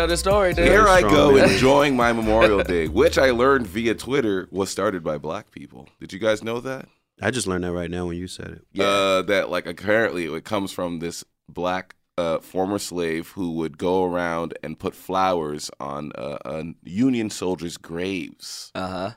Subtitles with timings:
[0.00, 0.66] tell this story, dude.
[0.66, 5.18] Here I go enjoying my Memorial Day, which I learned via Twitter was started by
[5.18, 5.88] black people.
[6.00, 6.88] Did you guys know that?
[7.20, 8.80] I just learned that right now when you said it.
[8.80, 14.04] Uh, that like apparently it comes from this black uh, former slave who would go
[14.04, 19.10] around and put flowers on uh, uh, Union soldiers' graves, Uh huh.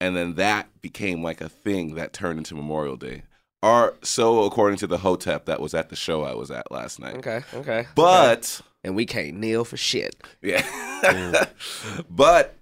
[0.00, 3.24] and then that became like a thing that turned into Memorial Day.
[3.62, 6.98] Or so according to the Hotep that was at the show I was at last
[6.98, 7.16] night.
[7.16, 7.42] Okay.
[7.54, 7.86] Okay.
[7.94, 10.22] But and we can't kneel for shit.
[10.42, 11.46] yeah,
[12.10, 12.56] but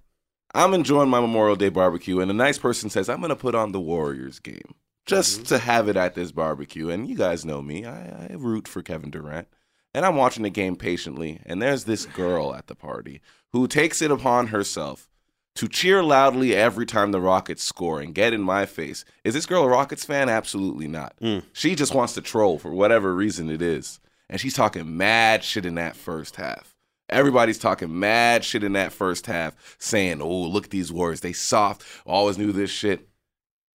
[0.54, 3.72] I'm enjoying my Memorial Day barbecue, and a nice person says I'm gonna put on
[3.72, 4.74] the Warriors game
[5.06, 6.88] just to have it at this barbecue.
[6.88, 9.48] And you guys know me, I, I root for Kevin Durant,
[9.94, 11.40] and I'm watching the game patiently.
[11.44, 13.20] And there's this girl at the party
[13.52, 15.08] who takes it upon herself
[15.56, 19.04] to cheer loudly every time the Rockets score and get in my face.
[19.24, 20.28] Is this girl a Rockets fan?
[20.28, 21.14] Absolutely not.
[21.20, 21.42] Mm.
[21.52, 23.98] She just wants to troll for whatever reason it is.
[24.30, 26.76] And she's talking mad shit in that first half.
[27.08, 31.20] Everybody's talking mad shit in that first half, saying, oh, look at these Warriors.
[31.20, 31.84] They soft.
[32.06, 33.08] Always knew this shit.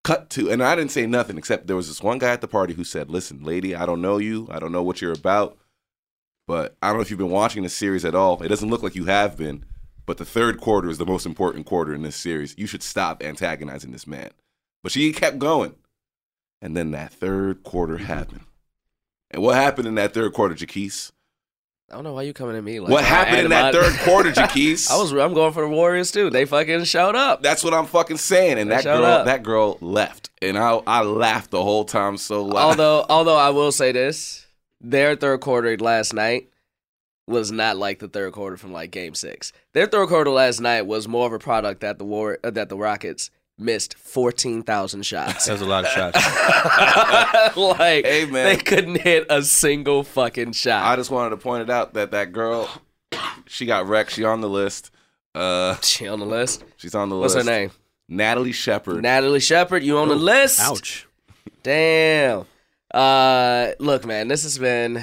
[0.05, 2.47] Cut to, and I didn't say nothing except there was this one guy at the
[2.47, 4.47] party who said, listen, lady, I don't know you.
[4.49, 5.57] I don't know what you're about.
[6.47, 8.41] But I don't know if you've been watching the series at all.
[8.41, 9.65] It doesn't look like you have been.
[10.05, 12.55] But the third quarter is the most important quarter in this series.
[12.57, 14.29] You should stop antagonizing this man.
[14.83, 15.75] But she kept going.
[16.61, 18.45] And then that third quarter happened.
[19.35, 21.11] And what happened in that third quarter, Jaquise?
[21.91, 24.31] I don't know why you coming at me like what happened in that third quarter,
[24.31, 24.89] Jaquise?
[24.89, 25.11] I was.
[25.11, 26.29] I'm going for the Warriors too.
[26.29, 27.43] They fucking showed up.
[27.43, 28.57] That's what I'm fucking saying.
[28.57, 29.25] And They that girl, up.
[29.25, 32.69] that girl left, and I, I laughed the whole time so loud.
[32.79, 34.47] although, although I will say this,
[34.79, 36.49] their third quarter last night
[37.27, 39.51] was not like the third quarter from like Game Six.
[39.73, 42.69] Their third quarter last night was more of a product that the war uh, that
[42.69, 45.45] the Rockets missed fourteen thousand shots.
[45.45, 46.15] That was a lot of shots.
[47.57, 48.45] like, Hey, man.
[48.45, 50.83] they couldn't hit a single fucking shot.
[50.85, 52.69] I just wanted to point it out that that girl,
[53.47, 54.11] she got wrecked.
[54.11, 54.91] She on the list.
[55.33, 56.63] Uh, she on the list.
[56.77, 57.45] she's on the What's list.
[57.45, 57.71] What's her name?
[58.07, 59.01] Natalie Shepard.
[59.01, 59.83] Natalie Shepard.
[59.83, 60.59] You on the list?
[60.61, 61.07] Ouch.
[61.63, 62.45] Damn.
[62.93, 64.93] Uh, look, man, this has been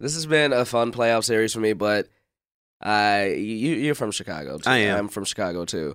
[0.00, 2.08] this has been a fun playoff series for me, but
[2.82, 4.58] I you you're from Chicago.
[4.58, 4.68] Too.
[4.68, 4.98] I am.
[4.98, 5.94] I'm from Chicago too.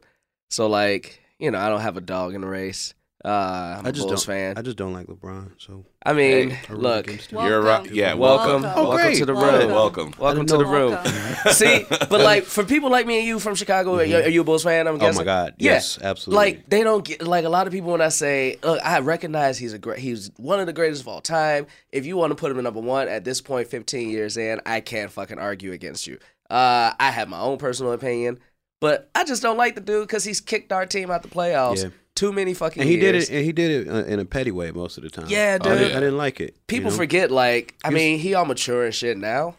[0.49, 2.93] So like, you know, I don't have a dog in the race.
[3.25, 4.35] Uh, I'm I a just Bulls don't.
[4.35, 4.57] fan.
[4.57, 5.51] I just don't like LeBron.
[5.57, 7.31] So I mean, Hey, I root look, against.
[7.31, 7.77] You're right.
[7.79, 7.95] Welcome.
[7.95, 8.83] Yeah, welcome, Welcome.
[8.85, 9.59] Oh, welcome to the Welcome.
[9.61, 9.71] room.
[9.71, 10.13] welcome.
[10.19, 10.97] Welcome I to the didn't room.
[11.53, 14.41] See, but like for people like me and you from Chicago, are, you, are you
[14.41, 14.87] a Bulls fan?
[14.89, 15.53] I'm Oh my God.
[15.57, 15.71] Yeah.
[15.71, 16.35] Yes, absolutely.
[16.35, 19.57] Like they don't get like a lot of people when I say, look, I recognize
[19.57, 21.67] he's a great, he's one of the greatest of all time.
[21.93, 24.59] If you want to put him at number one at this point, 15 years in,
[24.65, 26.19] I can't fucking argue against you.
[26.49, 28.39] Uh, I have my own personal opinion,
[28.83, 31.83] but I just don't like the dude because he's kicked our team out the playoffs
[31.83, 31.89] Yeah.
[32.15, 33.29] too many fucking and he did it.
[33.29, 35.27] And he did it uh, in a petty way most of the time.
[35.29, 35.91] Yeah, I didn't, dude.
[35.97, 36.51] I didn't like it.
[36.55, 36.97] you People know?
[36.97, 39.55] forget, like, I He mean, he all mature and shit now.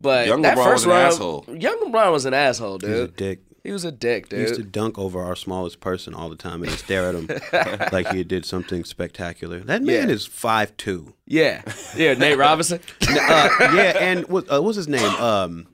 [0.00, 1.44] But Young that LeBron first was an round, asshole.
[1.56, 2.90] young LeBron was an asshole, dude.
[2.90, 3.40] He was a dick.
[3.64, 4.38] He was a dick, dude.
[4.38, 7.28] He used to dunk over our smallest person all the time and stare at him
[7.92, 9.58] like he did something spectacular.
[9.60, 10.14] That man Yeah.
[10.14, 11.14] is five two.
[11.26, 11.62] Yeah,
[11.96, 12.14] yeah.
[12.14, 12.80] Nate Robinson.
[13.08, 15.02] uh, yeah, and what uh, what's his name?
[15.20, 15.66] Um,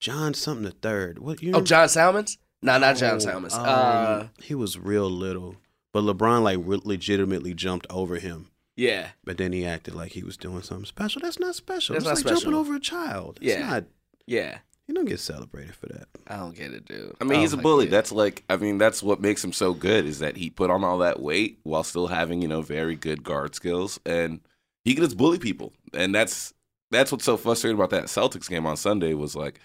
[0.00, 1.18] John something the third.
[1.18, 1.52] What you?
[1.54, 2.38] Oh, John Salmons?
[2.62, 3.54] No, not John Oh, Salmons.
[3.54, 5.56] um, uh, he was real little,
[5.92, 8.48] but LeBron like re- legitimately jumped over him.
[8.76, 11.20] yeah, But then he acted like he was doing something special.
[11.22, 11.94] That's not special.
[11.94, 12.52] That's That's not like special.
[12.52, 13.38] jumping over a child.
[13.42, 13.66] It's Yeah.
[13.68, 13.84] not.
[14.26, 14.58] yeah.
[14.86, 16.08] You don't get celebrated for that.
[16.26, 17.14] I don't get it, dude.
[17.20, 17.86] I mean, I he's a bully.
[17.86, 17.90] it.
[17.92, 20.82] That's like, I mean, that's what makes him so good is that he put on
[20.82, 24.40] all that weight while still having, you know, very good guard skills, and
[24.84, 25.72] he can just bully people.
[25.94, 26.52] And that's
[26.90, 29.60] that's what's so frustrating about that Celtics game on Sunday was like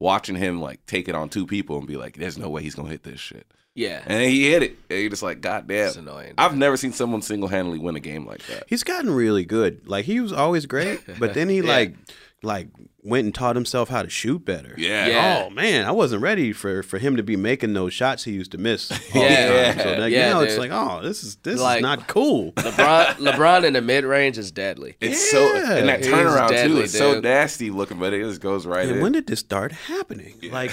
[0.00, 2.74] watching him like take it on two people and be like, "There's no way he's
[2.74, 4.02] gonna hit this shit," yeah.
[4.06, 4.76] and he hit it.
[4.90, 6.34] And you're just like, "God damn!" It's annoying.
[6.38, 8.64] I've never seen someone single handedly win a game like that.
[8.68, 9.86] He's gotten really good.
[9.88, 11.62] Like he was always great, but then he Yeah.
[11.68, 11.94] like
[12.42, 12.68] like
[13.04, 14.74] went and taught himself how to shoot better.
[14.78, 15.06] Yeah.
[15.06, 15.44] Yeah.
[15.46, 18.50] Oh man, I wasn't ready for for him to be making those shots he used
[18.52, 18.90] to miss.
[18.90, 19.76] all the Yeah.
[19.82, 22.52] So like, Yeah, now it's like, oh, this is this Like- is not cool.
[22.52, 24.96] LeBron, LeBron in the mid range is deadly.
[25.00, 28.40] It's so and that He's turnaround too deadly, is so nasty looking, but it just
[28.40, 29.02] goes right And in.
[29.02, 30.34] when did this start happening?
[30.50, 30.72] Like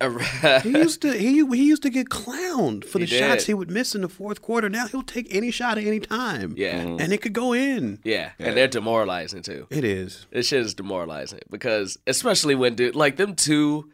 [0.62, 3.70] he used to he he used to get clowned for He the shots he would
[3.70, 4.68] miss in the fourth quarter.
[4.68, 6.54] Now he'll take any shot at any time.
[6.56, 7.00] yeah, mm-hmm.
[7.00, 7.98] And it could go in.
[8.04, 8.30] Yeah.
[8.38, 9.66] And they're demoralizing too.
[9.70, 10.26] It is.
[10.30, 11.69] This shit is demoralizing because,
[12.06, 13.90] especially when dude, like them two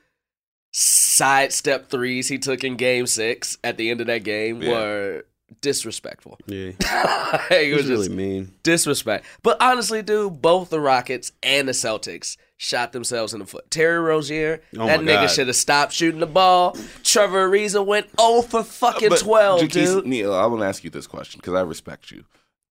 [0.72, 4.70] sidestep threes he took in Game Six at the end of that game Yeah.
[4.70, 5.26] were
[5.60, 6.38] disrespectful.
[6.46, 6.72] Yeah.
[7.50, 8.52] it was really mean.
[8.62, 9.24] disrespect.
[9.42, 13.70] But honestly, dude, both the Rockets and the Celtics shot themselves in the foot.
[13.70, 16.76] Terry Rozier, Oh that nigga should have stopped shooting the ball.
[17.04, 20.06] Trevor Ariza went 0 for fucking But, 12, Jaquise, dude.
[20.06, 22.24] Neil, I want to ask you this question because I respect you.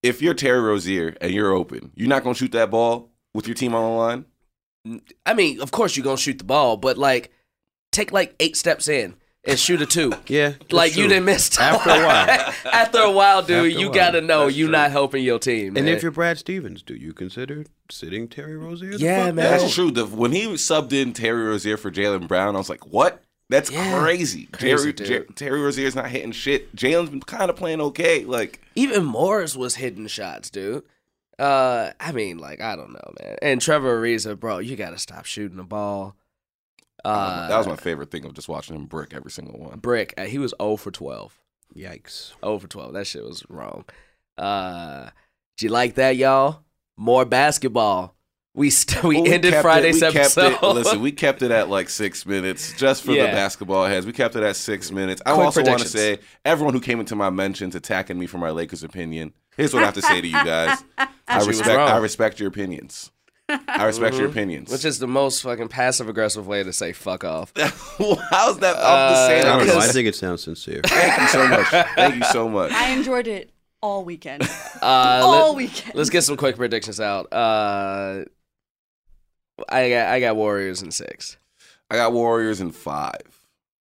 [0.04, 3.48] If you're Terry Rozier and you're open, you're not going to shoot that ball with
[3.48, 4.26] your team on the line?
[5.26, 7.32] I mean, of course you're gonna shoot the ball, but like,
[7.92, 10.12] take like eight steps in and shoot a two.
[10.28, 11.76] Yeah, that's like you didn't miss time.
[11.76, 12.54] After a while.
[12.74, 13.96] After a while, dude, After you while.
[13.96, 14.72] gotta know That's you're true.
[14.74, 15.76] not helping your team.
[15.78, 15.88] And man.
[15.90, 18.92] if you're Brad Stevens, do you consider sitting Terry Rozier?
[18.98, 19.60] the Yeah, fuck man.
[19.60, 19.92] That's true.
[19.92, 23.22] The, when he subbed in Terry Rozier for Jaylen Brown, I was like, what?
[23.50, 24.00] That's Yeah.
[24.02, 24.48] crazy.
[24.48, 25.28] Crazy, Terry, dude.
[25.28, 26.76] J- Terry Rozier's not hitting shit.
[26.76, 28.26] Jalen's been kind of playing okay.
[28.26, 30.84] Like, even Morris was hitting shots, dude.
[31.38, 33.38] Uh, I mean, like I don't know, man.
[33.42, 36.16] And Trevor Ariza, bro, you gotta stop shooting the ball.
[37.04, 39.78] Uh, that was my favorite thing of just watching him brick every single one.
[39.80, 40.14] brick.
[40.18, 41.38] uh, He was 0 for 12.
[41.76, 42.32] Yikes.
[42.44, 42.94] 0 for 12.
[42.94, 43.86] That shit was wrong.
[44.40, 45.10] Uh,
[45.58, 46.64] do you like that, y'all?
[46.98, 48.16] More basketball.
[48.56, 50.54] We st- we Well, we ended kept it- Friday's we kept episode.
[50.54, 53.28] It, listen, we kept it at like six minutes just for Yeah.
[53.28, 54.06] the basketball heads.
[54.08, 55.22] We kept it at six minutes.
[55.28, 58.38] I Quick also want to say, everyone who came into my mentions attacking me for
[58.40, 59.34] my Lakers opinion.
[59.58, 60.84] Here's what I have to say to you guys.
[60.98, 61.78] I She was respect.
[61.78, 61.90] wrong.
[61.90, 63.12] I respect your opinions.
[63.50, 64.72] I respect your opinions.
[64.72, 67.54] Which is the most fucking passive aggressive way to say fuck off.
[67.58, 69.42] How's that off the Uh, same?
[69.42, 69.78] I don't know.
[69.78, 70.82] I think it sounds sincere.
[70.84, 71.68] Thank you so much.
[71.96, 72.72] Thank you so much.
[72.72, 74.48] I enjoyed it all weekend.
[74.82, 75.96] Uh, all let, weekend.
[75.96, 77.32] Let's get some quick predictions out.
[77.34, 78.26] Uh,
[79.70, 81.38] I got I got Warriors in six.
[81.90, 83.22] I got Warriors in five.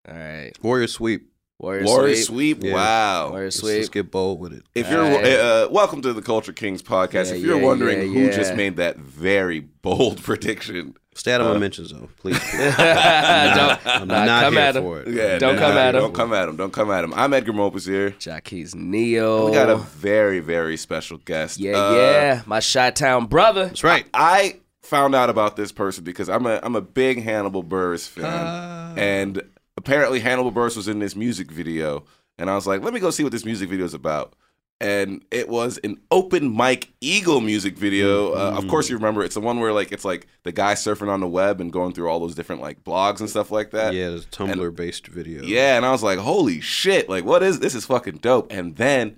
[0.09, 1.31] All right, Warrior sweep.
[1.65, 2.59] Warriors, Warriors sweep.
[2.59, 2.65] sweep.
[2.71, 2.75] Yeah.
[2.75, 3.31] Wow.
[3.31, 4.65] Warriors Let's, let's get bold with it.
[4.75, 5.25] If you're Alright.
[5.27, 7.31] uh, welcome to the Culture Kings podcast.
[7.31, 8.31] Yeah, if you're yeah, wondering yeah, who yeah.
[8.33, 12.39] just made that very bold prediction, Stay out of Uh, my mentions though, please.
[12.51, 12.59] please.
[12.77, 12.77] don't
[13.87, 14.83] I'm nah, not come here at him.
[14.83, 15.09] for it.
[15.09, 16.01] yeah, Don't nah, come at him.
[16.03, 16.57] Don't come at him.
[16.57, 17.15] Don't come at him.
[17.15, 18.11] I'm Edgar Mopus here.
[18.19, 19.47] Jackie's Neo.
[19.47, 21.59] We got a very very special guest.
[21.59, 23.67] yeah, Uh, yeah, my Shot Town brother.
[23.67, 24.07] That's right.
[24.13, 28.25] I found out about this person because I'm a I'm a big Hannibal Buress fan,
[28.27, 28.93] Ah.
[28.97, 29.41] and
[29.77, 32.05] apparently Hannibal Buress was in this music video,
[32.39, 34.35] and I was like, let me go see what this music video is about.
[34.81, 38.33] And it was an Open Mike Eagle music video.
[38.35, 41.09] Uh, of course, you remember it's the one where like it's like the guy surfing
[41.09, 43.95] on the web and going through all those different like blogs and stuff like that.
[43.95, 45.45] yeah, it's a Tumblr based video.
[45.45, 48.51] Yeah, and I was like, holy shit, like what is this is fucking dope.
[48.53, 49.17] And then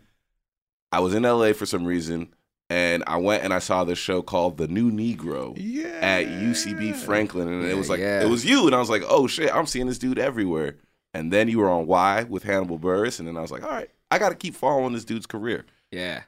[0.93, 2.35] I was in LA for some reason
[2.69, 5.99] and I went and I saw this show called The New Negro Yeah.
[6.03, 8.23] at UCB Franklin and it was like yeah.
[8.23, 10.77] it was you and I was like, "Oh shit, I'm seeing this dude everywhere."
[11.15, 13.71] And then you were on Y with Hannibal Buress and then I was like, "All
[13.71, 16.23] right, I got to keep following this dude's career." Yeah,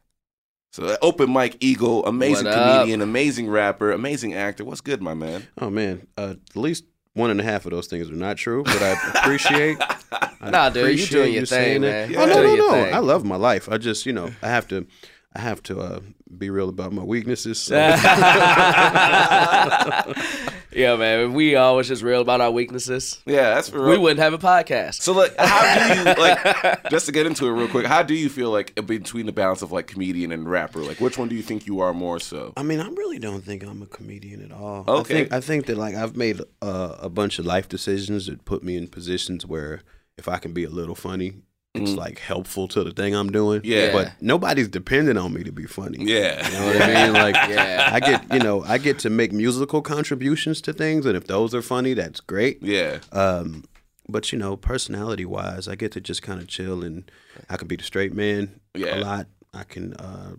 [0.73, 2.76] So Open Mike Eagle, amazing What up?
[2.76, 4.64] comedian, amazing rapper, amazing actor.
[4.64, 5.49] What's good, my man?
[5.61, 8.62] Oh man, uh, at least one and a half of those things are not true,
[8.62, 9.76] but I appreciate.
[10.12, 11.90] I Nah, dude, you appreciate doing your you thing, man.
[11.90, 12.11] that.
[12.11, 12.70] You Oh no, no, no!
[12.90, 13.69] I love my life.
[13.69, 14.87] I just, you know, I have to,
[15.35, 16.00] I have to uh,
[16.36, 17.58] be real about my weaknesses.
[17.58, 17.75] So.
[20.72, 21.20] yeah, man.
[21.20, 23.90] If we always just real about our weaknesses, Yeah, that's for real.
[23.90, 25.00] we wouldn't have a podcast.
[25.02, 26.90] So like, how do you like?
[26.90, 29.62] just to get into it real quick, how do you feel like between the balance
[29.62, 30.80] of like comedian and rapper?
[30.80, 32.52] Like, which one do you think you are more so?
[32.56, 34.85] I mean, I really don't think I'm a comedian at all.
[34.87, 34.99] Okay.
[35.00, 38.44] I think I think that like I've made uh, a bunch of life decisions that
[38.44, 39.82] put me in positions where
[40.16, 41.35] if I can be a little funny,
[41.82, 43.61] it's like helpful to the thing I'm doing.
[43.64, 43.92] Yeah.
[43.92, 45.99] But nobody's dependent on me to be funny.
[46.04, 47.12] Yeah, You know what I mean?
[47.25, 47.90] Like, Yeah.
[47.92, 51.54] I get, you know, I get to make musical contributions to things, and if those
[51.54, 52.62] are funny, that's great.
[52.62, 53.64] yeah, Um,
[54.08, 57.11] but you know, personality wise, I get to just kind of chill, and
[57.50, 58.99] I can be the straight man Yeah.
[58.99, 59.26] a lot.
[59.54, 60.32] I can, uh,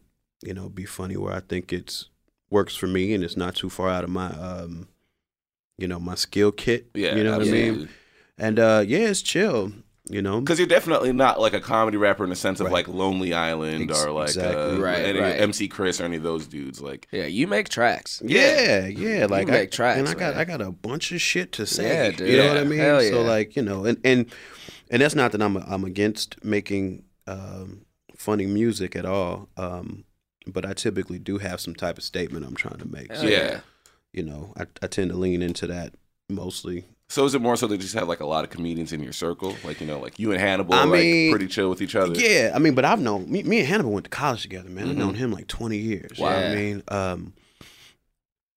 [0.43, 2.09] you know, be funny where I think it's
[2.49, 4.87] works for me, and it's not too far out of my, um,
[5.77, 6.87] you know, my skill kit.
[6.93, 7.15] yeah.
[7.15, 7.89] you know what I mean?
[8.37, 9.71] And uh, yeah, it's chill.
[10.11, 12.73] You know, Because you're definitely not like a comedy rapper in the sense of Right.
[12.73, 14.77] like Lonely Island Ex- or like exactly.
[14.77, 15.39] uh, Right, any, right.
[15.39, 16.81] MC Chris or any of those dudes.
[16.81, 18.19] Like, Yeah, you make tracks.
[18.25, 19.27] Yeah, yeah.
[19.27, 20.39] Like I, make tracks, and I got man.
[20.41, 21.87] I got a bunch of shit to say.
[21.87, 22.27] Yeah, dude.
[22.27, 22.79] You know what I mean?
[22.79, 24.25] hell So like you know, and and
[24.89, 27.85] and that's not that I'm I'm against making um,
[28.17, 29.47] funny music at all.
[29.57, 30.05] Um,
[30.47, 33.13] but I typically do have some type of statement I'm trying to make.
[33.13, 33.59] So, yeah.
[34.11, 35.93] you know, I, I tend to lean into that
[36.29, 36.85] mostly.
[37.11, 39.01] So is it more so that you just have like a lot of comedians in
[39.01, 39.55] your circle?
[39.63, 42.13] Like, you know, like you and Hannibal I are like pretty chill with each other.
[42.13, 44.89] Yeah, I mean, but I've known me, me and Hannibal went to college together, man.
[44.89, 44.99] I've Mhm.
[44.99, 46.19] known him like 20 years.
[46.19, 46.49] You know what Wow.
[46.51, 46.83] I mean?
[46.87, 47.33] Um,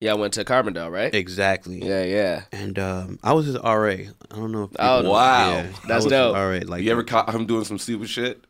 [0.00, 1.14] Yeah, I went to Carbondale, right?
[1.14, 1.78] exactly.
[1.82, 2.42] Yeah, yeah.
[2.52, 3.92] And um, I was his RA.
[3.92, 5.50] I don't know if Oh, people- wow.
[5.52, 6.34] yeah, I That's was his dope.
[6.36, 8.44] RA, like you ever caught him doing some stupid shit?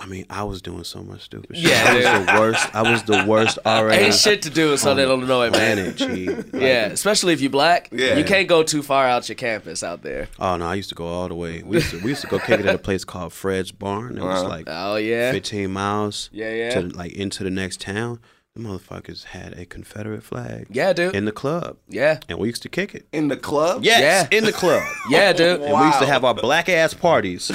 [0.00, 1.70] I mean, I was doing so much stupid shit.
[1.70, 2.74] Yeah, I was the worst.
[2.74, 3.88] I was the worst RA.
[3.92, 5.94] Ain't shit to do in Southern on Illinois, man.
[5.94, 6.28] planet, G.
[6.30, 7.88] Like, Yeah, especially if you black.
[7.92, 8.16] Yeah.
[8.16, 10.28] You can't go too far out your campus out there.
[10.40, 11.62] Oh no, I used to go all the way.
[11.62, 14.18] We used to, we used to go kick it at a place called Fred's Barn.
[14.18, 14.48] It was Uh-huh.
[14.48, 15.30] like Oh yeah.
[15.30, 16.70] 15 miles Yeah, yeah.
[16.74, 18.18] to like into the next town.
[18.56, 21.14] The motherfuckers had a Confederate flag Yeah, dude.
[21.16, 22.18] in the club, Yeah.
[22.28, 23.04] and we used to kick it.
[23.12, 23.82] In the club?
[23.84, 24.36] Yes, Yeah.
[24.38, 24.82] in the club.
[25.10, 25.60] Yeah, dude.
[25.62, 27.50] And we used to have our black ass parties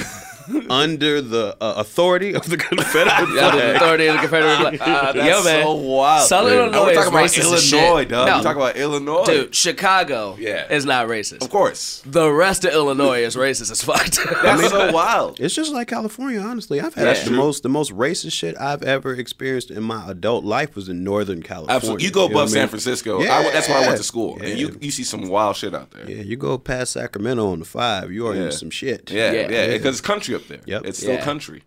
[0.70, 4.78] under the uh, authority of the Confederate Yeah, the authority of the Confederate flag.
[4.82, 5.62] Ah, that's Yo, man.
[5.64, 6.28] so wild.
[6.28, 6.74] Southern man.
[6.74, 8.08] Illinois we're is talking about racist as Illinois, shit.
[8.08, 8.26] dog.
[8.26, 8.36] No.
[8.36, 9.24] We're talking about Illinois.
[9.24, 10.66] Dude, Chicago Yeah.
[10.72, 11.42] is not racist.
[11.42, 12.02] Of course.
[12.06, 14.06] The rest of Illinois is racist as fuck.
[14.42, 15.40] That's so wild.
[15.40, 16.80] It's just like California, honestly.
[16.80, 17.36] I've had That's the true.
[17.36, 21.42] most the most racist shit I've ever experienced in my adult life was in Northern
[21.42, 21.76] California.
[21.76, 22.04] Absolutely.
[22.06, 22.52] You go know what above I mean?
[22.54, 23.20] San Francisco.
[23.20, 24.02] I that's where I went to Yeah.
[24.02, 24.38] school.
[24.40, 26.08] And you you see some wild shit out there.
[26.10, 28.44] Yeah, you go past Sacramento on the five, you are Yeah.
[28.46, 29.10] in some shit.
[29.10, 29.48] Yeah, Yeah.
[29.50, 30.60] yeah, because it's country up there.
[30.66, 30.82] Yep.
[30.86, 31.24] It's still Yeah.
[31.24, 31.62] country.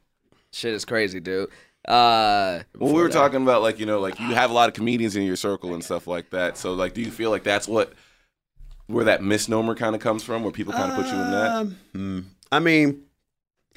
[0.51, 1.49] Shit is crazy, dude.
[1.87, 4.75] Uh, Well, we were talking about like you know like you have a lot of
[4.75, 6.57] comedians in your circle and stuff like that.
[6.57, 7.93] So like, do you feel like that's what
[8.87, 11.51] where that misnomer kind of comes from, where people kind of put you in that?
[11.51, 12.19] Um, hmm.
[12.51, 13.03] I mean,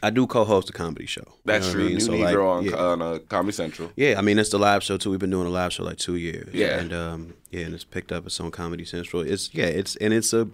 [0.02, 1.22] I do co-host a comedy show.
[1.26, 1.82] You That's know what true.
[1.82, 1.94] I mean?
[1.94, 2.76] New So, Negro like, on, yeah.
[2.76, 3.90] on uh, Comedy Central.
[3.96, 5.10] Yeah, I mean it's the live show too.
[5.10, 6.52] We've been doing a live show like two years.
[6.52, 6.78] Yeah.
[6.78, 8.26] and um, yeah, and it's picked up.
[8.26, 9.22] It's on Comedy Central.
[9.22, 10.48] It's yeah, it's and it's a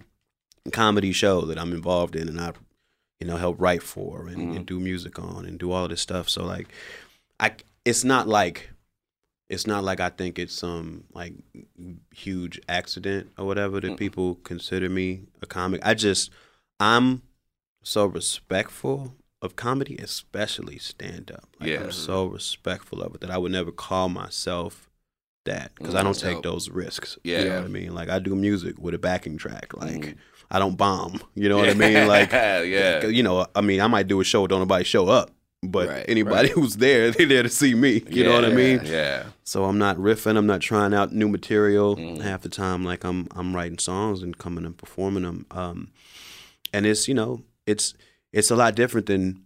[0.70, 2.52] comedy show that I'm involved in, and I,
[3.22, 4.56] you know, help write for and, Mm-hmm.
[4.56, 6.28] and do music on and do all this stuff.
[6.28, 6.68] So like,
[7.38, 7.52] I
[7.84, 8.70] it's not like
[9.48, 11.34] it's not like I think it's some like
[12.14, 15.80] huge accident or whatever that people consider me a comic.
[15.84, 16.30] I just
[16.80, 17.22] I'm
[17.82, 21.48] so respectful of comedy, especially stand up.
[21.60, 21.82] Like, Yeah.
[21.84, 24.88] I'm so respectful of it that I would never call myself
[25.44, 27.18] that because I don't take those risks.
[27.24, 27.38] Yeah.
[27.42, 27.94] you know what I mean.
[27.94, 29.74] Like I do music with a backing track.
[29.76, 30.16] Like Mhm.
[30.52, 31.20] I don't bomb.
[31.34, 32.06] You know what I mean?
[32.06, 35.30] Like yeah, you know, I mean, I might do a show, don't nobody show up.
[35.64, 38.02] But Right, anybody who's there, they're there to see me.
[38.08, 38.80] You know what I mean?
[38.84, 39.26] Yeah.
[39.44, 40.36] So I'm not riffing.
[40.36, 42.20] I'm not trying out new material Mm.
[42.20, 42.84] half the time.
[42.84, 45.46] Like I'm I'm writing songs and coming and performing them.
[45.52, 45.90] Um,
[46.72, 47.94] and it's you know it's
[48.32, 49.44] it's a lot different than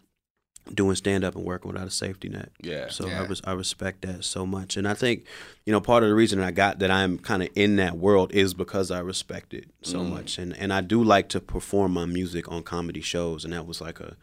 [0.74, 2.50] doing stand up and working without a safety net.
[2.60, 2.88] Yeah.
[2.88, 3.22] So Yeah.
[3.22, 5.24] I res- I respect that so much, and I think
[5.64, 8.32] you know part of the reason I got that I'm kind of in that world
[8.32, 10.10] is because I respect it so Mm.
[10.10, 13.66] much, and and I do like to perform my music on comedy shows, and that
[13.66, 14.16] was like a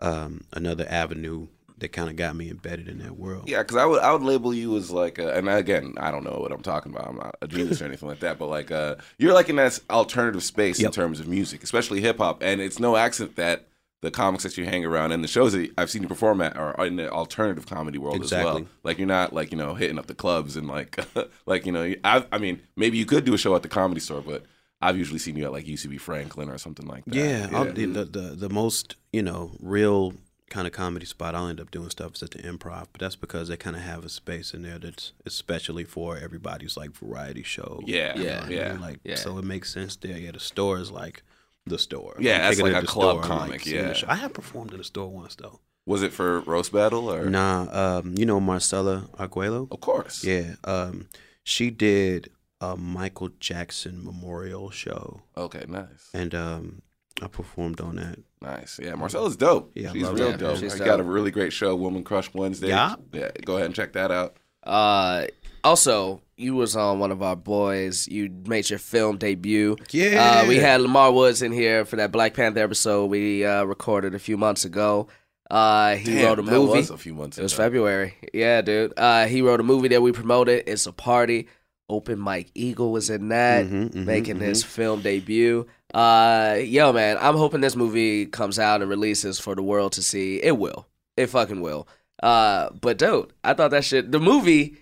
[0.00, 3.48] um, another avenue that kind of got me embedded in that world.
[3.48, 6.24] Yeah, because I would I would label you as like, a, and again, I don't
[6.24, 7.06] know what I'm talking about.
[7.08, 9.78] I'm not a genius or anything like that, but like, uh, you're like in that
[9.90, 13.66] alternative space in terms of music, especially hip hop, and it's no accident that
[14.06, 16.56] the comics that you hang around and the shows that I've seen you perform at
[16.56, 18.64] are in the alternative comedy world as well.
[18.84, 20.98] Like you're not like you know hitting up the clubs and like
[21.46, 24.00] like you know I I mean maybe you could do a show at the comedy
[24.00, 24.44] store, but
[24.80, 27.16] I've usually seen you at like UCB Franklin or something like that.
[27.16, 30.14] Yeah, the, the the the most you know real
[30.48, 33.16] kind of comedy spot I'll end up doing stuff is at the Improv, but that's
[33.16, 37.42] because they kind of have a space in there that's especially for everybody's like variety
[37.42, 37.80] show.
[37.84, 38.78] Yeah, yeah, yeah.
[38.80, 39.16] Like yeah.
[39.16, 40.16] so it makes sense there.
[40.16, 41.24] Yeah, the store is like
[41.66, 42.16] the store.
[42.18, 44.04] Yeah, I'm that's like a the club store, comic, seeing the yeah.
[44.08, 45.60] I have performed in a store once though.
[45.84, 47.28] Was it for roast battle or?
[47.30, 49.68] Nah, um, you know Marcella Arguello.
[49.70, 50.24] Of course.
[50.24, 51.08] Yeah, um,
[51.44, 52.30] she did
[52.60, 56.08] a Michael Jackson memorial show, Okay, nice.
[56.14, 56.82] and um,
[57.22, 58.18] I performed on that.
[58.40, 58.78] Nice.
[58.82, 59.72] Yeah, Marcella's dope.
[59.74, 60.38] Yeah, I she's real that.
[60.38, 60.52] dope.
[60.58, 60.86] She's She's dope.
[60.86, 62.68] got a really great show, Woman Crush Wednesday.
[62.68, 62.96] Yeah.
[63.12, 64.36] Yeah, go ahead and check that out.
[64.66, 65.26] Uh,
[65.64, 68.06] also, you was on one of our boys.
[68.08, 69.76] You made your film debut.
[69.90, 70.42] Yeah.
[70.44, 74.14] Uh, we had Lamar Woods in here for that Black Panther episode we uh, recorded
[74.14, 75.08] a few months ago.
[75.50, 76.78] Uh, he Damn, wrote a that movie.
[76.78, 77.52] was a few months It was.
[77.52, 78.14] February.
[78.34, 78.92] Yeah, dude.
[78.96, 80.64] Uh, he wrote a movie that we promoted.
[80.66, 81.48] It's a party.
[81.88, 85.66] Open Mike Eagle was in that, Mhm, mhm, making his film debut.
[85.94, 90.02] Uh, yo, man, I'm hoping this movie comes out and releases for the world to
[90.02, 90.42] see.
[90.42, 90.88] It will.
[91.16, 91.86] It fucking will.
[92.22, 94.10] Uh, but dude, I thought that shit.
[94.10, 94.76] The movie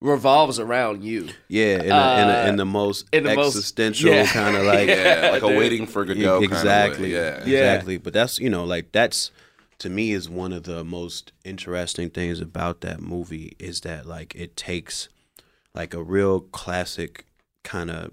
[0.00, 1.28] revolves around you.
[1.48, 4.26] Yeah, in, the, in, Uh, the, in the most in the existential yeah.
[4.26, 7.14] kind of like Yeah, like a waiting for Godot kind of exactly, way.
[7.14, 7.44] Yeah.
[7.44, 7.58] Yeah.
[7.58, 7.96] exactly.
[7.98, 9.30] But that's you know like that's
[9.78, 14.34] to me is one of the most interesting things about that movie is that like
[14.34, 15.08] it takes
[15.74, 17.26] like a real classic
[17.64, 18.12] kind of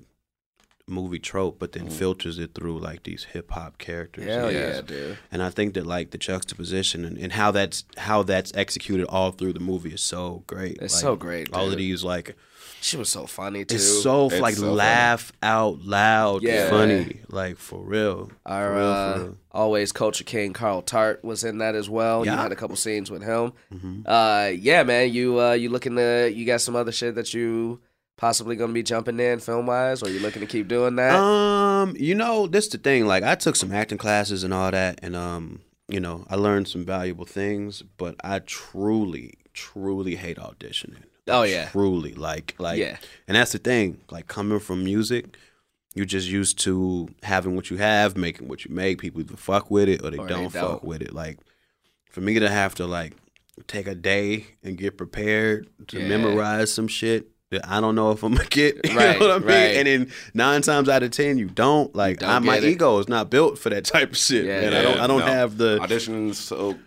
[0.89, 4.25] movie trope, but then filters it through like these hip hop characters.
[4.25, 5.17] Hell and yeah, dude.
[5.31, 9.31] And I think that like the juxtaposition and, and how that's how that's executed all
[9.31, 10.77] through the movie is so great.
[10.81, 12.35] It's Like, so great, All of these like
[12.81, 13.75] She was so funny too.
[13.75, 14.73] it's so It's like so funny.
[14.75, 16.69] laugh out loud Yeah.
[16.69, 18.31] funny like for real.
[18.45, 19.37] Our for real, uh, for real.
[19.51, 22.25] always culture king Carl Tart was in that as well.
[22.25, 22.33] Yeah.
[22.33, 23.53] You had a couple scenes with him.
[23.73, 24.03] Mhm.
[24.05, 25.11] Uh, yeah, man.
[25.13, 27.79] You uh, you looking to you got some other shit that you
[28.19, 31.15] possibly gonna be jumping in film wise, or you looking to keep doing that?
[31.15, 33.07] Um, you know, this the thing.
[33.07, 36.67] Like, I took some acting classes and all that, and um, you know, I learned
[36.67, 37.81] some valuable things.
[37.97, 41.03] But I truly, truly hate auditioning.
[41.27, 41.69] Oh, yeah.
[41.69, 42.13] truly.
[42.13, 42.97] Like, like, Yeah.
[43.27, 44.01] And that's the thing.
[44.09, 45.37] Like, coming from music,
[45.93, 48.97] you're just used to having what you have, making what you make.
[48.99, 50.71] People either fuck with it or they, Or don't, don't.
[50.71, 51.13] fuck with it.
[51.13, 51.37] Like,
[52.09, 53.13] for me to have to like
[53.67, 56.07] take a day and get prepared to Yeah.
[56.07, 58.79] memorize some shit that I don't know if I'm gonna get.
[58.89, 59.47] You Right, know what I mean?
[59.47, 59.75] right.
[59.77, 61.93] And then nine times out of ten, you don't.
[61.95, 62.63] Like don't I, my it.
[62.63, 64.45] ego is not built for that type of shit.
[64.45, 64.71] Yeah, man.
[64.71, 64.99] yeah, I don't.
[64.99, 65.25] I don't no.
[65.25, 65.79] have the.
[65.79, 66.35] auditions.
[66.35, 66.77] So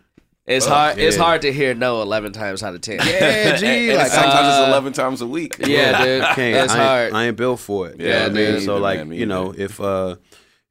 [0.47, 0.99] It's Oh, hard.
[0.99, 2.99] It's hard to hear no eleven times out of ten.
[3.05, 3.67] Yeah, G.
[3.91, 5.57] and like sometimes uh, it's eleven times a week.
[5.59, 6.23] Yeah, dude.
[6.35, 7.13] can't, It's I ain't, hard.
[7.13, 8.01] I ain't built for it.
[8.01, 8.61] Yeah, You know what I mean?
[8.61, 9.63] So like, man, you know, either.
[9.65, 10.17] if uh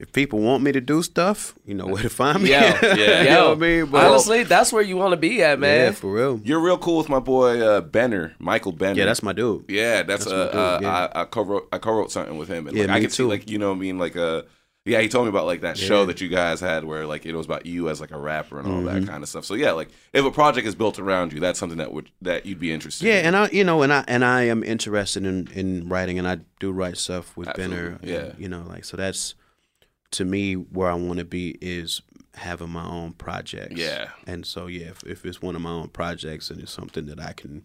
[0.01, 2.49] if people want me to do stuff, you know where to find me.
[2.49, 2.95] Yo, Yeah.
[3.23, 3.85] you know what I mean?
[3.85, 5.85] But Honestly, that's where you want to be at, man.
[5.85, 6.41] yeah, for real.
[6.43, 8.97] You're real cool with my boy uh, Benner, Michael Benner.
[8.99, 9.65] Yeah, that's my dude.
[9.69, 11.09] Yeah, that's, That's uh, my dude, uh, yeah.
[11.15, 13.23] I, I co-wrote I co-wrote something with him, and Yeah, like, I me could see
[13.23, 13.29] too.
[13.29, 14.41] like you know what I mean like uh
[14.83, 17.35] yeah he told me about like that show that you guys had where like it
[17.35, 19.01] was about you as like a rapper and all Mm-hmm.
[19.01, 19.45] that kind of stuff.
[19.45, 22.47] So yeah, like if a project is built around you, that's something that would that
[22.47, 23.05] you'd be interested.
[23.05, 23.25] Yeah, in.
[23.27, 26.39] and I, you know, and I and I am interested in in writing, and I
[26.59, 27.99] do write stuff with Benner.
[28.01, 28.15] Yeah.
[28.17, 29.35] and, you know, like so that's
[30.11, 32.01] to me where I want to be is
[32.35, 33.75] having my own projects.
[33.79, 34.09] Yeah.
[34.27, 37.19] and so yeah, if, if it's one of my own projects and it's something that
[37.19, 37.63] I can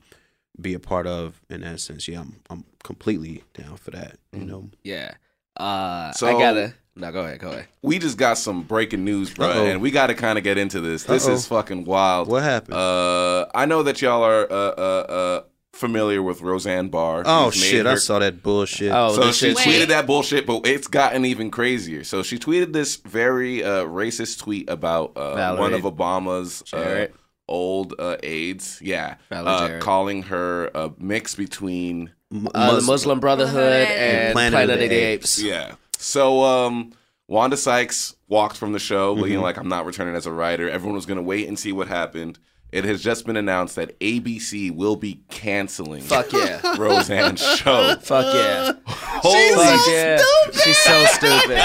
[0.60, 4.16] be a part of in that sense, yeah, I'm I'm completely down for that.
[4.32, 4.48] You Mm-hmm.
[4.48, 5.14] know, Yeah.
[5.56, 6.74] Uh, So- I gotta.
[6.98, 7.40] No, go ahead.
[7.40, 7.66] Go ahead.
[7.82, 9.66] we just got some breaking news, bro, Uh-oh.
[9.66, 11.04] and we got to kind of get into this.
[11.04, 11.34] This Uh-oh.
[11.34, 12.26] is fucking wild.
[12.26, 12.72] what happened?
[12.78, 15.42] Uh, I know that y'all are uh, uh, uh,
[15.76, 17.22] familiar with Roseanne Barr.
[17.26, 18.90] oh She's made shit, I saw that bullshit.
[18.92, 19.88] Oh, so she shit- tweeted Wait.
[19.88, 22.02] that bullshit, but it's gotten even crazier.
[22.04, 27.06] So she tweeted this very uh, racist tweet about uh, one of Obama's uh,
[27.48, 28.80] old uh, aides.
[28.82, 32.10] Yeah, uh, calling her a mix between.
[32.32, 35.40] M- Uh, the Muslim Brotherhood Brotherhood and and Planet, Planet of of the the Apes.
[35.40, 35.74] Yeah.
[35.98, 36.92] So um,
[37.28, 39.24] Wanda Sykes walked from the show, Mm-hmm.
[39.24, 41.86] being like, "I'm not returning as a writer." Everyone was gonna wait and see what
[41.88, 42.38] happened.
[42.76, 46.60] It has just been announced that ABC will be canceling Fuck yeah.
[46.76, 47.96] Roseanne's show.
[48.02, 48.72] Fuck yeah.
[48.86, 50.18] Holy Fuck yeah.
[50.62, 51.58] She's so stupid.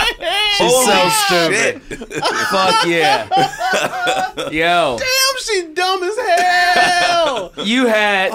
[0.54, 1.82] She's so Holy stupid.
[1.90, 2.24] shit.
[2.46, 3.28] Fuck yeah.
[4.52, 7.52] Yo, Damn, she dumb as hell.
[7.58, 8.32] you had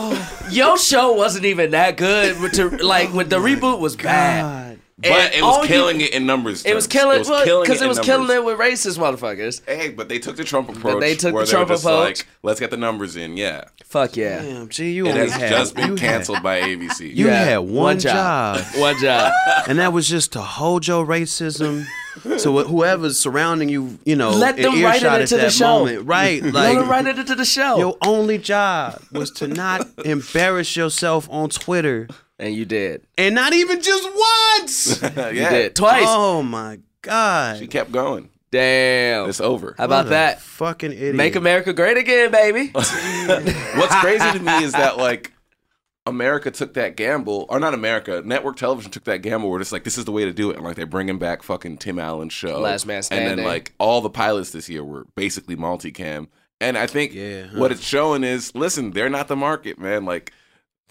[0.50, 2.52] your show wasn't even that good.
[2.52, 4.65] To, like when the reboot was bad.
[5.02, 5.10] God.
[5.10, 6.64] But And it all was you- killing it in numbers.
[6.64, 8.06] It was killing It was killing because it, was numbers.
[8.06, 9.60] killing it with racist motherfuckers.
[9.66, 11.00] Hey, but they took the Trump approach.
[11.00, 12.20] they took where the Trump just approach.
[12.20, 13.36] Like, let's get the numbers in.
[13.36, 14.40] Yeah, Fuck yeah.
[14.40, 17.14] Damn, gee, you it only has had just been you had- canceled by ABC.
[17.14, 18.56] You Yeah, had one, one job.
[18.56, 18.64] job.
[18.80, 19.32] One job.
[19.68, 21.84] and that was just to hold your racism.
[22.38, 25.80] So whoever's surrounding you, you know, Let them write it into at the that show.
[25.80, 26.42] moment, right?
[26.42, 27.76] Let Like write it into the show.
[27.76, 33.02] your only job was to not embarrass yourself on Twitter, and you did.
[33.18, 34.08] and not even just
[34.58, 35.02] once.
[35.16, 35.76] yeah, You did.
[35.76, 36.04] Twice.
[36.06, 37.58] oh my god!
[37.58, 38.30] She kept going.
[38.52, 39.28] Damn.
[39.28, 39.74] It's over.
[39.76, 40.40] How about What a that?
[40.40, 41.14] Fucking idiot.
[41.16, 42.68] Make America great again, baby.
[42.72, 45.32] What's crazy to me is that like
[46.06, 49.82] America took that gamble, or not America, network television took that gamble where it's like
[49.82, 52.32] this is the way to do it, and like they're bringing back fucking Tim Allen's
[52.32, 56.28] show, Last Man and then like all the pilots this year were basically multicam,
[56.60, 57.58] and I think Yeah, huh.
[57.58, 60.04] what it's showing is, listen, they're not the market, man.
[60.04, 60.32] Like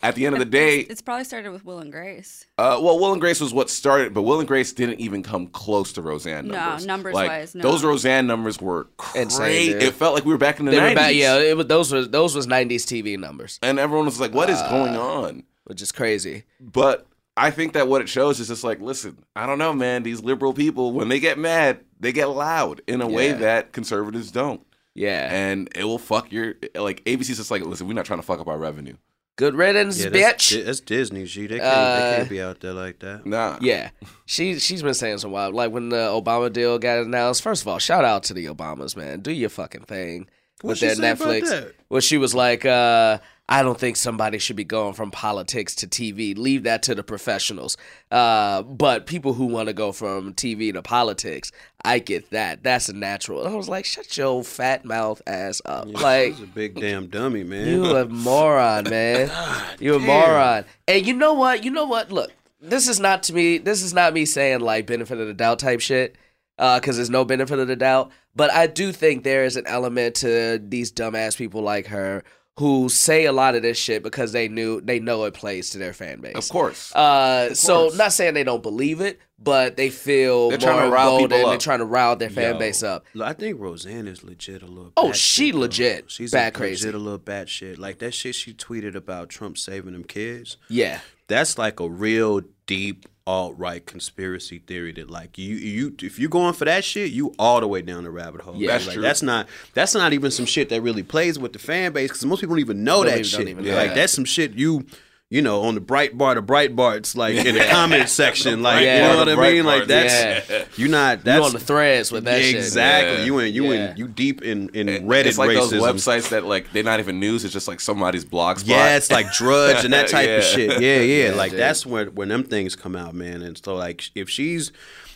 [0.05, 2.45] at the end of the day, It's, it's probably started with Will and Grace.
[2.57, 5.47] uh, well, Will and Grace was what started, but Will and Grace didn't even come
[5.47, 6.85] close to Roseanne numbers.
[6.85, 7.13] No, numbers.
[7.13, 7.63] numbers-wise, no.
[7.63, 9.71] those Roseanne numbers were crazy.
[9.71, 10.95] It felt like we were back in the They were 90s.
[10.95, 14.33] back, yeah, it was, those was those was '90s TV numbers, and everyone was like,
[14.33, 16.43] "What is Uh, going on?" which is crazy.
[16.59, 20.03] But I think that what it shows is just like, listen, I don't know, man.
[20.03, 24.29] These liberal people, when they get mad, they get loud in a way that conservatives
[24.31, 24.61] don't,
[24.93, 27.03] Yeah, and it will fuck your like.
[27.05, 28.95] ABC's just like, listen, we're not trying to fuck up our revenue.
[29.35, 30.65] Good riddance, Yeah, that's, bitch.
[30.65, 31.25] that's Disney.
[31.25, 33.25] She They can't, Uh, they can't be out there like that.
[33.25, 33.89] Nah, Yeah,
[34.25, 35.53] she she's been saying some wild.
[35.53, 37.41] Like when the Obama deal got announced.
[37.41, 39.19] First of all, shout out to the Obamas, man.
[39.21, 40.27] Do your fucking thing
[40.63, 41.49] with What'd she their say about Netflix.
[41.49, 41.73] that?
[41.89, 45.87] Well, she was like, uh, "I don't think somebody should be going from politics to
[45.87, 46.35] TV.
[46.37, 47.77] Leave that to the professionals.
[48.11, 51.51] Uh, but people who want to go from TV to politics,
[51.85, 52.63] I get that.
[52.63, 56.33] That's a natural." I was like, "Shut your fat mouth ass up!" Like.
[56.33, 57.67] He's a big damn dummy, man.
[57.67, 59.31] You a moron, man.
[59.79, 60.07] you a damn.
[60.07, 60.65] moron.
[60.87, 61.63] And you know what?
[61.63, 62.11] You know what?
[62.11, 63.57] Look, this is not to me.
[63.57, 66.15] This is not me saying like benefit of the doubt type shit.
[66.57, 68.11] Uh, because there's no benefit of the doubt.
[68.33, 72.23] But I do think there is an element to these dumbass people like her
[72.57, 75.77] who say a lot of this shit because they knew they know it plays to
[75.77, 76.35] their fan base.
[76.35, 76.93] of course.
[76.95, 77.97] Uh, so course.
[77.97, 81.31] not saying they don't believe it, but they feel They're more trying to rile emboldened.
[81.31, 83.05] people They're trying to rile their fan Yo, base up.
[83.21, 84.93] I think Roseanne is legit a little.
[84.95, 85.59] Oh, bat she shit, though.
[85.59, 86.85] legit She's bat a, crazy.
[86.85, 87.77] Legit a little bat shit.
[87.77, 90.55] Like that shit she tweeted about Trump saving them kids.
[90.69, 91.01] Yeah.
[91.27, 96.29] That's like a real deep alt right conspiracy theory that like you you if you're
[96.29, 98.55] going for that shit, you all the way down the rabbit hole.
[98.55, 98.67] Yeah.
[98.73, 99.01] That's like, true.
[99.01, 102.23] That's not that's not even some shit that really plays with the fan base because
[102.25, 103.47] most people don't even know Don't that even- shit.
[103.47, 103.95] even know like that.
[103.95, 104.85] that's some shit you
[105.31, 109.17] you know, on the Breitbart, the Breitbarts, like in the comment section, like you know
[109.17, 109.65] what I mean?
[109.65, 110.65] Like that's yeah.
[110.77, 112.55] you not You that's on the threads with that shit.
[112.55, 113.17] exactly.
[113.19, 113.25] Yeah.
[113.25, 115.71] You in you in you deep in in It- Reddit it's like racism.
[115.71, 115.73] those
[116.05, 117.43] websites that like they're not even news.
[117.43, 118.69] It's just like somebody's blog spot.
[118.69, 120.79] Yeah, it's like Drudge and that type of shit.
[120.79, 121.33] Yeah, yeah.
[121.35, 123.41] Like that's when when them things come out, man.
[123.41, 124.71] And so like if she's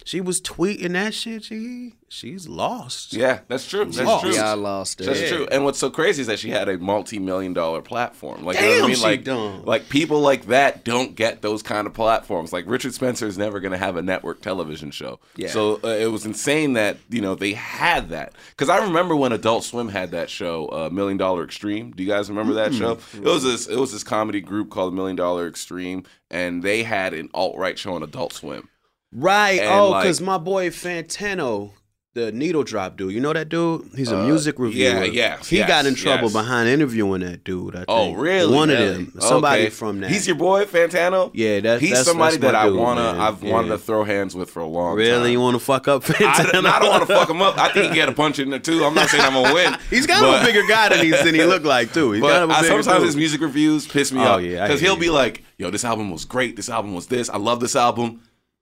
[0.05, 3.13] she was tweeting that shit, she she's lost.
[3.13, 3.85] yeah, that's true.
[3.85, 4.23] That's lost.
[4.25, 4.33] true.
[4.33, 5.05] Yeah, I lost it.
[5.05, 5.27] That's Yeah.
[5.29, 5.47] true.
[5.51, 8.43] And what's so crazy is that she had a multi-million dollar platform.
[8.43, 8.95] Like, you know Damn, what I mean?
[8.97, 9.65] she Like, dumb.
[9.65, 12.51] like people like that don't get those kind of platforms.
[12.51, 15.19] Like Richard Spencer is never going to have a network television show.
[15.35, 15.49] Yeah.
[15.49, 18.33] So uh, it was insane that you know they had that.
[18.51, 21.91] Because I remember when Adult Swim had that show, uh, Million Dollar Extreme.
[21.91, 22.97] Do you guys remember that show?
[23.13, 23.67] It was this.
[23.67, 27.77] It was this comedy group called Million Dollar Extreme, and they had an alt right
[27.77, 28.67] show on Adult Swim.
[29.11, 29.59] Right.
[29.59, 31.71] And, oh, like- because my boy Fantano,
[32.15, 33.87] the needle drop dude, you know that dude?
[33.95, 35.03] He's a Uh, music reviewer.
[35.03, 36.33] yeah, yes, He got in trouble yes.
[36.33, 37.75] behind interviewing that dude.
[37.75, 37.85] I think.
[37.87, 38.53] Oh, really?
[38.53, 38.87] One Really?
[38.87, 39.13] of them.
[39.19, 39.69] Somebody Okay.
[39.69, 40.09] from that.
[40.11, 41.29] He's your boy, Fantano.
[41.33, 43.01] Yeah, that's he's that's, somebody that's that I dude, wanna.
[43.13, 43.19] man.
[43.21, 43.53] I've Yeah.
[43.53, 44.97] wanted to throw hands with for a long time.
[44.97, 46.65] Really, you want to fuck up I, Fantano?
[46.65, 47.57] I don't want to fuck him up.
[47.59, 48.83] I think he get a punch in there too.
[48.83, 49.77] I'm not saying I'm gonna win.
[49.91, 52.11] He's kind but, of a bigger guy than, he's, than he looked like too.
[52.11, 53.05] He's But kind of a I, sometimes dude.
[53.05, 54.41] his music reviews piss me Oh, off.
[54.41, 54.99] yeah, because he'll you.
[54.99, 56.55] be like, "Yo, this album was great.
[56.55, 57.29] This album was this.
[57.29, 58.21] I love this album.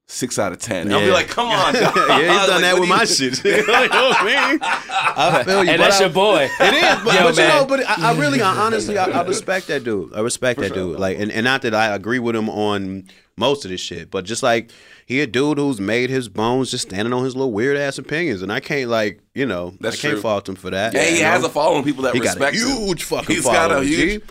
[0.10, 0.92] Six out of 10.
[0.94, 1.94] I'll be like, come on, dog.
[1.98, 3.44] yeah, he's done Like, that with my shit.
[3.46, 5.46] you know what I mean?
[5.46, 5.72] Feel you.
[5.72, 6.50] And that's I- your boy.
[6.62, 9.24] It is, but, Yo, but you know, but I, I really, I honestly, I, I
[9.24, 10.14] respect that dude.
[10.14, 10.98] I respect that dude.
[10.98, 13.04] Like, and, and not that I agree with him on
[13.36, 14.72] most of this shit, but just like
[15.06, 18.42] he a dude who's made his bones just standing on his little weird ass opinions,
[18.42, 20.22] and I can't like, you know, That's I can't true.
[20.22, 20.94] fault him for that.
[20.94, 21.48] Yeah, he you has know?
[21.48, 22.78] a following, people that He got a respect him.
[22.88, 24.22] huge fucking He's got a following, huge.
[24.24, 24.28] G.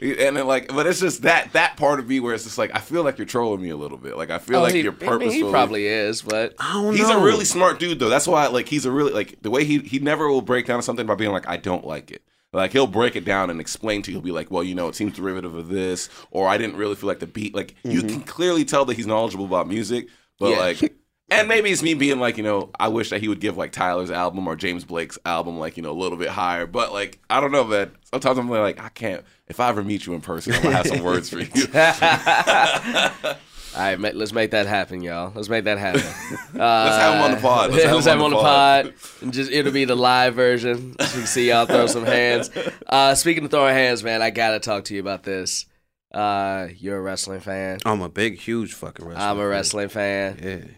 [0.00, 2.70] And then like, but it's just that that part of me where it's just like
[2.74, 4.16] I feel like you're trolling me a little bit.
[4.16, 6.94] Like I feel Oh, like he, you're I mean, he probably is, but I don't
[6.94, 8.08] He's a really smart dude though.
[8.08, 10.82] That's why like he's a really like the way he he never will break down
[10.82, 12.22] something by being like I don't like it.
[12.52, 14.16] Like he'll break it down and explain to you.
[14.18, 16.94] He'll be like, well, you know, it seems derivative of this, or I didn't really
[16.94, 17.54] feel like the beat.
[17.54, 18.08] Like you mm-hmm.
[18.08, 20.58] can clearly tell that he's knowledgeable about music, but Yeah.
[20.58, 20.94] like.
[21.28, 23.72] And maybe it's me being like, you know, I wish that he would give like
[23.72, 26.66] Tyler's album or James Blake's album like, you know, a little bit higher.
[26.66, 27.90] But like, I don't know, man.
[28.04, 29.24] Sometimes I'm like, I can't.
[29.48, 31.46] If I ever meet you in person, I'm gonna have some words for you.
[33.76, 35.32] all right, let's make that happen, y'all.
[35.34, 36.02] Let's make that happen.
[36.02, 36.04] Uh,
[36.54, 37.72] Let's have him on the pod.
[37.72, 38.94] Let's, have him on the pod.
[39.20, 40.94] And just it'll be the live version.
[41.00, 42.50] So you can see y'all throw some hands.
[42.86, 45.66] Uh, speaking of throwing hands, man, I gotta talk to you about this.
[46.12, 47.80] Uh, you're a wrestling fan.
[47.84, 49.24] I'm a big, huge fucking wrestler.
[49.24, 50.38] I'm a wrestling fan.
[50.40, 50.72] Yeah.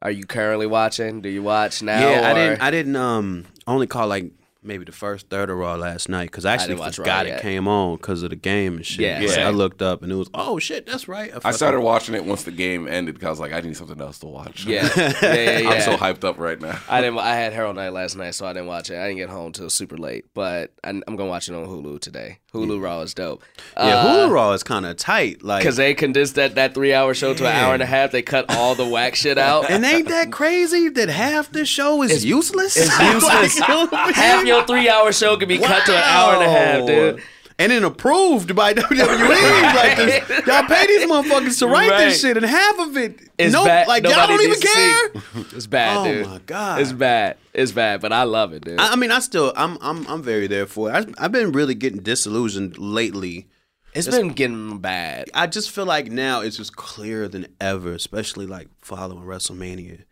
[0.00, 1.20] Are you currently watching?
[1.20, 1.98] Do you watch now?
[2.00, 2.62] Yeah, I or- didn't.
[2.62, 2.96] I didn't.
[2.96, 4.30] Um, only caught like
[4.62, 7.30] maybe the first third of Raw last night because I actually didn't watch forgot it
[7.30, 7.42] yet.
[7.42, 9.00] came on because of the game and shit.
[9.00, 9.46] Yeah, So same.
[9.46, 11.30] I looked up and it was oh shit, that's right.
[11.30, 13.76] I fucking- started watching it once the game ended because I was like, I need
[13.76, 14.64] something else to watch.
[14.66, 15.58] yeah, yeah, yeah.
[15.60, 15.70] yeah.
[15.70, 16.78] I'm so hyped up right now.
[16.88, 17.18] I didn't.
[17.18, 18.98] I had Harold Night last night, so I didn't watch it.
[18.98, 22.00] I didn't get home till super late, but I, I'm gonna watch it on Hulu
[22.00, 22.38] today.
[22.52, 23.42] Hulu Raw is dope.
[23.76, 25.60] Yeah, uh, Hulu Raw is kind of tight, like.
[25.62, 28.10] because they condensed that that three hour show to an hour and a half.
[28.10, 29.70] They cut all the whack shit out.
[29.70, 32.76] and ain't that crazy that half the show is useless?
[32.76, 33.60] it's useless.
[33.60, 34.14] Like, you know what I mean?
[34.14, 37.22] half your three hour show could be cut to an hour and a half, dude.
[37.60, 39.74] And then approved by WWE.
[39.74, 42.04] like this, y'all pay these motherfuckers to write Right.
[42.04, 43.88] this shit, and half of it, It's no, bad.
[43.88, 45.10] like y'all don't even care.
[45.56, 46.26] It's bad, Oh dude.
[46.26, 46.80] my God.
[46.80, 47.36] it's bad.
[47.52, 48.78] It's bad, but I love it, dude.
[48.78, 50.92] I, I mean, I still, I'm, I'm, I'm very there for it.
[51.18, 53.48] I, I've been really getting disillusioned lately.
[53.92, 55.28] it's been getting bad.
[55.34, 60.04] I just feel like now it's just clearer than ever, especially like following WrestleMania,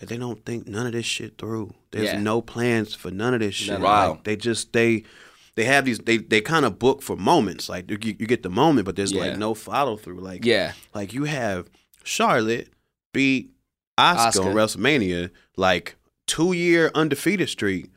[0.00, 1.74] that they don't think none of this shit through.
[1.92, 2.18] There's Yeah.
[2.20, 3.78] no plans for none of this shit.
[3.80, 4.12] Wow.
[4.12, 5.04] Like, they just they
[5.56, 7.68] they have these they they kind of book for moments.
[7.68, 9.20] Like you, you get the moment, but there's Yeah.
[9.26, 10.20] like no follow through.
[10.20, 11.68] Like Yeah, like you have
[12.02, 12.68] Charlotte
[13.12, 13.50] beat
[13.98, 17.90] Asuka, WrestleMania, like two year undefeated streak,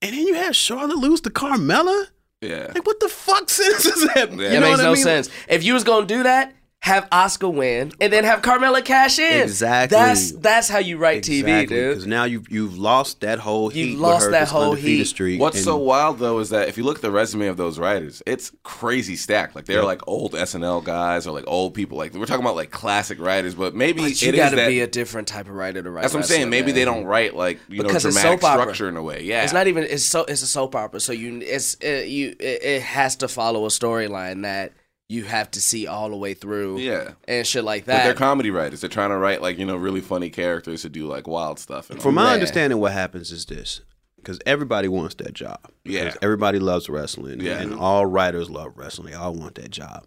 [0.00, 2.06] and then you have Charlotte lose to Carmella.
[2.40, 2.70] Yeah.
[2.74, 4.30] Like what the fuck sense is that?
[4.32, 4.36] Yeah.
[4.52, 5.02] You it makes what I no mean?
[5.02, 5.28] sense.
[5.48, 9.42] If you was gonna do that, have Asuka win and then have Carmella cash in.
[9.42, 9.96] Exactly.
[9.98, 11.68] That's that's how you write TV, dude.
[11.68, 13.90] Because now you've you've lost that whole heat.
[13.90, 15.04] You've with lost her, that whole undefeated heat.
[15.04, 17.58] Streak, What's and- so wild though is that if you look at the resume of
[17.58, 19.54] those writers, it's crazy stacked.
[19.54, 19.84] Like they're Yep.
[19.84, 21.98] like old SNL guys or like old people.
[21.98, 24.68] Like we're talking about like classic writers, but maybe But you it is gotta that-
[24.68, 26.00] be a different type of writer to write.
[26.02, 26.40] That's what I'm saying.
[26.44, 26.74] wrestling, Maybe man.
[26.76, 28.62] they don't write like you Because know it's dramatic soap opera.
[28.62, 29.22] structure in a way.
[29.22, 29.84] Yeah, It's not even.
[29.84, 30.24] It's so.
[30.24, 30.98] It's a soap opera.
[31.00, 31.40] So you.
[31.42, 32.30] It's it, you.
[32.40, 34.72] It, it has to follow a storyline that
[35.10, 36.78] you have to see all the way through.
[36.78, 37.10] Yeah.
[37.26, 37.98] And shit like that.
[37.98, 38.80] But they're comedy writers.
[38.80, 41.90] They're trying to write like you know really funny characters to do like wild stuff.
[41.90, 42.34] And From all my Yeah.
[42.34, 43.80] understanding, what happens is this:
[44.16, 45.58] because everybody wants that job.
[45.84, 46.04] Yeah.
[46.10, 47.40] 'Cause everybody loves wrestling.
[47.40, 47.60] Yeah.
[47.60, 49.08] and all writers love wrestling.
[49.10, 50.06] They all want that job,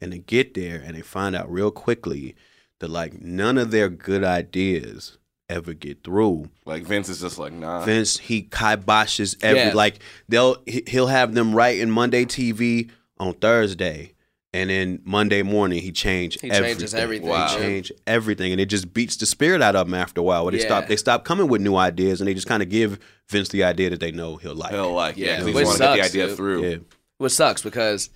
[0.00, 2.34] and they get there and they find out real quickly
[2.80, 5.16] that like none of their good ideas
[5.48, 6.50] ever get through.
[6.66, 7.84] Like Vince is just like nah.
[7.84, 9.72] Vince he kiboshes every Yeah.
[9.74, 14.12] like they'll he- he'll have them writing Monday TV on Thursday,
[14.54, 16.74] and then Monday morning he changed He everything.
[16.76, 17.28] changes everything.
[17.28, 17.48] Wow.
[17.48, 20.44] He changed everything, and it just beats the spirit out of him after a while.
[20.44, 20.66] Where they Yeah.
[20.66, 23.64] stop, they stop coming with new ideas, and they just kind of give Vince the
[23.64, 24.72] idea that they know he'll like.
[24.72, 26.36] Hell, like, Yeah, yeah, they which just want to get the sucks, idea dude.
[26.36, 26.68] through.
[26.70, 26.76] Yeah,
[27.18, 28.10] Which sucks because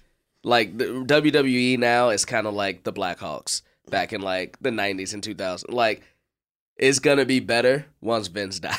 [0.45, 5.15] like the WWE now is kind of like the Blackhawks back in like the 90s
[5.15, 5.65] and 2000s.
[5.73, 6.03] Like
[6.77, 8.77] it's gonna be better once Vince dies,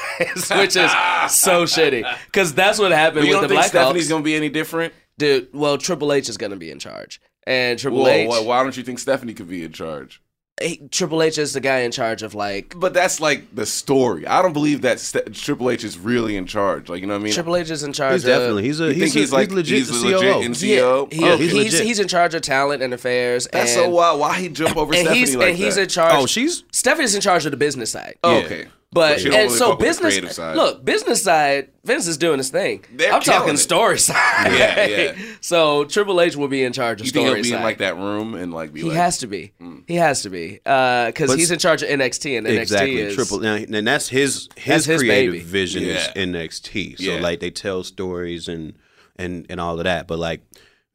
[0.52, 0.91] which is
[1.32, 2.06] so shitty.
[2.28, 3.70] Because that's what happened But you with don't the think Blackhawks.
[3.70, 4.93] Stephanie's gonna be any different?
[5.17, 8.62] Dude, well, Triple H is gonna be in charge, and Triple Whoa, H, why, why
[8.63, 10.21] don't you think Stephanie could be in charge?
[10.62, 14.25] he- Triple H is the guy in charge of like But that's like the story.
[14.25, 16.89] I don't believe that Ste- Triple H is really in charge.
[16.89, 17.33] Like you know what I mean?
[17.33, 18.13] Triple H is in charge.
[18.13, 20.12] he's of, definitely he's a You he's, think a, he's like legit he's the a
[20.17, 20.41] legit COO.
[20.41, 21.13] in- Yeah, CEO?
[21.13, 23.47] he- Oh, he's, he's he's, in charge of talent and affairs.
[23.53, 24.19] That's and, so wild.
[24.19, 26.15] Why he jump over And Stephanie he's like and he's in charge.
[26.15, 28.17] Oh, she's Stephanie's in charge of the business side.
[28.23, 28.45] Oh, yeah.
[28.45, 28.67] okay.
[28.93, 30.56] But She and really so fuck with the business side.
[30.56, 32.86] look business side Vince is doing his thing.
[32.93, 33.58] They're I'm talking it.
[33.58, 34.54] story side.
[34.54, 35.15] Yeah, yeah.
[35.41, 37.58] so Triple H will be in charge of You think story he'll be side.
[37.58, 39.52] in like that room and like be He like, has to be.
[39.60, 39.80] Hmm.
[39.88, 42.97] He has to be uh, because But he's in charge of NXT and NXT exactly
[43.00, 43.39] is triple.
[43.39, 45.43] Now, and that's his his, That's his creative baby.
[45.43, 45.95] vision Yeah.
[45.95, 46.97] is NXT.
[46.97, 47.19] So Yeah.
[47.19, 48.73] like they tell stories and
[49.17, 50.08] and and all of that.
[50.08, 50.41] But like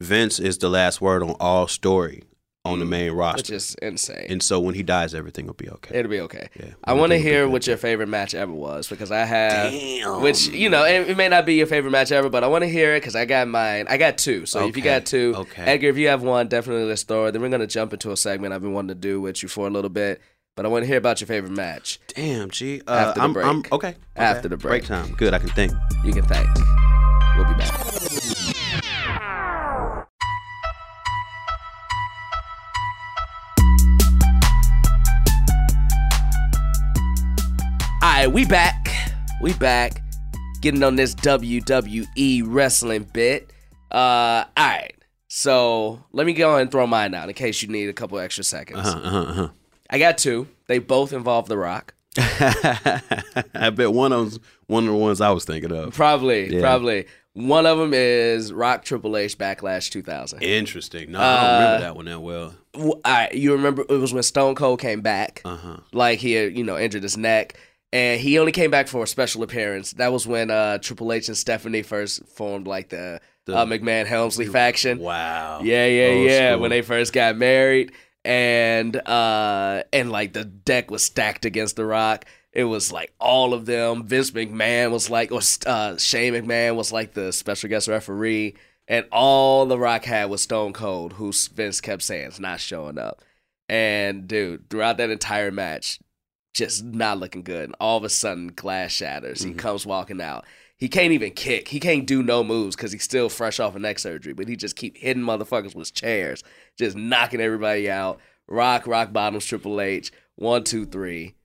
[0.01, 2.23] Vince is the last word on all story
[2.65, 4.25] on the main roster, which is insane.
[4.29, 5.99] And so when he dies, everything will be okay.
[5.99, 6.47] It'll be okay.
[6.57, 10.21] Yeah, I want to hear what your favorite match ever was because I have, Damn.
[10.21, 12.63] which you know, it, it may not be your favorite match ever, but I want
[12.63, 13.87] to hear it because I got mine.
[13.89, 14.45] I got two.
[14.45, 15.63] So if you got two, okay.
[15.63, 17.33] Edgar, if you have one, definitely let's throw it.
[17.33, 19.67] Then we're gonna jump into a segment I've been wanting to do with you for
[19.67, 20.21] a little bit,
[20.55, 21.99] but I want to hear about your favorite match.
[22.15, 22.81] Damn, G.
[22.87, 23.45] Uh, After the I'm, break.
[23.45, 23.71] I'm okay.
[23.73, 23.95] okay.
[24.15, 24.83] After the break.
[24.83, 25.13] Break time.
[25.15, 25.33] Good.
[25.33, 25.73] I can think.
[26.05, 26.47] You can think.
[27.35, 27.92] We'll be back.
[38.25, 38.87] Right, we back.
[39.41, 40.01] We back.
[40.61, 43.51] Getting on this WWE wrestling bit.
[43.91, 44.93] Uh, all right.
[45.27, 48.19] So let me go ahead and throw mine out in case you need a couple
[48.19, 48.87] extra seconds.
[48.87, 49.47] Uh-huh, uh-huh,
[49.89, 50.47] I got two.
[50.67, 51.93] They both involve The Rock.
[52.17, 52.99] uh-huh.
[53.55, 55.93] I bet one of them's one of the ones I was thinking of.
[55.93, 56.61] Probably, Yeah.
[56.61, 57.05] probably.
[57.33, 60.43] One of them is Rock Triple H Backlash 2000.
[60.43, 61.11] Interesting.
[61.11, 62.53] No, I don't Uh, remember that one that well.
[63.03, 65.77] I, you remember it was when Stone Cold came back, Uh huh.
[65.91, 67.57] like he had, you know, injured his neck,
[67.93, 69.93] and he only came back for a special appearance.
[69.93, 74.05] That was when uh, Triple H and Stephanie first formed like the, The- uh, McMahon
[74.07, 74.97] Helmsley faction.
[74.99, 75.61] Wow.
[75.63, 76.51] Yeah, yeah, Old yeah.
[76.51, 76.61] school.
[76.61, 77.93] When they first got married,
[78.25, 82.25] and uh, and like the deck was stacked against The Rock.
[82.51, 84.05] It was like all of them.
[84.05, 88.55] Vince McMahon was like, or uh, Shane McMahon was like the special guest referee,
[88.87, 92.97] and all The Rock had was Stone Cold, who Vince kept saying is not showing
[92.97, 93.21] up.
[93.69, 95.99] And dude, throughout that entire match,
[96.53, 97.63] just not looking good.
[97.65, 99.41] And all of a sudden, glass shatters.
[99.43, 100.45] He comes walking out.
[100.77, 101.69] He can't even kick.
[101.69, 104.33] He can't do no moves because he's still fresh off of neck surgery.
[104.33, 106.43] But he just keep hitting motherfuckers with chairs,
[106.77, 108.19] just knocking everybody out.
[108.47, 110.11] Rock, rock bottoms, Triple H.
[110.35, 111.35] One, two, three.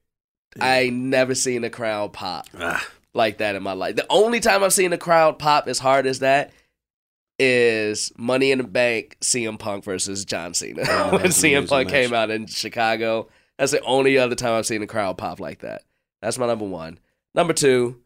[0.61, 3.95] I ain't never seen a crowd pop Ah, like that in my life.
[3.97, 6.51] The only time I've seen a crowd pop as hard as that
[7.39, 10.83] is Money in the Bank CM Punk versus John Cena.
[10.89, 11.93] Oh, when CM Punk match.
[11.95, 13.29] came out in Chicago.
[13.59, 15.83] That's the only other time I've seen a crowd pop like that.
[16.23, 16.99] That's my number one.
[17.35, 18.01] Number two,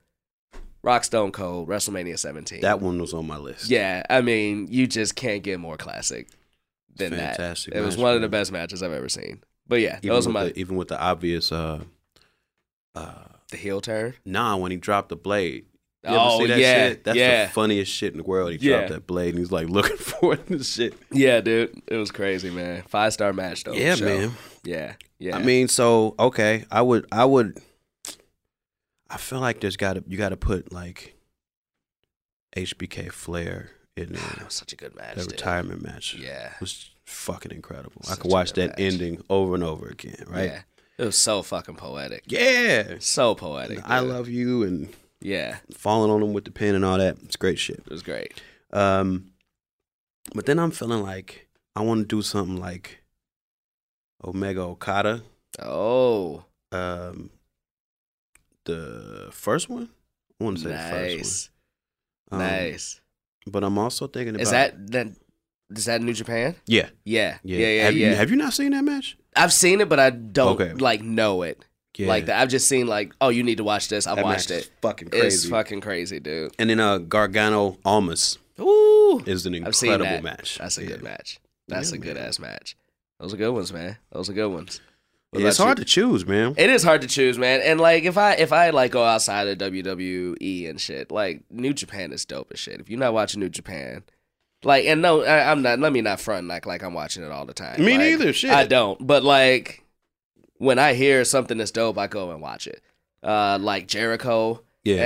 [0.83, 2.61] Rock Stone Cold, WrestleMania 17.
[2.63, 3.69] that one was on my list.
[3.71, 6.29] yeah, I mean, you just can't get more classic
[6.95, 7.81] than Fantastic that.
[7.81, 9.43] It was one of the best matches I've ever seen.
[9.67, 11.81] But yeah, Even those are my the, even with the obvious uh
[12.95, 13.15] uh
[13.51, 14.15] the heel turn.
[14.25, 15.67] nah when he dropped the blade.
[16.05, 17.05] You Oh that yeah, shit?
[17.05, 17.45] That's yeah.
[17.47, 18.51] the funniest shit in the world.
[18.53, 18.79] He Yeah.
[18.79, 20.95] dropped that blade and he's like looking for it shit.
[21.13, 22.83] Yeah, dude, it was crazy, man.
[22.89, 23.73] Five star match though.
[23.73, 24.05] yeah, show.
[24.05, 24.33] man.
[24.65, 25.37] Yeah, yeah.
[25.37, 27.61] I mean, so okay, I would, I would,
[29.09, 31.15] I feel like there's got to, you got to put like
[32.57, 34.45] HBK Flair in that there.
[34.45, 35.15] was such a good match.
[35.17, 35.33] That dude.
[35.33, 38.03] retirement match Yeah, was fucking incredible.
[38.11, 38.81] I could watch that match.
[38.81, 40.25] ending over and over again.
[40.27, 40.47] Right?
[40.51, 40.63] Yeah,
[40.99, 42.25] it was so fucking poetic.
[42.27, 42.95] Yeah.
[43.01, 43.79] So poetic.
[43.89, 44.09] I dude.
[44.09, 44.89] love you and
[45.23, 47.17] Yeah, falling on them with the pen and all that.
[47.25, 47.79] It's great shit.
[47.79, 48.43] it was great.
[48.73, 49.33] Um,
[50.35, 53.03] but then I'm feeling like I want to do something like
[54.25, 55.23] Omega Okada.
[55.61, 57.31] Oh, Um,
[58.65, 59.91] the first one.
[60.41, 61.51] I want to say the first nice,
[62.31, 62.41] one.
[62.41, 63.01] Um, nice.
[63.47, 65.09] But I'm also thinking about Is that that?
[65.75, 66.55] Is that New Japan?
[66.67, 67.83] yeah, Yeah, yeah, yeah, yeah.
[67.85, 68.11] have yeah.
[68.11, 69.17] you have you not seen that match?
[69.35, 70.75] I've seen it, but I don't Okay.
[70.75, 71.65] like know it
[71.97, 72.41] Yeah, like that.
[72.41, 74.07] I've just seen like, oh, you need to watch this.
[74.07, 74.71] I've That watched it.
[74.81, 75.51] fucking It's crazy.
[75.51, 76.53] fucking crazy, dude.
[76.59, 80.23] and then uh, Gargano Almas Ooh, is an incredible that.
[80.23, 80.59] match.
[80.59, 80.89] That's a Yeah.
[80.89, 81.39] good match.
[81.69, 82.27] That's Yeah, a good man.
[82.27, 82.77] ass match.
[83.21, 83.99] Those are good ones, man.
[84.11, 84.81] Those are good ones.
[85.35, 85.85] Yeah, it's hard you?
[85.85, 86.55] to choose, man.
[86.59, 87.61] It is hard to choose, man.
[87.63, 91.73] And like if I if I like go outside of WWE and shit, like New
[91.73, 92.81] Japan is dope as shit.
[92.81, 94.03] If you're not watching New Japan,
[94.65, 95.79] Like, and no, I, I'm not.
[95.79, 97.83] Let me not front like like I'm watching it all the time.
[97.85, 98.51] Me Like, neither, shit.
[98.51, 99.05] I don't.
[99.07, 99.82] But like,
[100.63, 102.83] when I hear something that's dope, I go and watch it.
[103.23, 104.97] Uh, like Jericho Yeah.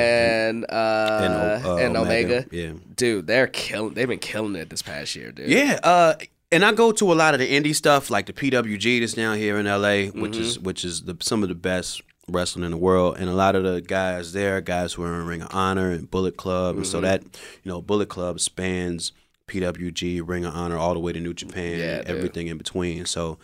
[0.49, 2.47] and uh and, uh, and Omega.
[2.51, 2.73] Yeah.
[2.95, 3.95] Dude, they're killing.
[3.95, 5.49] They've been killing it this past year, dude.
[5.49, 6.15] Yeah, uh,
[6.53, 9.37] and I go to a lot of the indie stuff, like the PWG that's down
[9.39, 10.41] here in LA, which Mm-hmm.
[10.43, 13.55] is which is the, some of the best wrestling in the world, and a lot
[13.55, 16.85] of the guys there, guys who are in Ring of Honor and Bullet Club, and
[16.85, 16.91] Mm-hmm.
[16.93, 19.13] so that you know Bullet Club spans
[19.49, 23.07] PWG, Ring of Honor, all the way to New Japan, Yeah, and everything in between.
[23.07, 23.39] So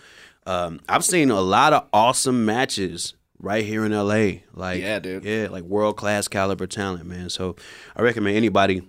[0.47, 3.15] um, I've seen a lot of awesome matches.
[3.45, 5.25] Right here in LA, like Yeah, dude.
[5.25, 7.29] yeah, like world class caliber talent, man.
[7.29, 7.57] So
[7.97, 8.83] I recommend anybody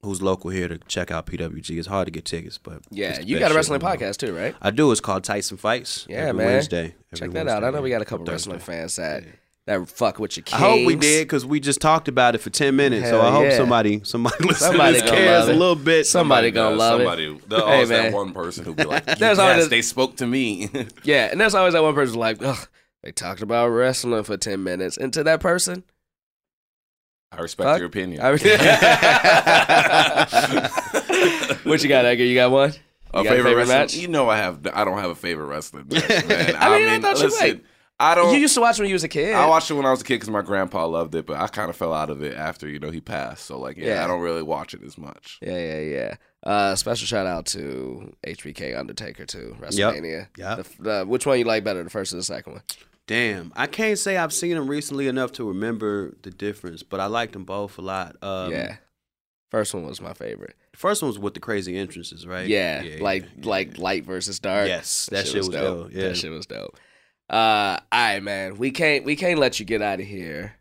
[0.00, 1.76] who's local here to check out PWG.
[1.78, 3.98] It's hard to get tickets, but Yeah, you got a wrestling in the world.
[4.00, 4.54] podcast too, right?
[4.62, 4.90] I do.
[4.92, 6.06] It's called Tyson Fights.
[6.08, 6.46] Yeah, every man.
[6.46, 6.94] Wednesday.
[7.14, 7.64] Check that out.
[7.64, 8.52] I know we got a couple Thursday.
[8.52, 9.24] wrestling fans that
[9.66, 10.54] that fuck with your kids.
[10.54, 13.08] I hope we did because we just talked about it for ten minutes.
[13.08, 13.56] so Hell I hope yeah.
[13.56, 16.06] somebody somebody listens Somebody to this cares a little bit.
[16.06, 17.48] Somebody gonna love somebody, it.
[17.48, 20.26] There's Hey, always that one person who'll be like, There's yes, always- they spoke to
[20.26, 20.68] me.
[21.04, 22.68] Yeah, and there's always that one person like, ugh,
[23.02, 25.84] they talked about wrestling for ten minutes, and to that person,
[27.30, 27.78] I respect Fuck.
[27.78, 28.20] your opinion.
[28.20, 28.30] I
[31.64, 32.24] what you got, Edgar?
[32.24, 32.72] You got one?
[32.72, 33.78] You a got favorite, wrestling?
[33.78, 33.94] match?
[33.94, 34.66] You know I have.
[34.72, 36.56] I don't have a favorite wrestling match, man.
[36.58, 37.64] I mean, I thought you might.
[38.02, 38.34] I don't.
[38.34, 39.34] You used to watch when you was a kid.
[39.34, 41.46] I watched it when I was a kid because my grandpa loved it, but I
[41.46, 43.46] kind of fell out of it after you know he passed.
[43.46, 44.04] So like, yeah, Yeah.
[44.04, 45.38] I don't really watch it as much.
[45.40, 46.14] Yeah, yeah, yeah.
[46.42, 49.56] Uh, special shout out to HBK Undertaker too.
[49.60, 50.26] WrestleMania.
[50.36, 50.56] Yep.
[50.56, 52.62] The, the, which one you like better, the first or the second one?
[53.06, 57.06] Damn, I can't say I've seen them recently enough to remember the difference, but I
[57.06, 58.16] liked them both a lot.
[58.22, 58.76] Um, yeah.
[59.50, 60.56] First one was my favorite.
[60.72, 62.48] The first one was with the crazy entrances, right?
[62.48, 64.66] Yeah, yeah like yeah, like light versus dark.
[64.66, 66.08] Yes, that shit was dope, yeah.
[66.08, 66.78] That shit was dope.
[67.30, 68.56] Uh, all right, man.
[68.56, 70.56] We can't we can't let you get out of here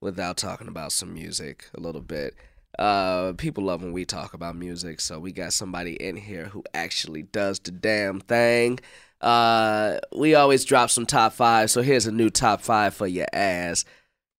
[0.00, 2.34] without talking about some music a little bit.
[2.78, 6.64] Uh, people love when we talk about music, so we got somebody in here who
[6.74, 8.78] actually does the damn thing.
[9.20, 13.26] Uh, we always drop some top five, so here's a new top five for your
[13.32, 13.84] ass.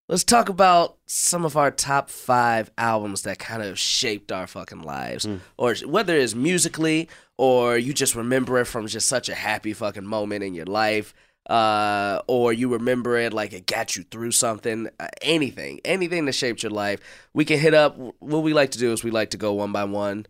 [0.09, 4.81] Let's talk about some of our top five albums that kind of shaped our fucking
[4.81, 5.25] lives,
[5.57, 7.07] or whether it's musically
[7.37, 11.13] or you just remember it from just such a happy fucking moment in your life,
[11.49, 16.33] uh, or you remember it like it got you through something, uh, anything, anything that
[16.33, 16.99] shaped your life.
[17.33, 17.97] We can hit up.
[18.19, 20.25] What we like to do is we like to go one by one,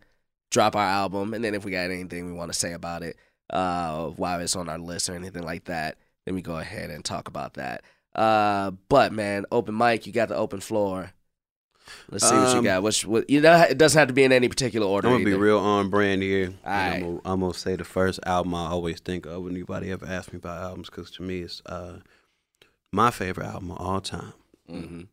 [0.49, 3.17] drop our album, and then if we got anything we want to say about it,
[3.49, 7.05] uh, while it's on our list or anything like that, then we go ahead and
[7.05, 7.83] talk about that.
[8.15, 11.11] Uh, but man, open mic, you got the open floor.
[12.09, 12.83] Let's see what you Um, got.
[12.83, 13.61] What's what you know?
[13.69, 15.07] It doesn't have to be in any particular order.
[15.07, 15.39] I'm gonna be either.
[15.39, 16.45] real on brand here.
[16.45, 16.95] and Aight.
[16.95, 20.05] I'm, gonna, I'm gonna say the first album I always think of when anybody ever
[20.05, 21.99] asks me about albums, because to me it's uh,
[22.91, 24.33] my favorite album of all time
[24.69, 25.07] Mhm.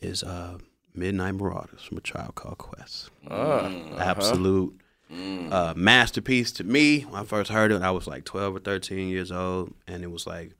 [0.00, 0.58] is uh,
[0.94, 3.10] Midnight Marauders from A Tribe Called Quest.
[3.28, 3.70] Uh.
[3.98, 4.78] Absolute
[5.12, 5.52] Mm.
[5.52, 7.00] uh, masterpiece to me.
[7.02, 10.10] When I first heard it, I was like 12 or 13 years old, and it
[10.10, 10.52] was like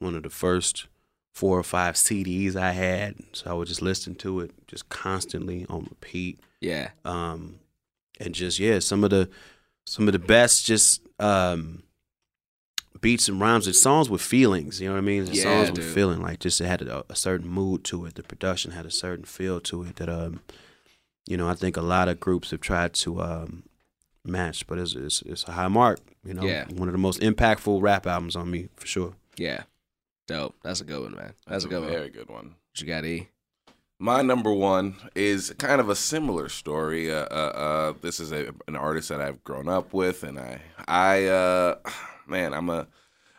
[0.00, 0.86] one of the first
[1.32, 3.14] four or five CDs I had.
[3.32, 6.90] So I would just listen to it just constantly on repeat Yeah.
[7.04, 7.56] um,
[8.20, 9.28] and just yeah, some of the
[9.86, 11.82] some of the best just um,
[13.00, 14.80] beats and rhymes and songs with feelings.
[14.80, 15.24] You know what I mean?
[15.24, 15.78] The Yeah, songs dude.
[15.78, 18.14] with feeling like just it had a, a certain mood to it.
[18.14, 20.40] The production had a certain feel to it that um,
[21.26, 23.62] you know, I think a lot of groups have tried to um,
[24.24, 25.98] match, but it's, it's it's a high mark.
[26.24, 26.66] You know, Yeah.
[26.74, 29.14] one of the most impactful rap albums on me for sure.
[29.36, 29.62] Yeah.
[30.26, 30.54] Dope.
[30.62, 31.34] That's a good one, man.
[31.46, 31.90] That's, a good one.
[31.90, 32.54] very good one.
[32.70, 33.28] What you got, E?
[33.98, 37.12] My number one is kind of a similar story.
[37.12, 40.60] Uh, uh, uh, this is a, an artist that I've grown up with, and I,
[40.88, 41.76] I, uh,
[42.26, 42.88] man, I'm a,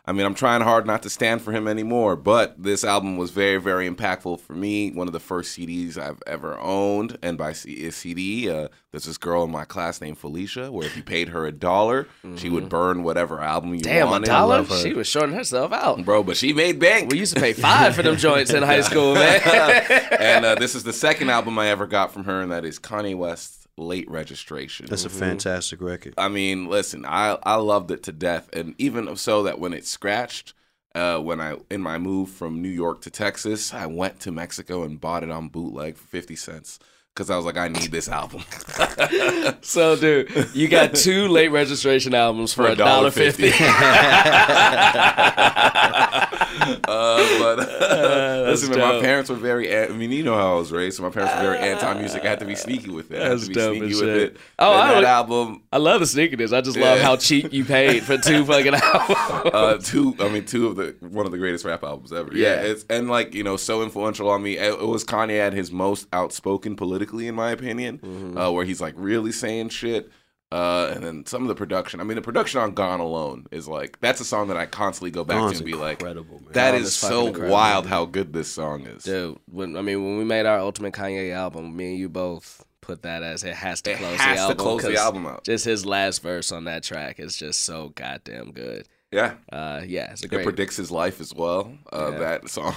[0.06, 2.14] I mean, I'm trying hard not to stand for him anymore.
[2.14, 4.90] But this album was very, very impactful for me.
[4.90, 9.16] One of the first CDs I've ever owned, and by C- CD, uh, there's this
[9.16, 12.68] girl in my class named Felicia, where if you paid her a dollar, she would
[12.68, 13.84] burn whatever album you wanted.
[13.88, 14.26] Damn, a wanted.
[14.26, 14.64] dollar?
[14.64, 16.04] She was shorting herself out.
[16.04, 16.22] bro.
[16.22, 17.10] But she made bank.
[17.10, 19.40] We used to pay five for them joints in high school, man.
[20.20, 22.78] and uh, this is the second album I ever got from her, and that is
[22.78, 24.86] Kanye West's Late Registration.
[24.86, 26.14] That's a fantastic record.
[26.16, 29.86] I mean, listen, I I loved it to death, and even so that when it
[29.86, 30.54] scratched,
[30.94, 34.84] uh, when I in my move from New York to Texas, I went to Mexico
[34.84, 36.78] and bought it on bootleg for fifty cents
[37.14, 38.42] because I was like, I need this album
[39.62, 43.50] so, dude, you got two late registration albums for a dollar fifty.
[46.88, 47.58] uh, but
[48.46, 49.76] listen, man, my parents were very.
[49.76, 50.96] I mean, you know how I was raised.
[50.96, 52.24] So my parents were very anti-music.
[52.24, 53.20] I had to be sneaky with it.
[53.20, 54.22] I had That's to be sneaky as with shit.
[54.32, 54.36] it.
[54.58, 55.62] Oh, And I that would- album.
[55.72, 56.52] I love the sneakiness.
[56.56, 59.50] I just love how cheap you paid for two fucking albums.
[59.54, 60.14] uh, two.
[60.20, 62.30] I mean, two of the one of the greatest rap albums ever.
[62.34, 62.44] Yeah.
[62.54, 64.58] Yeah, it's and like you know, so influential on me.
[64.58, 68.36] It, it was Kanye at his most outspoken politically, in my opinion, Mm-hmm.
[68.38, 70.10] uh, where he's like really saying shit.
[70.54, 71.98] Uh, and then some of the production.
[72.00, 75.10] I mean, the production on "Gone Alone" is like that's a song that I constantly
[75.10, 76.24] go back Dawn's to and be like, man.
[76.52, 77.52] "That is so incredible.
[77.52, 80.94] wild how good this song is." Dude, when I mean when we made our ultimate
[80.94, 84.36] Kanye album, me and you both put that as it has to It close has
[84.38, 84.56] the to album.
[84.58, 85.42] close the album out.
[85.42, 88.86] Just his last verse on that track is just so goddamn good.
[89.10, 91.72] Yeah, Uh, yeah, it's a it predicts his life as well.
[91.92, 92.18] Uh, Yeah.
[92.18, 92.74] That song,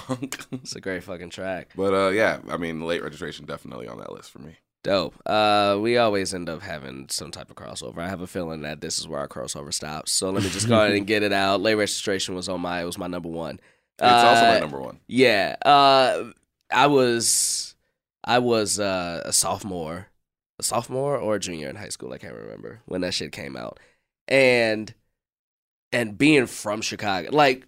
[0.52, 1.70] it's a great fucking track.
[1.76, 4.56] but uh, yeah, I mean, late registration definitely on that list for me.
[4.84, 5.14] Dope.
[5.26, 7.98] Uh, we always end up having some type of crossover.
[7.98, 10.12] I have a feeling that this is where our crossover stops.
[10.12, 11.60] So let me just go ahead and get it out.
[11.60, 12.82] Late registration was on my.
[12.82, 13.60] It was my number one.
[13.98, 15.00] It's also my Uh, number one.
[15.08, 15.56] Yeah.
[15.64, 16.30] Uh,
[16.72, 17.74] I was,
[18.22, 20.08] I was uh, a sophomore,
[20.60, 22.12] a sophomore or a junior in high school.
[22.12, 23.80] I can't remember when that shit came out,
[24.28, 24.94] and
[25.90, 27.66] and being from Chicago, like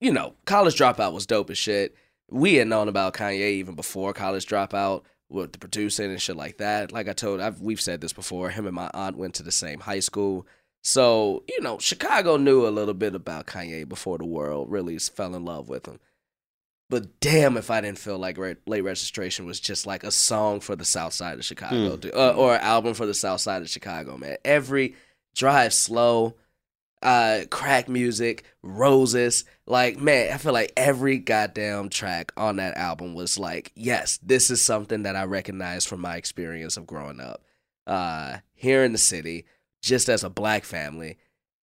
[0.00, 1.94] you know, college dropout was dope as shit.
[2.28, 6.58] We had known about Kanye even before college dropout with the producing and shit like
[6.58, 6.92] that.
[6.92, 8.50] Like I told, I've we've said this before.
[8.50, 10.46] Him and my aunt went to the same high school.
[10.82, 15.34] So, you know, Chicago knew a little bit about Kanye before the world really fell
[15.34, 16.00] in love with him.
[16.88, 20.58] But damn, if I didn't feel like Re- Late Registration was just like a song
[20.58, 23.62] for the South Side of Chicago, dude, uh, or an album for the South Side
[23.62, 24.38] of Chicago, man.
[24.44, 24.96] Every
[25.36, 26.34] drive slow,
[27.02, 33.14] uh, crack music, roses, like man, I feel like every goddamn track on that album
[33.14, 37.42] was like, yes, this is something that I recognize from my experience of growing up,
[37.86, 39.46] uh, here in the city,
[39.82, 41.16] just as a black family.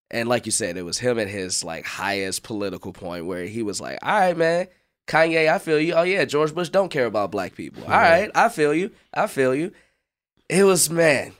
[0.09, 3.61] And like you said, it was him at his like highest political point where he
[3.61, 4.67] was like, "All right, man,
[5.05, 5.93] Kanye, I feel you.
[5.93, 7.83] Oh yeah, George Bush don't care about black people.
[7.83, 8.91] All right, I feel you.
[9.13, 9.71] I feel you."
[10.49, 11.33] It was man,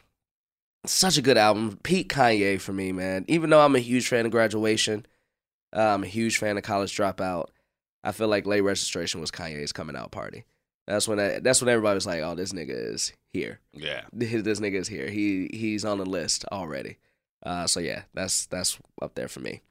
[0.86, 1.80] such a good album.
[1.84, 3.26] Pete Kanye for me, man.
[3.28, 5.06] Even though I'm a huge fan of Graduation,
[5.76, 7.48] uh, I'm a huge fan of College Dropout.
[8.04, 10.46] I feel like Late Registration was Kanye's coming out party.
[10.88, 13.60] That's when I, that's when everybody was like, "Oh, this nigga is here.
[13.74, 15.10] Yeah, This nigga is here.
[15.10, 16.98] He he's on the list already."
[17.46, 19.62] Uh, so yeah, that's that's up there for me.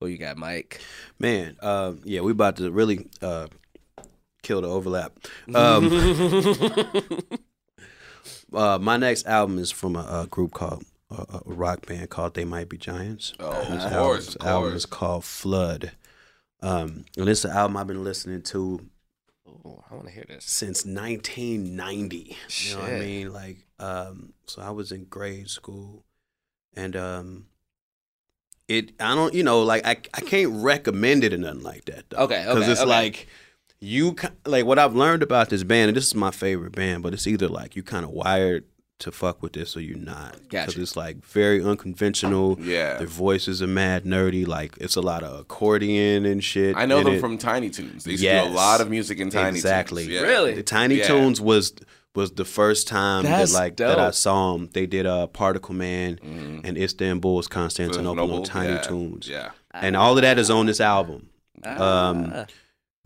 [0.00, 0.80] Who you got, Mike?
[1.18, 3.46] Man, uh, yeah, we about to really uh,
[4.42, 5.12] kill the overlap.
[5.54, 5.88] Um,
[8.52, 12.34] uh, my next album is from a, a group called a, a rock band called
[12.34, 13.32] They Might Be Giants.
[13.40, 14.76] Oh, This of album- course, this of album course.
[14.76, 15.92] is called Flood.
[16.62, 18.88] Um, and it's an album I've been listening to
[19.64, 20.44] Oh, I want to hear this.
[20.44, 22.36] since 1990.
[22.58, 23.32] You know what I mean?
[23.32, 26.04] Like, um, so I was in grade school,
[26.74, 27.46] and um,
[28.68, 32.10] it I don't, you know, like I I can't recommend it or nothing like that.
[32.10, 32.88] Though, Okay, okay, it's okay.
[32.90, 33.28] like
[33.80, 37.12] you like what I've learned about this band, and this is my favorite band, but
[37.14, 38.64] it's either like you kind of wired
[38.98, 40.48] to fuck with this or you're not.
[40.48, 40.80] Gotcha.
[40.80, 42.58] it's like very unconventional.
[42.60, 42.96] Yeah.
[42.96, 44.46] Their voices are mad nerdy.
[44.46, 46.76] Like it's a lot of accordion and shit.
[46.76, 47.20] I know them it.
[47.20, 48.04] from Tiny Toons.
[48.04, 49.56] They used to do a lot of music in Tiny Toons.
[49.56, 50.04] Exactly.
[50.06, 50.14] Toons.
[50.14, 50.20] Yeah.
[50.22, 50.54] Really?
[50.54, 51.08] The Tiny Yeah.
[51.08, 51.74] Toons was
[52.14, 54.70] was the first time That's that like that I saw them.
[54.72, 56.18] They did uh, Particle Man
[56.64, 59.50] and Istanbul's Constantinople on Noble, Tiny yeah, Toons, Yeah.
[59.74, 61.28] and all of that is on this album.
[61.62, 62.46] Um, Ah.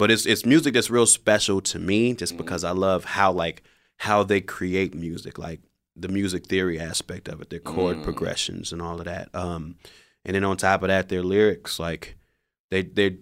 [0.01, 3.63] But it's it's music that's real special to me, just because I love how like
[3.99, 5.61] how they create music, like
[5.95, 9.29] the music theory aspect of it, their chord progressions and all of that.
[9.35, 9.77] Um,
[10.25, 12.17] and then on top of that, their lyrics, like
[12.71, 13.19] they they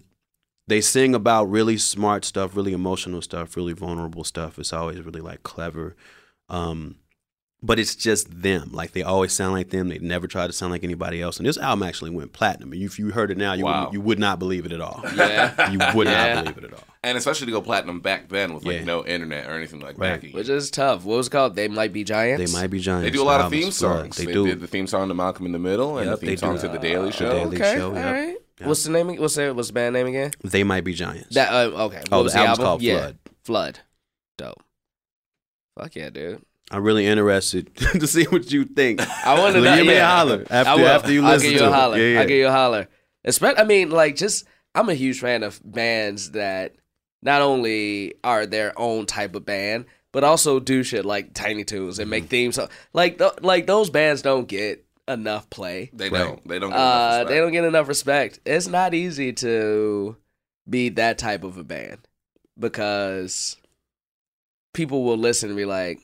[0.69, 4.57] they sing about really smart stuff, really emotional stuff, really vulnerable stuff.
[4.57, 5.97] It's always really like clever.
[6.47, 6.95] Um,
[7.61, 8.69] but it's just them.
[8.71, 9.89] Like they always sound like them.
[9.89, 11.37] They never try to sound like anybody else.
[11.37, 12.71] And this album actually went platinum.
[12.73, 13.85] And if you heard it now, you Wow.
[13.85, 15.03] would, you would not believe it at all.
[15.15, 15.69] Yeah.
[15.71, 16.35] you would Yeah.
[16.35, 16.83] not believe it at all.
[17.03, 18.83] And especially to go platinum back then with like Yeah.
[18.85, 20.15] no internet or anything like Right.
[20.21, 20.33] backing.
[20.33, 21.03] Which is tough.
[21.05, 21.55] What was it called?
[21.55, 22.51] They might be giants.
[22.51, 23.05] They might be giants.
[23.05, 23.99] They do a lot of theme album's flood.
[24.03, 24.17] songs.
[24.17, 24.47] They, They, do.
[24.47, 26.55] did the theme song to Malcolm in the Middle and Yep, the they theme song
[26.55, 26.61] do.
[26.63, 27.29] to the Daily Show.
[27.31, 28.05] Daily okay, Show, yep.
[28.05, 28.35] right.
[28.59, 28.67] Yep.
[28.67, 29.07] What's the name?
[29.15, 30.31] What's the what's the band name again?
[30.43, 31.33] They might be giants.
[31.35, 31.99] That uh, okay.
[31.99, 32.65] What Oh, was the the album's album?
[32.65, 33.17] called yeah, Flood.
[33.45, 33.79] Flood.
[34.37, 34.63] Dope.
[35.77, 36.41] Fuck yeah, dude.
[36.71, 39.01] I'm really interested to see what you think.
[39.25, 39.75] I want to So know.
[39.77, 40.87] give me a holler after- I will.
[40.87, 41.97] after you I'll listen give you a holler.
[41.97, 42.19] Yeah, yeah.
[42.21, 42.87] I'll give you a holler.
[43.25, 44.45] Especially, I mean, like, just
[44.75, 46.75] I'm a huge fan of bands that
[47.21, 51.99] not only are their own type of band, but also do shit like Tiny Toons
[51.99, 52.09] and Mm-hmm.
[52.11, 52.55] make themes.
[52.55, 55.89] So, like, th- like those bands don't get enough play.
[55.91, 56.19] They Right.
[56.19, 56.47] don't.
[56.47, 56.69] They don't.
[56.69, 57.41] Get Uh, enough they respect.
[57.43, 58.39] don't get enough respect.
[58.45, 60.15] It's not easy to
[60.69, 61.97] be that type of a band
[62.57, 63.57] because
[64.73, 65.99] people will listen and be like,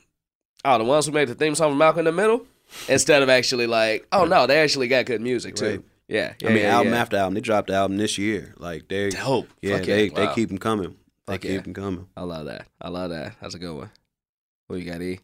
[0.66, 2.46] "Oh, the ones who made the theme song for Malcolm in the Middle,"
[2.88, 5.82] instead of actually like, "Oh no, they actually got good music too." Right.
[6.08, 7.00] Yeah, yeah, I mean, yeah, album yeah.
[7.00, 7.34] after album.
[7.34, 8.54] They dropped the album this year.
[8.58, 9.48] Like they, dope.
[9.60, 10.14] yeah, Fuck they yeah.
[10.14, 10.34] they Wow.
[10.34, 10.96] keep them coming.
[11.26, 11.60] They Fuck keep yeah.
[11.62, 12.06] them coming.
[12.16, 12.66] I love that.
[12.80, 13.34] I love that.
[13.40, 13.90] That's a good one.
[14.68, 15.18] What you got, E?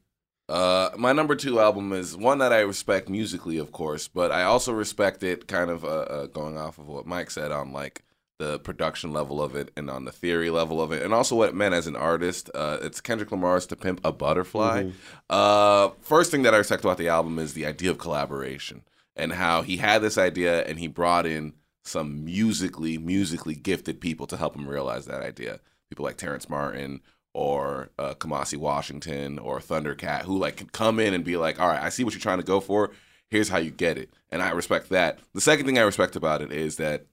[0.49, 4.43] Uh, my number two album is one that I respect musically, of course, but I
[4.43, 8.03] also respect it kind of uh, uh, going off of what Mike said on like
[8.43, 11.49] the production level of it and on the theory level of it, and also what
[11.49, 12.51] it meant as an artist.
[12.53, 14.91] Uh, it's Kendrick Lamar's "To Pimp a Butterfly."
[15.31, 18.83] Uh, first thing that I respect about the album is the idea of collaboration
[19.15, 21.53] and how he had this idea and he brought in
[21.85, 25.61] some musically musically gifted people to help him realize that idea.
[25.89, 27.01] People like Terrace Martin
[27.35, 31.69] or uh, Kamasi Washington or Thundercat who like can come in and be like, "All
[31.69, 32.91] right, I see what you're trying to go for.
[33.31, 35.21] Here's how you get it." And I respect that.
[35.33, 37.07] The second thing I respect about it is that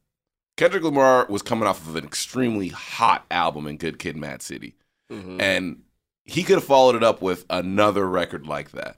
[0.59, 4.75] Kendrick Lamar was coming off of an extremely hot album in Good Kid, Mad City,
[5.09, 5.41] Mhm.
[5.41, 5.83] and
[6.25, 8.97] he could have followed it up with another record like that.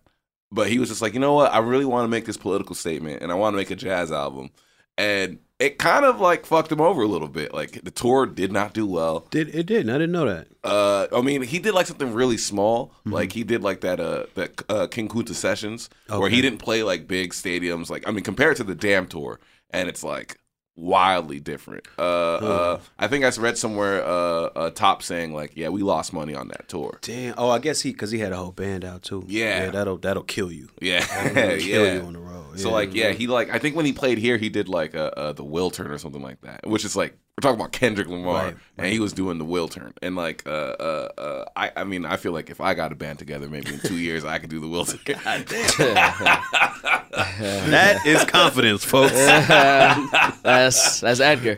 [0.51, 1.53] But he was just like, you know what?
[1.53, 4.11] I really want to make this political statement, and I want to make a jazz
[4.11, 4.49] album,
[4.97, 7.53] and it kind of like fucked him over a little bit.
[7.53, 9.27] Like the tour did not do well.
[9.29, 9.91] Did it didn't?
[9.91, 10.47] I didn't know that.
[10.63, 12.87] Uh, I mean, he did like something really small.
[13.01, 13.13] Mm-hmm.
[13.13, 16.81] Like he did like that uh that uh, King Kunta sessions where he didn't play
[16.81, 17.91] like big stadiums.
[17.91, 19.39] Like I mean, compared to the Damn tour,
[19.69, 20.37] and it's like
[20.75, 21.87] wildly different.
[21.97, 26.13] Uh, uh I think I read somewhere uh, a top saying like, yeah, we lost
[26.13, 26.99] money on that tour.
[27.01, 27.35] Damn.
[27.37, 29.23] Oh, I guess he because he had a whole band out too.
[29.27, 29.69] Yeah.
[29.69, 30.69] that'll that'll kill you.
[30.81, 31.93] Yeah, That'll kill yeah.
[31.95, 32.59] you on the road.
[32.59, 32.73] So Yeah.
[32.73, 35.33] like, yeah, he like I think when he played here, he did like uh, uh,
[35.33, 38.55] the Wiltern or something like that, which is like we're talking about Kendrick Lamar, Right,
[38.77, 42.17] and he was doing the Wiltern, and like, uh, uh, uh, I I mean, I
[42.17, 44.59] feel like if I got a band together, maybe in two years I could do
[44.59, 45.01] the Wiltern.
[47.11, 49.13] that is confidence, folks.
[50.43, 51.57] that's that's Edgar.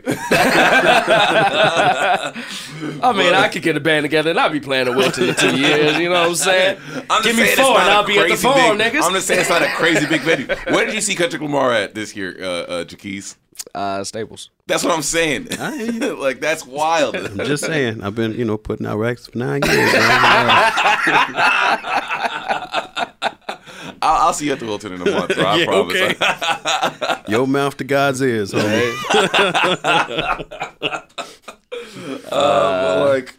[3.02, 5.34] I mean, I could get a band together and I'll be playing a turn in
[5.34, 5.98] two years.
[5.98, 6.78] You know what I'm saying?
[7.10, 8.78] I'm Give me saying it's four and not a I'll be at the crazy farm,
[8.78, 9.02] niggas.
[9.02, 10.46] I'm just saying it's not a crazy big venue.
[10.72, 13.36] Where did you see Kendrick Lamar at this year, uh, uh, Jaquez?
[13.74, 14.50] Uh, Staples.
[14.66, 15.48] That's what I'm saying.
[15.58, 16.16] I hear you.
[16.20, 17.16] like that's wild.
[17.16, 18.02] I'm just saying.
[18.02, 19.94] I've been you know putting out racks for nine years.
[24.02, 25.44] I'll, I'll see you at the Wiltern in a month, bro.
[25.44, 25.96] I Yeah, promise.
[25.96, 27.22] okay.
[27.32, 28.92] Your mouth to God's ears, homie.
[32.30, 33.32] Uh, like uh,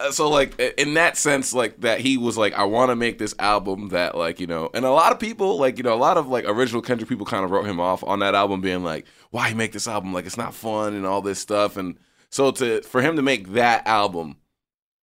[0.00, 3.18] Uh, so like in that sense like that he was like i want to make
[3.18, 5.94] this album that like you know and a lot of people like you know a
[5.94, 8.82] lot of like original kendrick people kind of wrote him off on that album being
[8.82, 10.12] like why make this album?
[10.12, 11.96] Like it's not fun and all this stuff and
[12.30, 14.36] so to for him to make that album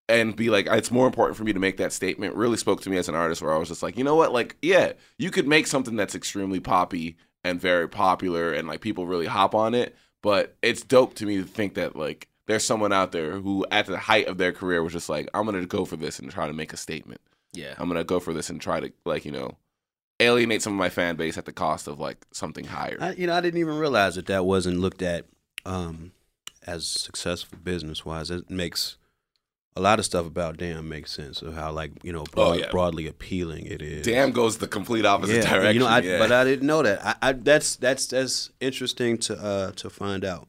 [0.10, 2.90] and be like it's more important for me to make that statement really spoke to
[2.90, 4.32] me as an artist where i was just like you know what?
[4.32, 9.08] Like yeah you could make something that's extremely poppy and very popular and like people
[9.08, 12.92] really hop on it but it's dope to me to think that like there's someone
[12.94, 15.86] out there who at the height of their career was just like i'm gonna go
[15.86, 17.22] for this and try to make a statement
[17.54, 17.76] Yeah.
[17.78, 19.58] i'm gonna go for this and try to like you know
[20.20, 23.28] alienate some of my fan base at the cost of like something higher I, you
[23.28, 25.26] know, I didn't even realize that that wasn't looked at
[25.66, 26.12] um,
[26.66, 28.32] as successful business wise.
[28.32, 28.98] It makes
[29.76, 32.72] a lot of stuff about Damn makes sense of how like you know broad, yeah.
[32.72, 34.06] broadly appealing it is.
[34.06, 36.18] damn goes the complete opposite yeah, direction you know, I, yeah.
[36.18, 37.06] but I didn't know that.
[37.06, 40.48] I, I that's that's that's interesting to uh to find out.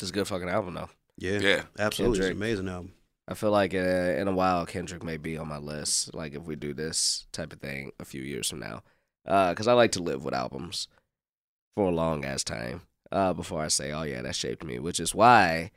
[0.00, 0.90] It's a good fucking album though.
[1.16, 2.36] Yeah, yeah absolutely, it's Kendrick.
[2.36, 2.92] an amazing album.
[3.26, 6.14] I feel like uh, in a while Kendrick may be on my list.
[6.14, 8.82] Like if we do this type of thing a few years from now,
[9.24, 10.88] because I like to live with albums
[11.76, 12.82] for a long ass time
[13.12, 15.70] uh, before I say, "Oh yeah, that shaped me." Which is why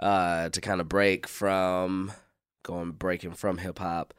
[0.00, 2.12] uh, to kind of break from
[2.64, 4.14] going breaking from hip hop.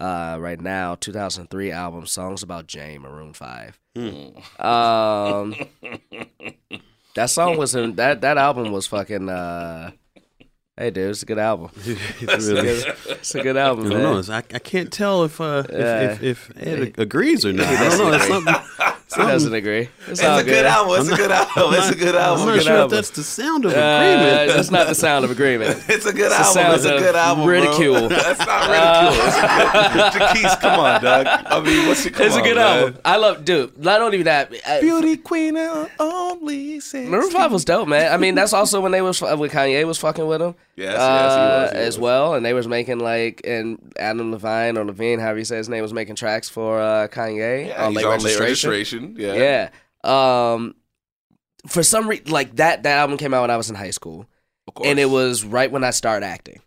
[0.00, 3.78] Uh, right now, 2003 album "Songs About Jane" Maroon Five.
[3.96, 5.54] Um,
[7.14, 9.28] that song was in that that album was fucking.
[9.28, 9.90] Uh,
[10.76, 11.70] hey, dude, it's a good album.
[12.20, 13.98] It's really- It's a good album, I man.
[14.02, 14.34] don't know.
[14.34, 16.12] I, I can't tell if uh, Yeah.
[16.12, 17.66] if, if, if Ed agrees or not.
[17.66, 18.12] I don't know.
[18.16, 18.54] It's something.
[19.16, 19.88] He doesn't agree.
[20.06, 22.54] It's, it's a good album it's a good album it's a good I'm album not
[22.54, 22.84] good sure album.
[22.86, 24.52] if that's the sound of Uh, agreement.
[24.56, 25.82] that's not the sound of agreement.
[25.88, 26.52] It's a good the album.
[26.54, 27.44] sound It's a good album.
[27.44, 27.52] bro.
[27.52, 28.08] ridicule.
[28.08, 29.26] That's not ridicule.
[29.26, 30.20] It's a good.
[30.44, 31.26] Jaquez, come on, Doug.
[31.26, 32.14] I mean, what's your?
[32.14, 32.78] Come It's a good man.
[32.84, 33.00] album.
[33.04, 33.76] I love, dude.
[33.78, 37.08] Not only that, I, Beauty queen and only six.
[37.08, 38.12] Maroon Five was dope, man.
[38.12, 40.94] I mean, that's also when they was when Kanye was fucking with him, Yes, yes,
[40.94, 42.02] he uh, was, he as was.
[42.02, 45.68] well, and they was making like and Adam Levine or Levine, however you say his
[45.68, 48.99] name, was making tracks for uh, Kanye Yeah, on late on late registration.
[49.16, 49.70] Yeah.
[50.04, 50.52] Yeah.
[50.52, 50.74] Um,
[51.66, 54.26] for some reason, like that that album came out when I was in high school.
[54.68, 54.88] Of course.
[54.88, 56.60] and it was right when I started acting.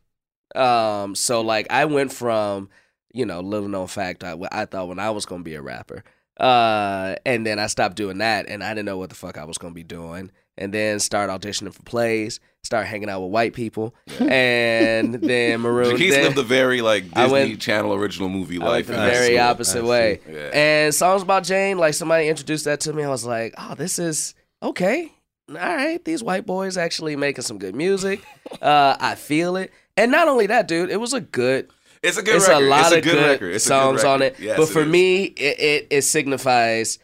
[0.56, 2.70] Um, so like I went from,
[3.14, 6.04] you know, little known fact, I, I thought when I was gonna be a rapper,
[6.40, 9.46] uh, and then I stopped doing that, and I didn't know what the fuck I
[9.46, 13.54] was gonna be doing, and then start auditioning for plays, start hanging out with white
[13.54, 15.92] people, and then Maroon.
[15.92, 18.90] Jaquez then- lived a very like I Disney went- Channel original movie I life.
[18.90, 19.40] went the very school.
[19.48, 20.20] opposite way.
[20.30, 20.50] Yeah.
[20.54, 23.04] And songs about Jane, like somebody introduced that to me.
[23.04, 25.12] I was like, oh, this is okay.
[25.50, 28.22] All right, these white boys actually making some good music.
[28.62, 29.74] Uh, I feel it.
[29.98, 31.70] And not only that, dude, it was a good.
[32.04, 32.64] It's a good it's record.
[32.66, 33.52] a lot it's a of good, good record.
[33.54, 34.40] Good songs on it.
[34.40, 34.88] Yes, but for is.
[34.88, 37.00] me, it, it it signifies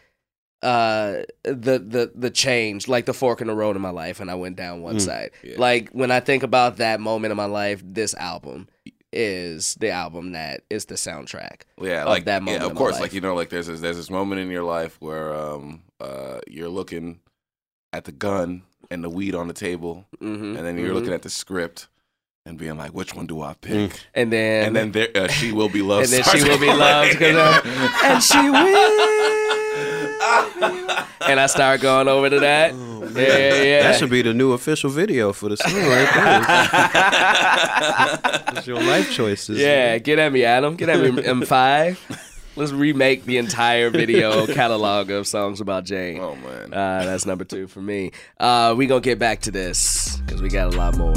[0.61, 4.29] uh the the the change like the fork in the road in my life and
[4.29, 5.01] I went down one Mm.
[5.01, 5.31] side.
[5.43, 5.55] Yeah.
[5.57, 8.67] Like when I think about that moment in my life, this album
[9.13, 11.61] is the album that is the soundtrack.
[11.81, 13.01] Yeah, of like that moment Yeah, in of my course, life.
[13.03, 16.39] like you know, like there's this, there's this moment in your life where um uh
[16.47, 17.19] you're looking
[17.93, 20.57] at the gun and the weed on the table, Mm-hmm.
[20.57, 21.87] and then you're looking at the script
[22.45, 23.91] and being like, which one do I pick?
[24.13, 26.11] and then And then there, uh, she will be loved.
[26.11, 29.38] and then she will be loved, loved 'cause, and she will.
[30.61, 32.73] And I start going over to that.
[32.73, 33.83] yeah, yeah, yeah.
[33.83, 36.45] That should be the new official video for the song right there.
[38.57, 39.59] It's your life choices.
[39.59, 40.75] Yeah, get at me, Adam.
[40.75, 41.97] Get at me, M5.
[42.55, 46.19] Let's remake the entire video catalog of songs about Jane.
[46.19, 46.73] oh man.
[46.73, 48.11] Uh, that's number two for me.
[48.39, 51.13] Uh, we gonna get back to this because we got a lot more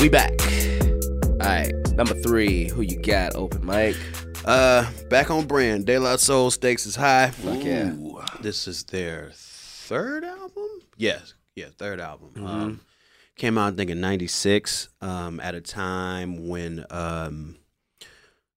[0.00, 0.32] we back.
[1.24, 2.68] All right, number three.
[2.68, 3.34] Who you got?
[3.34, 3.96] Open mic.
[4.44, 5.86] Uh, back on brand.
[5.86, 7.30] De La Soul Stakes is high.
[7.30, 7.92] Fuck yeah.
[7.92, 8.20] Ooh.
[8.40, 10.68] This is their third album.
[10.96, 12.30] Yes, yeah, third album.
[12.34, 12.46] Mm-hmm.
[12.46, 12.80] Um,
[13.36, 14.88] came out I think in '96.
[15.00, 17.56] Um, at a time when um,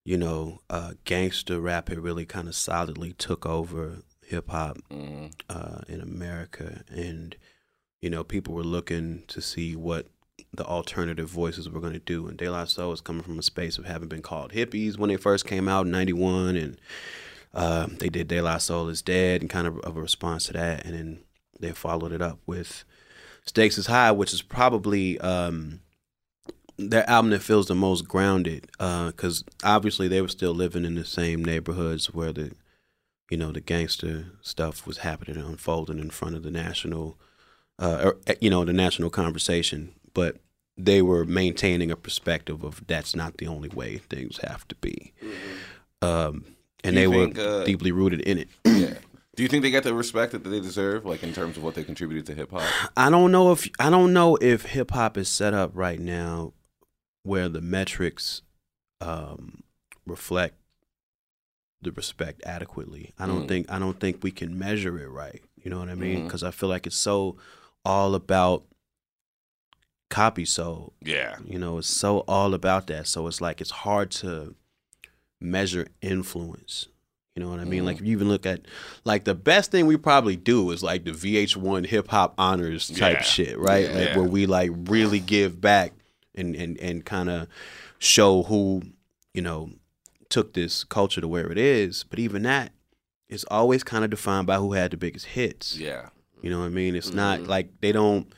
[0.05, 5.33] you know, uh, gangster rap had really kind of solidly took over hip hop Mhm.
[5.49, 7.35] uh, in America, and
[8.01, 10.07] you know, people were looking to see what
[10.53, 12.27] the alternative voices were going to do.
[12.27, 15.09] And De La Soul is coming from a space of having been called hippies when
[15.09, 16.77] they first came out in '91, and
[17.53, 20.53] uh, they did De La Soul is Dead, and kind of of a response to
[20.53, 21.19] that, and then
[21.59, 22.83] they followed it up with
[23.45, 25.81] Stakes is High, which is probably um,
[26.77, 31.05] their album that feels the most grounded, because obviously they were still living in the
[31.05, 32.51] same neighborhoods where the
[33.29, 37.17] you know the gangster stuff was happening and unfolding in front of the national
[37.79, 40.37] uh, or, you know the national conversation but
[40.77, 45.13] they were maintaining a perspective of that's not the only way things have to be
[46.01, 46.45] um,
[46.83, 48.95] and they you were uh, deeply rooted in it Yeah.
[49.35, 51.73] Do you think they get the respect that they deserve, like in terms of what
[51.73, 52.71] they contributed to hip hop?
[52.95, 56.53] I don't know if I don't know if hip hop is set up right now
[57.23, 58.43] where the metrics
[59.01, 59.63] um,
[60.05, 60.57] reflect
[61.81, 63.11] the respect adequately.
[63.17, 63.47] I don't Mm.
[63.47, 65.41] think I don't think we can measure it right.
[65.63, 66.25] You know what I mean?
[66.25, 67.35] Because I feel like it's so
[67.83, 68.65] all about
[70.13, 70.93] copy soul.
[71.01, 71.37] Yeah.
[71.45, 73.07] You know, it's so all about that.
[73.07, 74.55] So it's like it's hard to
[75.41, 76.87] measure influence.
[77.35, 77.81] You know what I mean?
[77.81, 77.85] Mhm.
[77.85, 78.61] Like if you even look at
[79.05, 83.17] like the best thing we probably do is like the VH1 hip hop honors type
[83.17, 83.21] Yeah.
[83.23, 83.89] shit, right?
[83.89, 83.95] Yeah.
[83.95, 85.93] Like where we like really give back
[86.35, 87.47] and and and kind of
[87.97, 88.83] show who,
[89.33, 89.71] you know,
[90.29, 92.03] took this culture to where it is.
[92.07, 92.71] But even that
[93.29, 95.75] is always kind of defined by who had the biggest hits.
[95.77, 96.09] Yeah.
[96.43, 96.95] You know what I mean?
[96.95, 97.47] It's not Mhm.
[97.47, 98.31] like they don't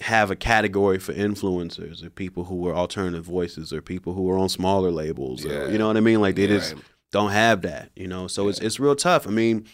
[0.00, 4.38] have a category for influencers or people who are alternative voices or people who are
[4.38, 5.44] on smaller labels.
[5.44, 5.68] Or, Yeah.
[5.70, 6.20] you know what I mean?
[6.20, 6.58] Like they Yeah.
[6.58, 6.74] just
[7.10, 7.90] don't have that.
[7.96, 8.66] You know, so it's Yeah.
[8.66, 9.26] it's real tough.
[9.26, 9.66] I mean,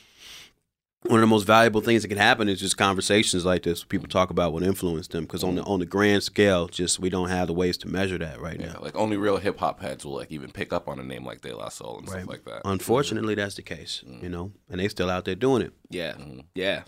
[1.03, 3.85] one of the most valuable things that can happen is just conversations like this.
[3.85, 7.11] People talk about what influenced them because on the on the grand scale, just we
[7.11, 8.72] don't have the ways to measure that right Yeah.
[8.72, 8.79] now.
[8.81, 11.43] Like only real hip hop heads will like even pick up on a name like
[11.43, 12.20] De La Soul and Right.
[12.22, 12.62] stuff like that.
[12.64, 14.03] Unfortunately, that's the case.
[14.22, 15.75] You know, and they still out there doing it.
[15.91, 16.45] Yeah, Mhm.
[16.55, 16.85] yeah.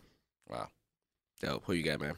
[0.48, 0.68] Wow.
[1.42, 1.64] Dope.
[1.66, 2.14] Who you got, man?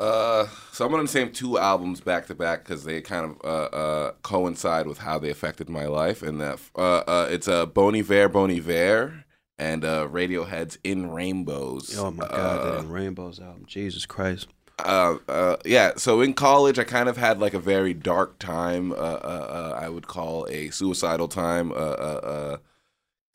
[0.00, 3.76] Uh, so I'm gonna name two albums back to back because they kind of uh,
[3.76, 7.66] uh, coincide with how they affected my life, and that uh, uh, it's a uh,
[7.66, 9.24] Bon Iver, Bon Iver,
[9.58, 11.98] and uh, Radiohead's In Rainbows.
[11.98, 14.48] Oh my God, Uh, that Rainbows album, Jesus Christ.
[14.78, 18.92] uh, uh, yeah, so in college, I kind of had like a very dark time.
[18.92, 21.72] Uh, uh, uh, I would call a suicidal time.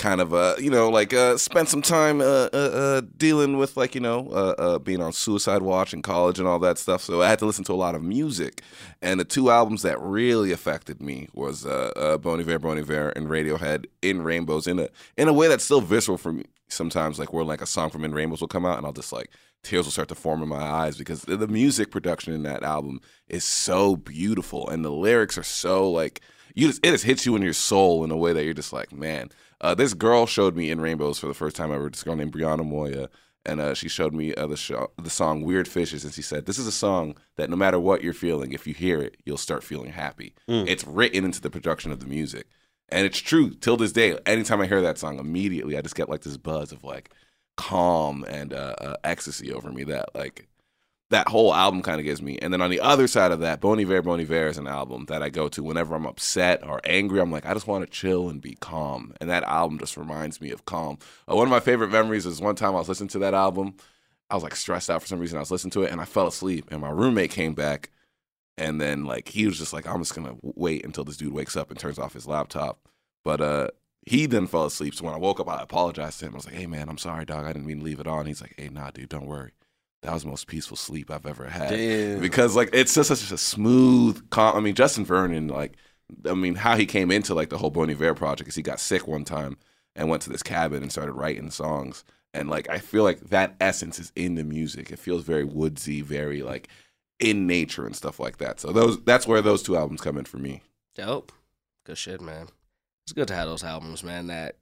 [0.05, 3.75] Kind of, uh, you know, like uh, spent some time uh, uh, uh, dealing with
[3.75, 7.01] like you know being on suicide watch in college and all that stuff.
[7.01, 8.61] So I had to listen to a lot of music,
[9.01, 13.09] and the two albums that really affected me was uh, uh, Bon Iver, Bon Iver,
[13.15, 16.43] and Radiohead in Rainbows in a in a way that's still visceral for me.
[16.67, 19.11] Sometimes, like where like a song from In Rainbows will come out, and I'll just
[19.11, 19.31] like
[19.63, 23.01] tears will start to form in my eyes because the music production in that album
[23.27, 26.21] is so beautiful and the lyrics are so like
[26.53, 28.71] you just it just hits you in your soul in a way that you're just
[28.71, 29.31] like man
[29.61, 32.33] uh, this girl showed me in rainbows for the first time ever this girl named
[32.33, 33.09] brianna moya
[33.47, 36.45] and uh, she showed me uh, the, show, the song weird fishes and she said
[36.45, 39.37] this is a song that no matter what you're feeling if you hear it you'll
[39.37, 40.67] start feeling happy Mm.
[40.67, 42.47] it's written into the production of the music
[42.89, 46.09] and it's true till this day anytime i hear that song immediately i just get
[46.09, 47.11] like this buzz of like
[47.57, 50.47] calm and uh, uh, ecstasy over me that like
[51.11, 52.37] that whole album kind of gives me.
[52.41, 55.05] And then on the other side of that, Bon Iver, Bon Iver is an album
[55.07, 57.19] that I go to whenever I'm upset or angry.
[57.19, 59.13] I'm like, I just want to chill and be calm.
[59.21, 60.97] And that album just reminds me of calm.
[61.29, 63.75] Uh, one of my favorite memories is one time I was listening to that album.
[64.31, 65.37] I was like stressed out for some reason.
[65.37, 66.69] I was listening to it and I fell asleep.
[66.71, 67.91] And my roommate came back
[68.57, 71.55] and then like he was just like, I'm just gonna wait until this dude wakes
[71.55, 72.79] up and turns off his laptop.
[73.23, 73.67] But uh
[74.07, 74.95] he then fell asleep.
[74.95, 76.33] So when I woke up, I apologized to him.
[76.33, 77.45] I was like, Hey man, I'm sorry, dog.
[77.45, 78.25] I didn't mean to leave it on.
[78.25, 79.51] He's like, Hey, nah, dude, don't worry.
[80.05, 81.69] That was the most peaceful sleep I've ever had.
[81.71, 82.19] Damn.
[82.19, 84.55] Because like it's just such a smooth, calm.
[84.55, 85.73] I mean, Justin Vernon, like,
[86.29, 88.79] I mean, how he came into like the whole Bon Iver project is he got
[88.79, 89.57] sick one time
[89.95, 92.03] and went to this cabin and started writing songs.
[92.33, 94.91] And like I feel like that essence is in the music.
[94.91, 96.67] It feels very woodsy, very like
[97.19, 98.59] in nature and stuff like that.
[98.59, 100.61] So those that's where those two albums come in for me.
[100.95, 101.31] Dope.
[101.85, 102.47] Good shit, man.
[103.05, 104.57] It's good to have those albums, man, that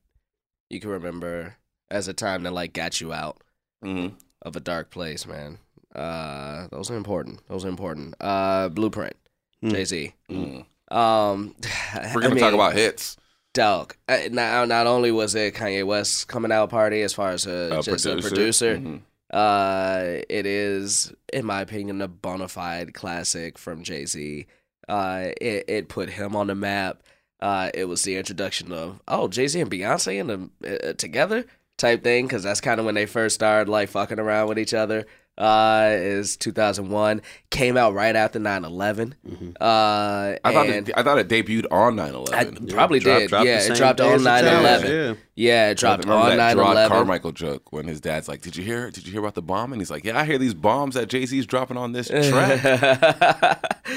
[0.69, 1.55] you can remember
[1.89, 3.41] as a time that like got you out
[3.83, 4.15] Mm-hmm.
[4.43, 5.57] Of a dark place, man.
[5.95, 7.39] Uh those are important.
[7.47, 8.15] Those are important.
[8.19, 9.15] Uh Blueprint,
[9.61, 9.69] Hmm.
[9.69, 10.13] Jay Z.
[10.29, 10.65] Mm.
[10.91, 11.55] Um
[12.13, 13.17] We're gonna talk about hits.
[13.53, 13.95] dog.
[14.09, 17.81] uh, Not not only was it Kanye West coming out party as far as a,
[17.83, 19.01] just a producer, Mhm.
[19.31, 24.45] uh, it is, in my opinion, a bona fide classic from Jay Z.
[24.89, 27.03] Uh, it it put him on the map.
[27.39, 31.45] Uh, it was the introduction of oh Jay Z and Beyonce in the uh, together
[31.83, 34.73] type thing because that's kind of when they first started like fucking around with each
[34.73, 35.05] other.
[35.35, 37.19] Uh, is 2001
[37.49, 39.15] came out right after 9/11.
[39.27, 39.55] Mhm.
[39.59, 42.33] Uh, I thought and it, I thought it debuted on 9/11.
[42.35, 43.29] I probably Drop- did.
[43.29, 44.83] dropped the yeah, it dropped on as 9/11.
[44.89, 45.13] Yeah.
[45.35, 46.87] Yeah, it dropped Remember on that Jerrod 9/11.
[46.89, 48.91] Carmichael joke when his dad's like, "Did you hear?
[48.91, 51.07] Did you hear about the bomb?" And he's like, "Yeah, I hear these bombs that
[51.09, 52.61] Jay Z's dropping on this track."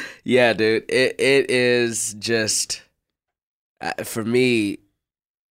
[0.24, 0.84] yeah, dude.
[0.88, 2.82] It it is just
[3.82, 4.78] uh, for me.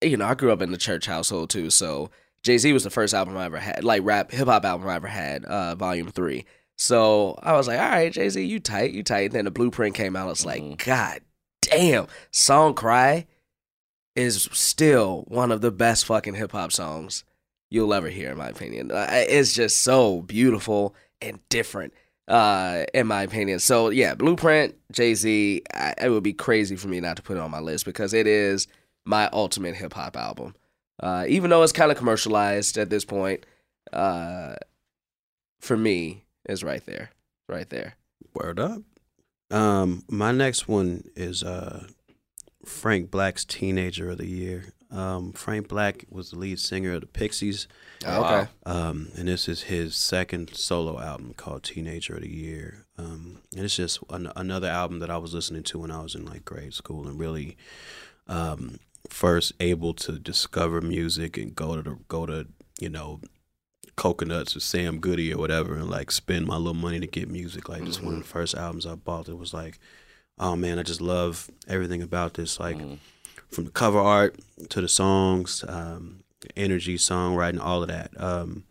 [0.01, 2.09] You know, I grew up in the church household too, so
[2.45, 4.95] Jay Z was the first album I ever had, like rap hip hop album I
[4.95, 6.45] ever had, uh, Volume Three.
[6.77, 9.31] So I was like, all right, Jay Z, you tight, you tight.
[9.31, 10.29] then the Blueprint came out.
[10.29, 10.85] It's like, Mhm.
[10.85, 11.21] God
[11.63, 13.25] damn, Song Cry
[14.15, 17.23] is still one of the best fucking hip hop songs
[17.71, 18.91] you'll ever hear, in my opinion.
[18.93, 21.95] It's just so beautiful and different,
[22.27, 23.57] uh, in my opinion.
[23.57, 25.63] So yeah, Blueprint, Jay Z.
[25.99, 28.27] It would be crazy for me not to put it on my list because it
[28.27, 28.67] is
[29.03, 30.53] my ultimate hip hop album.
[30.99, 33.45] Uh, even though it's kind of commercialized at this point,
[33.91, 34.55] uh,
[35.59, 37.11] for me, is right there,
[37.49, 37.95] right there.
[38.33, 38.81] Word up.
[39.51, 41.87] Um, my next one is uh
[42.65, 44.73] Frank Black's Teenager of the Year.
[44.91, 47.67] Um, Frank Black was the lead singer of the Pixies.
[48.05, 48.49] Oh, okay.
[48.65, 52.85] Um, and this is his second solo album called Teenager of the Year.
[52.97, 56.15] Um, and it's just an- another album that I was listening to when I was
[56.15, 57.57] in like grade school and really
[58.27, 58.79] um,
[59.10, 62.47] first able to discover music and go to the, go to
[62.80, 63.22] you know
[63.95, 67.70] coconuts or Sam Goody or whatever and like spend my little money to get music.
[67.70, 69.30] Like just one of the first albums I bought.
[69.30, 69.80] It was like,
[70.38, 72.60] oh man, I just love everything about this.
[72.60, 72.97] Like Mhm.
[73.49, 74.38] from the cover art
[74.70, 76.24] to the songs, um,
[76.58, 78.12] energy, songwriting, all of that.
[78.22, 78.64] Um,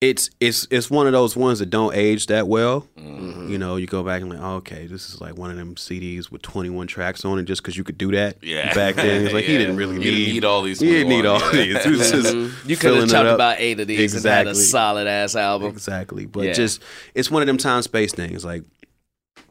[0.00, 2.86] it's it's it's one of those ones that don't age that well.
[2.98, 3.50] Mhm.
[3.50, 5.74] You know, you go back and like, oh, okay, this is like one of them
[5.74, 8.72] CDs with 21 tracks on it, just because you could do that Yeah.
[8.74, 9.24] back then.
[9.24, 11.76] It's like he didn't really need, didn't need all these He didn't need all these.
[11.76, 12.52] It was just Mhm.
[12.68, 15.68] You could have it chopped about eight of these and had a solid ass album.
[15.68, 16.24] Exactly.
[16.24, 16.52] But Yeah.
[16.54, 16.80] just
[17.14, 18.64] it's one of them time space things, like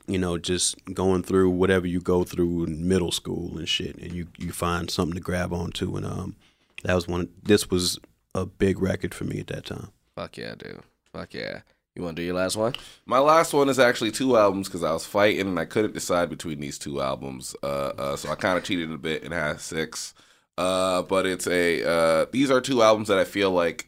[0.07, 4.13] you know, just going through whatever you go through in middle school and shit, and
[4.13, 6.35] you you find something to grab onto, and um,
[6.83, 7.29] that was one.
[7.43, 7.99] This was
[8.33, 9.89] a big record for me at that time.
[10.19, 10.81] Fuck yeah, dude.
[11.13, 11.61] Fuck yeah.
[11.95, 12.75] You want to do your last one?
[13.05, 16.29] My last one is actually two albums because I was fighting and I couldn't decide
[16.29, 17.55] between these two albums.
[17.63, 20.13] Uh, uh, so I kind of cheated a bit and had six.
[20.57, 23.87] Uh, but it's a uh, these are two albums that I feel like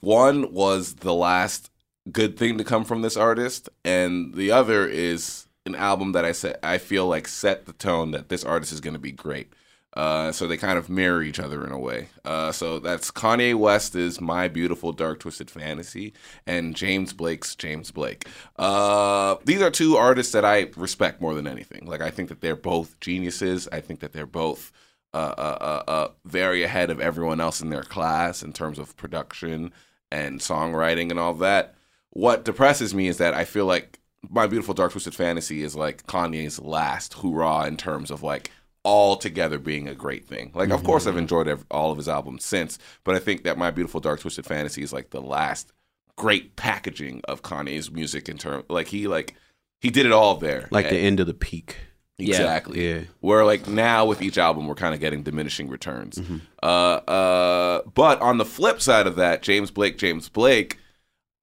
[0.00, 1.70] one was the last
[2.10, 6.32] good thing to come from this artist, and the other is an album that I
[6.32, 9.52] said I feel like set the tone that this artist is going to be great.
[9.96, 12.08] Uh, so they kind of mirror each other in a way.
[12.22, 16.12] Uh, so that's Kanye West is My Beautiful Dark Twisted Fantasy
[16.46, 18.28] and James Blake's James Blake.
[18.56, 21.86] Uh, these are two artists that I respect more than anything.
[21.86, 23.68] Like I think that they're both geniuses.
[23.72, 24.70] I think that they're both
[25.14, 29.72] uh, uh, very ahead of everyone else in their class in terms of production
[30.12, 31.74] and songwriting and all that.
[32.10, 36.06] What depresses me is that I feel like My Beautiful Dark Twisted Fantasy is like
[36.06, 38.50] Kanye's last hurrah in terms of like
[38.88, 40.52] all together being a great thing.
[40.54, 43.58] Like, of course, I've enjoyed ev- all of his albums since, but I think that
[43.58, 45.72] My Beautiful Dark Twisted Fantasy is like the last
[46.16, 49.34] great packaging of Kanye's music in terms like he like
[49.80, 50.68] he did it all there.
[50.70, 51.76] Like the end of the peak.
[52.18, 52.88] exactly.
[52.88, 53.00] Yeah.
[53.20, 56.20] Where like now with each album we're kind of getting diminishing returns.
[56.62, 60.78] Uh uh but on the flip side of that, James Blake, James Blake,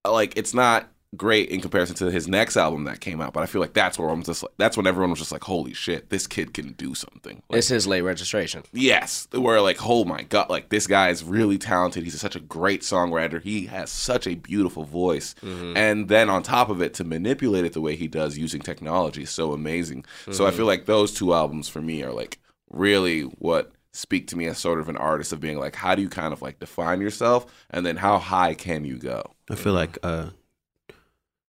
[0.08, 3.34] like it's not great in comparison to his next album that came out.
[3.34, 5.44] But I feel like that's where I'm just like that's when everyone was just like,
[5.44, 7.42] holy shit, this kid can do something.
[7.50, 8.64] Like, It's his late registration.
[8.72, 12.04] Yes, where like, oh my god, like this guy is really talented.
[12.04, 13.42] He's such a great songwriter.
[13.42, 15.78] He has such a beautiful voice, mm-hmm.
[15.78, 19.24] and then on top of it, to manipulate it the way he does using technology
[19.24, 20.06] is so amazing.
[20.32, 20.58] So I mm-hmm.
[20.58, 22.40] feel like those two albums for me are like
[22.70, 26.02] really what speak to me as sort of an artist of being like, how do
[26.02, 29.24] you kind of like define yourself, and then how high can you go?
[29.50, 29.76] I feel mm-hmm.
[29.76, 30.30] like uh,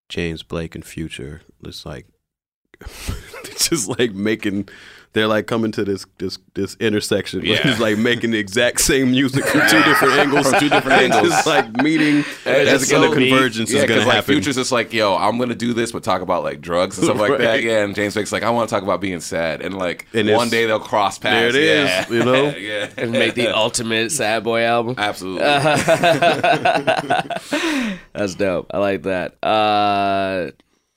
[0.09, 2.07] James Blake and Future is like
[3.57, 4.68] just like making
[5.14, 7.40] they're like coming to this this this intersection.
[7.42, 7.54] Yeah.
[7.64, 7.70] Yeah.
[7.70, 10.46] It's like making the exact same music from two different angles.
[10.50, 11.28] From two different angles.
[11.28, 12.24] Just like meeting.
[12.44, 13.28] That's so gonna neat.
[13.30, 14.34] convergence Yeah, is gonna 'cause, like, happen.
[14.34, 17.18] Future's just like, yo, I'm gonna do this, but talk about like drugs and stuff
[17.18, 17.62] like that.
[17.62, 20.28] Yeah, and James Blake's like, I want to talk about being sad, and like And
[20.32, 21.38] one day they'll cross paths.
[21.40, 22.08] There it is, yeah.
[22.10, 22.48] you know?
[22.56, 24.96] yeah, And make the ultimate sad boy album.
[24.98, 25.44] absolutely.
[28.12, 28.66] That's dope.
[28.72, 29.42] I like that.
[29.44, 30.50] Uh,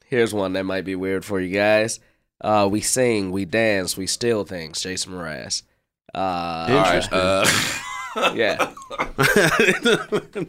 [0.06, 2.00] here's one that might be weird for you guys.
[2.42, 4.82] Uh, we sing, we dance, we steal things.
[4.82, 5.64] Jason Mraz.
[6.14, 7.46] Uh, All right, uh,
[8.36, 8.74] yeah.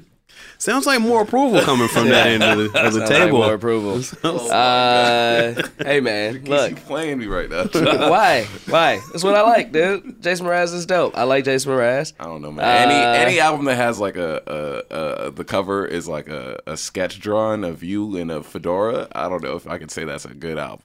[0.60, 3.38] Sounds like more approval coming from that end of the, of the Sounds like table.
[3.38, 4.02] more approval.
[4.24, 6.70] Uh, hey man, look.
[6.70, 7.64] He's playing me right now.
[8.08, 8.44] Why?
[8.68, 9.00] Why?
[9.12, 10.20] That's what I like, dude.
[10.20, 11.16] Jason Mraz is dope.
[11.16, 12.12] I like Jason Mraz.
[12.18, 12.64] I don't know, man.
[12.90, 14.42] Any Uh, any album that has like a,
[14.90, 19.06] a, a the cover is like a, a sketch drawing of you in a fedora.
[19.12, 20.84] I don't know if I can say that's a good album.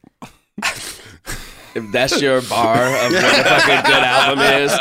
[1.75, 4.71] If that's your bar of what a fucking good album is,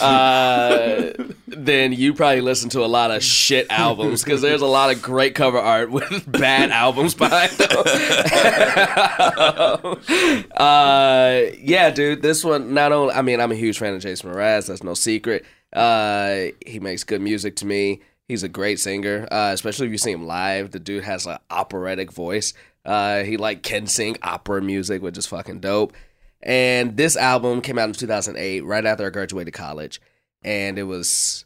[0.00, 1.12] uh,
[1.48, 5.02] then you probably listen to a lot of shit albums because there's a lot of
[5.02, 7.70] great cover art with bad albums behind them.
[10.56, 13.14] uh, yeah, dude, this one not only.
[13.14, 14.68] I mean, I'm a huge fan of Jason Mraz.
[14.68, 15.44] That's no secret.
[15.72, 18.02] Uh, he makes good music to me.
[18.28, 20.72] He's a great singer, uh, especially if you see him live.
[20.72, 22.54] The dude has an operatic voice.
[22.84, 25.92] Uh, he like can sing opera music, which is fucking dope.
[26.46, 30.00] And this album came out in 2008, right after I graduated college,
[30.42, 31.44] and it was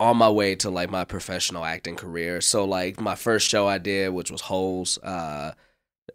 [0.00, 2.40] on my way to like my professional acting career.
[2.40, 5.52] So like my first show I did, which was Holes, uh,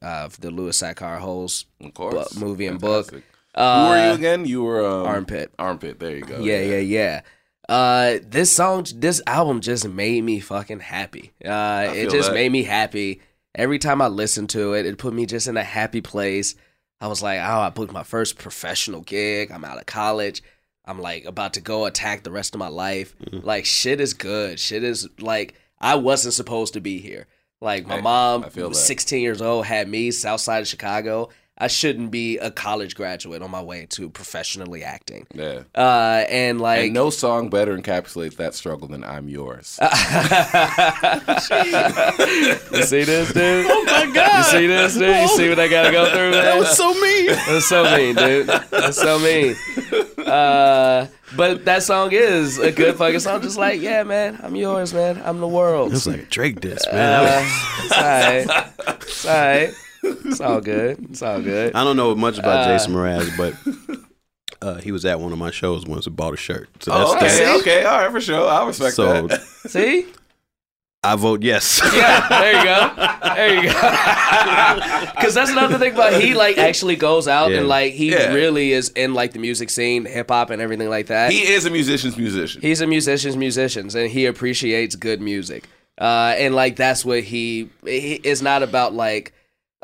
[0.02, 3.24] uh, the Louis Sachar Holes Bu- movie and book.
[3.56, 4.46] Uh, Who were you again?
[4.46, 5.54] You were um, Armpit.
[5.58, 6.00] Armpit.
[6.00, 6.40] There you go.
[6.40, 7.22] Yeah, yeah, yeah.
[7.70, 11.32] Uh, this song, this album just made me fucking happy.
[11.44, 12.36] Uh, it just that.
[12.36, 13.22] made me happy.
[13.56, 16.56] Every time I listened to it, it put me just in a happy place.
[17.04, 19.52] I was like, oh, I booked my first professional gig.
[19.52, 20.42] I'm out of college.
[20.86, 23.14] I'm like about to go attack the rest of my life.
[23.20, 23.46] Mm-hmm.
[23.46, 24.58] Like shit is good.
[24.58, 27.28] Shit is like I wasn't supposed to be here.
[27.60, 28.86] Like my I- mom, I feel was that.
[28.86, 31.28] 16 years old, had me south side of Chicago.
[31.56, 35.28] I shouldn't be a college graduate on my way to professionally acting.
[35.36, 35.62] Yeah.
[35.76, 39.88] Uh, and like and no song better encapsulates that struggle than "I'm Yours." you
[42.84, 43.66] see this, dude?
[43.70, 44.38] Oh my god!
[44.38, 45.16] You see this, dude?
[45.22, 46.44] You see what I gotta go through, man?
[46.44, 47.28] That was so mean.
[47.28, 48.48] That's so mean, dude.
[48.48, 49.56] That's so mean.
[50.26, 53.42] Uh, but that song is a good fucking song.
[53.42, 55.22] Just like, yeah, man, I'm yours, man.
[55.24, 55.90] I'm the world.
[55.90, 56.96] It was like a Drake diss, man.
[56.96, 59.04] That was- Uh, it's alright.
[59.04, 59.74] It's alright.
[60.04, 60.98] It's all good.
[61.12, 61.74] It's all good.
[61.76, 63.54] I don't know much about Uh, Jason Mraz, but
[64.62, 66.70] uh, he was at one of my shows once and bought a shirt.
[66.84, 68.48] So that's, Oh, that's okay, okay, all right, for sure.
[68.48, 69.42] I respect so that.
[69.68, 70.08] See?
[71.06, 71.82] I vote yes.
[71.94, 73.36] Yeah, there you go.
[73.36, 75.10] There you go.
[75.16, 77.60] Because that's another thing about he like actually goes out Yeah.
[77.60, 78.34] and like he Yeah.
[78.34, 81.32] really is in like the music scene, hip hop and everything like that.
[81.32, 82.62] He is a musician's musician.
[82.62, 85.66] He's a musician's musicians, and he appreciates good music.
[86.00, 89.34] Uh, and like that's what he, he it's not about like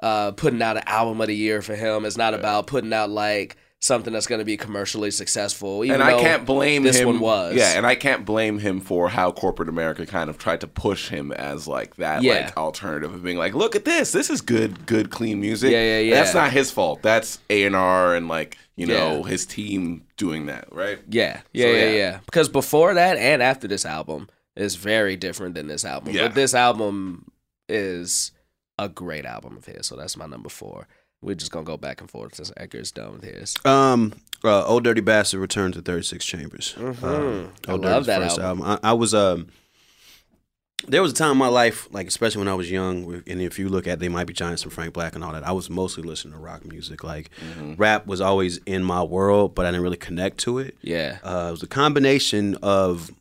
[0.01, 2.05] uh, putting out an album of the year for him.
[2.05, 5.85] It's not about putting out like something that's going to be commercially successful.
[5.85, 7.07] Even and I can't blame this him.
[7.07, 7.55] one was.
[7.55, 11.07] Yeah, and I can't blame him for how corporate America kind of tried to push
[11.07, 12.33] him as like that Yeah.
[12.47, 15.71] like alternative of being like, look at this, this is good, good, clean music.
[15.71, 16.15] Yeah, yeah, yeah.
[16.15, 17.01] That's not his fault.
[17.01, 19.29] That's A and R and like you know Yeah.
[19.29, 20.99] his team doing that, right?
[21.09, 21.91] Yeah, yeah, So, yeah, yeah.
[21.91, 22.19] yeah.
[22.25, 24.27] Because before that and after this album
[24.57, 26.13] is very different than this album.
[26.13, 26.23] Yeah.
[26.27, 27.31] But this album
[27.69, 28.31] is
[28.83, 30.87] a great album of his, so that's my number four.
[31.21, 33.55] We're just gonna go back and forth since Edgar's done with his.
[33.65, 34.13] Um,
[34.43, 36.75] uh, Old Dirty Bastard returned to 36 Chambers.
[36.77, 37.03] Mhm.
[37.03, 38.63] Um, I love that first album.
[38.63, 39.47] I, I was um.
[40.87, 43.59] There was a time in my life, like especially when I was young, and if
[43.59, 45.45] you look at, they might be giants from Frank Black and all that.
[45.45, 47.03] I was mostly listening to rock music.
[47.03, 47.31] Like
[47.75, 50.77] rap was always in my world, but I didn't really connect to it.
[50.81, 53.11] Yeah, Uh, it was a combination of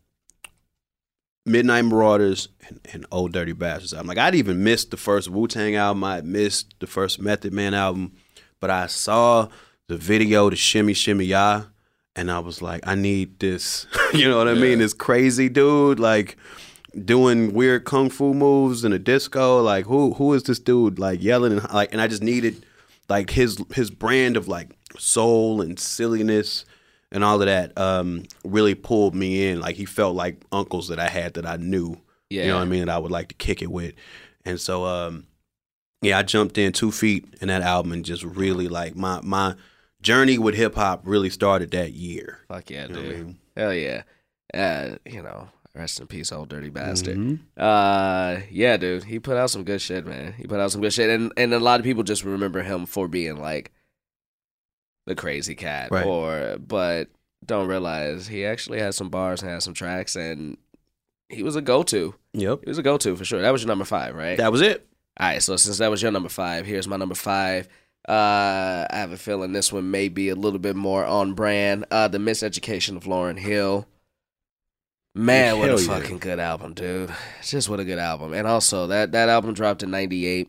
[1.48, 3.92] Midnight Marauders and, and Old Dirty Bastards.
[3.92, 6.04] I'm like, I'd even missed the first Wu Tang album.
[6.04, 8.12] I missed the first Method Man album,
[8.60, 9.48] but I saw
[9.88, 11.64] the video to Shimmy Shimmy Ya,
[12.14, 13.86] and I was like, I need this.
[14.12, 14.78] you know what I mean?
[14.78, 16.36] This crazy dude, like
[17.04, 19.60] doing weird kung fu moves in a disco.
[19.62, 22.64] Like who who is this dude like yelling and like and I just needed
[23.08, 26.64] like his his brand of like soul and silliness
[27.12, 29.60] and all of that um really pulled me in.
[29.60, 31.96] Like he felt like uncles that I had that I knew.
[32.30, 32.42] Yeah.
[32.42, 32.86] You know what I mean?
[32.86, 33.94] That I would like to kick it with.
[34.44, 35.26] And so um
[36.02, 39.54] yeah, I jumped in two feet in that album and just really like my my
[40.00, 42.38] journey with hip hop really started that year.
[42.48, 43.26] Fuck yeah, You know I dude.
[43.26, 43.38] mean?
[43.56, 44.02] Hell yeah.
[44.54, 47.16] Uh, you know, rest in peace, old dirty bastard.
[47.18, 47.40] Mhm.
[47.56, 49.04] Uh, yeah, dude.
[49.04, 50.34] He put out some good shit, man.
[50.34, 52.86] He put out some good shit, and and a lot of people just remember him
[52.86, 53.72] for being like
[55.08, 56.06] the crazy cat, Right.
[56.06, 57.08] or but
[57.44, 60.56] don't realize he actually had some bars and had some tracks, and
[61.28, 62.14] he was a go to.
[62.34, 62.60] Yep.
[62.64, 63.42] He was a go to for sure.
[63.42, 64.38] That was your number five, right?
[64.38, 64.86] That was it.
[65.18, 67.68] All right, so since that was your number five, here's my number five.
[68.08, 71.84] Uh, I have a feeling this one may be a little bit more on brand.
[71.90, 73.86] Uh, the Miseducation of Lauryn Hill.
[75.14, 75.86] Man, what a yeah.
[75.86, 77.12] fucking good album, dude!
[77.42, 78.32] Just what a good album.
[78.32, 80.48] And also that that album dropped in '98.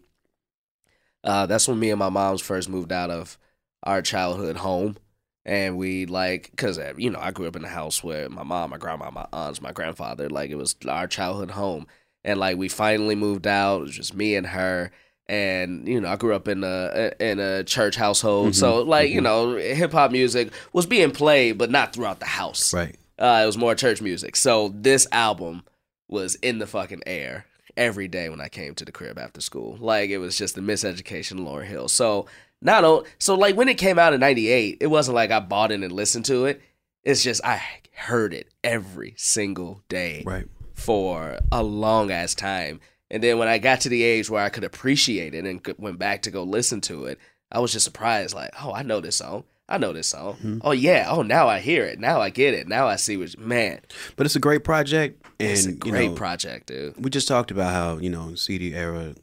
[1.23, 3.37] Uh, that's when me and my moms first moved out of
[3.83, 4.97] our childhood home,
[5.45, 8.43] and we like, cause uh, you know I grew up in a house where my
[8.43, 11.87] mom, my grandma, my aunts, my grandfather, like it was our childhood home,
[12.23, 13.81] and like we finally moved out.
[13.81, 14.91] It was just me and her,
[15.27, 19.21] and you know I grew up in a in a church household, so like you
[19.21, 22.73] know hip hop music was being played, but not throughout the house.
[22.73, 22.95] Right.
[23.17, 24.37] Uh, it was more church music.
[24.37, 25.63] So this album
[26.07, 27.45] was in the fucking air
[27.79, 29.77] every day when I came to the crib after school.
[29.79, 31.87] Like it was just the miseducation Lauryn Hill.
[31.87, 32.27] So
[32.61, 35.71] not o- so like when it came out in '98, it wasn't like I bought
[35.71, 36.61] it and listened to it.
[37.03, 37.61] It's just I
[37.95, 40.45] heard it every single day Right.
[40.73, 42.79] for a long ass time.
[43.09, 45.97] And then when I got to the age where I could appreciate it and went
[45.97, 47.17] back to go listen to it,
[47.51, 48.35] I was just surprised.
[48.35, 49.45] Like, oh, I know this song.
[49.69, 50.33] I know this song.
[50.35, 50.57] Mm-hmm.
[50.63, 51.05] Oh yeah.
[51.09, 51.99] Oh, now I hear it.
[51.99, 52.67] Now I get it.
[52.67, 53.37] Now I see what.
[53.37, 53.79] Man,
[54.15, 56.95] But it's a great project, and it's a you great know, project, dude.
[57.03, 59.13] we just talked about how you know in CD era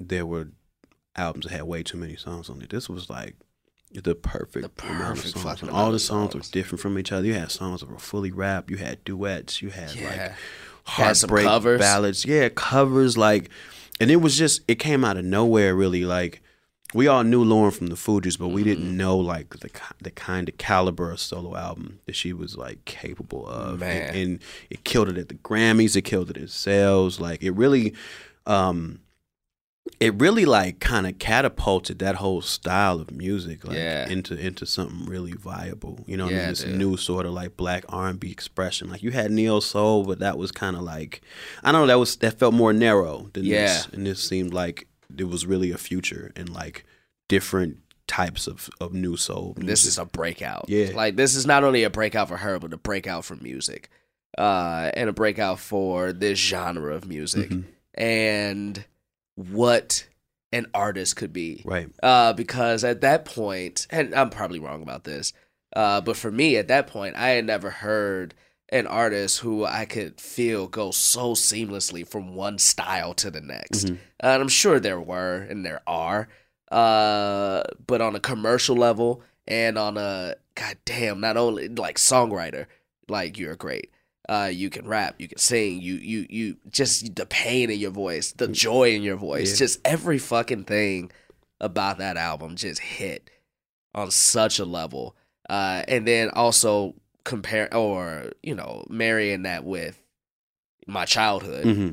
[0.00, 0.48] there were
[1.16, 2.70] albums that had way too many songs on it.
[2.70, 3.36] This was like
[3.92, 5.44] the perfect, The perfect songs.
[5.44, 6.48] fucking And all the songs, songs.
[6.48, 7.26] were different from each other.
[7.26, 8.70] You had songs that were fully rap.
[8.70, 9.62] You had duets.
[9.62, 10.04] You had Yeah.
[10.04, 10.34] like Had
[10.84, 11.80] heartbreak covers.
[11.80, 12.24] ballads.
[12.24, 13.16] Yeah, covers.
[13.16, 13.48] Like,
[14.00, 15.74] and it was just it came out of nowhere.
[15.74, 16.42] Really, like
[16.94, 18.70] we all knew Lauryn from the Fugees, but we Mm-hmm.
[18.70, 19.70] didn't know like the
[20.00, 23.80] the kind of caliber of solo album that she was like capable of.
[23.80, 24.08] Man.
[24.08, 24.38] And, and
[24.70, 25.96] it killed it at the Grammys.
[25.96, 27.20] It killed it in sales.
[27.20, 27.94] Like it really,
[28.46, 29.00] um,
[30.00, 34.06] it really like kind of catapulted that whole style of music like Yeah.
[34.08, 36.04] into into something really viable.
[36.06, 36.76] You know, what I mean, this dude.
[36.76, 38.90] new sort of like black R and B expression.
[38.90, 41.20] Like you had neo soul, but that was kind of like
[41.62, 41.86] I don't know.
[41.86, 43.66] That was that felt more narrow than Yeah.
[43.66, 44.86] this, and this seemed like
[45.16, 46.84] it was really a future and like
[47.28, 49.54] different types of of new soul.
[49.56, 50.66] This is a breakout.
[50.68, 50.90] Yeah.
[50.94, 53.90] Like this is not only a breakout for her, but a breakout for music.
[54.36, 57.50] Uh, and a breakout for this genre of music.
[57.50, 57.64] Mhm.
[57.94, 58.84] And
[59.34, 60.06] what
[60.52, 61.62] an artist could be.
[61.64, 61.88] right.
[62.02, 65.32] Uh, because at that point, and I'm probably wrong about this,
[65.76, 68.34] uh, but for me at that point, I had never heard
[68.70, 73.86] an artist who I could feel go so seamlessly from one style to the next.
[73.86, 73.98] Mhm.
[74.20, 76.28] And I'm sure there were and there are,
[76.70, 82.66] uh, but on a commercial level and on a goddamn, not only like songwriter,
[83.08, 83.90] like you're great.
[84.28, 87.90] Uh, you can rap, you can sing, you you you just the pain in your
[87.90, 89.56] voice, the joy in your voice, Yeah.
[89.64, 91.10] just every fucking thing
[91.60, 93.30] about that album just hit
[93.94, 95.16] on such a level.
[95.48, 96.94] Uh, and then also
[97.28, 100.02] compare or you know marrying that with
[100.86, 101.90] my childhood hmm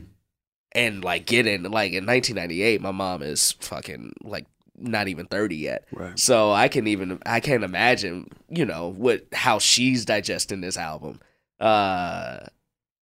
[0.72, 4.46] and like getting like in 1998 my mom is fucking like
[4.78, 6.18] not even 30 yet Right.
[6.20, 11.22] so i can even i can't imagine you know what how she's digesting this album
[11.62, 12.40] uh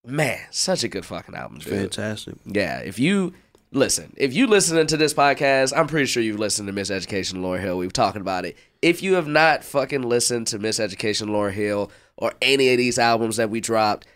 [0.06, 1.72] man such a good fucking album dude.
[1.72, 2.34] Fantastic.
[2.46, 3.34] yeah if you
[3.72, 7.60] listen if you listening to this podcast i'm pretty sure you've listened to miseducation Lauryn
[7.60, 11.90] hill we've talked about it if you have not fucking listened to miseducation Lauryn hill
[12.16, 14.06] or any of these albums that we dropped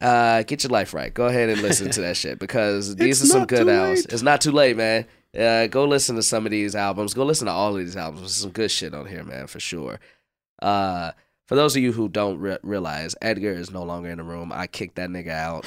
[0.00, 1.12] uh, get your life right.
[1.12, 4.06] Go ahead and listen to that shit because these It's are some good albums.
[4.06, 5.06] It's not too late, man.
[5.36, 7.14] Uh, go listen to some of these albums.
[7.14, 8.20] Go listen to all of these albums.
[8.20, 9.98] There's some good shit on here, man, for sure.
[10.60, 11.12] Uh,
[11.46, 14.52] for those of you who don't re- realize, Edgar is no longer in the room.
[14.52, 15.66] I kicked that nigga out.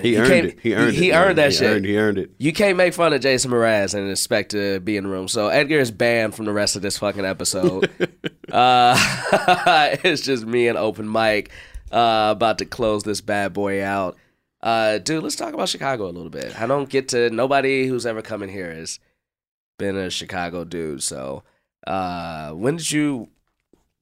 [0.00, 0.58] He You earned it.
[0.60, 1.14] He earned he it.
[1.14, 1.36] earned man.
[1.36, 1.70] that he shit.
[1.70, 2.30] Earned, he earned it.
[2.38, 5.28] You can't make fun of Jason Mraz and expect to be in the room.
[5.28, 7.90] So Edgar is banned from the rest of this fucking episode.
[8.52, 8.96] uh,
[10.04, 11.50] it's just me and Open Mike
[11.90, 14.16] uh, about to close this bad boy out.
[14.62, 16.60] Uh, dude, let's talk about Chicago a little bit.
[16.60, 18.98] I don't get to nobody who's ever come in here has
[19.78, 21.02] been a Chicago dude.
[21.02, 21.44] So
[21.86, 23.28] uh, when did you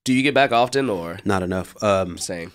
[0.05, 1.80] do you get back often or Not enough.
[1.82, 2.53] Um, same?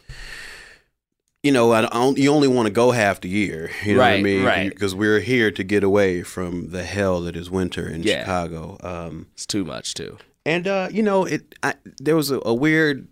[1.43, 3.71] You know, I don't, you only want to go half the year.
[3.83, 4.43] You know what I mean?
[4.45, 4.69] right.
[4.69, 8.19] Because we're here to get away from the hell that is winter in Yeah.
[8.19, 8.77] Chicago.
[8.83, 10.17] Um, It's too much too.
[10.45, 13.07] and uh, you know, it I, there was a, a weird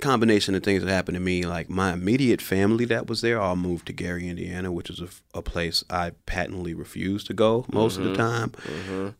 [0.00, 1.44] combination of things that happened to me.
[1.44, 5.08] Like my immediate family that was there all moved to Gary, Indiana, which is a,
[5.34, 8.52] a place I patently refused to go most of the time.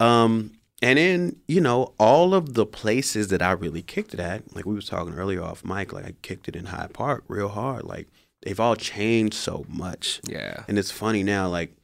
[0.01, 4.55] Um, and then you know all of the places that I really kicked it at,
[4.55, 7.49] like we was talking earlier off mic, like I kicked it in Hyde Park real
[7.49, 7.84] hard.
[7.84, 8.07] Like
[8.43, 10.20] they've all changed so much.
[10.28, 10.64] Yeah.
[10.68, 11.74] And it's funny now, like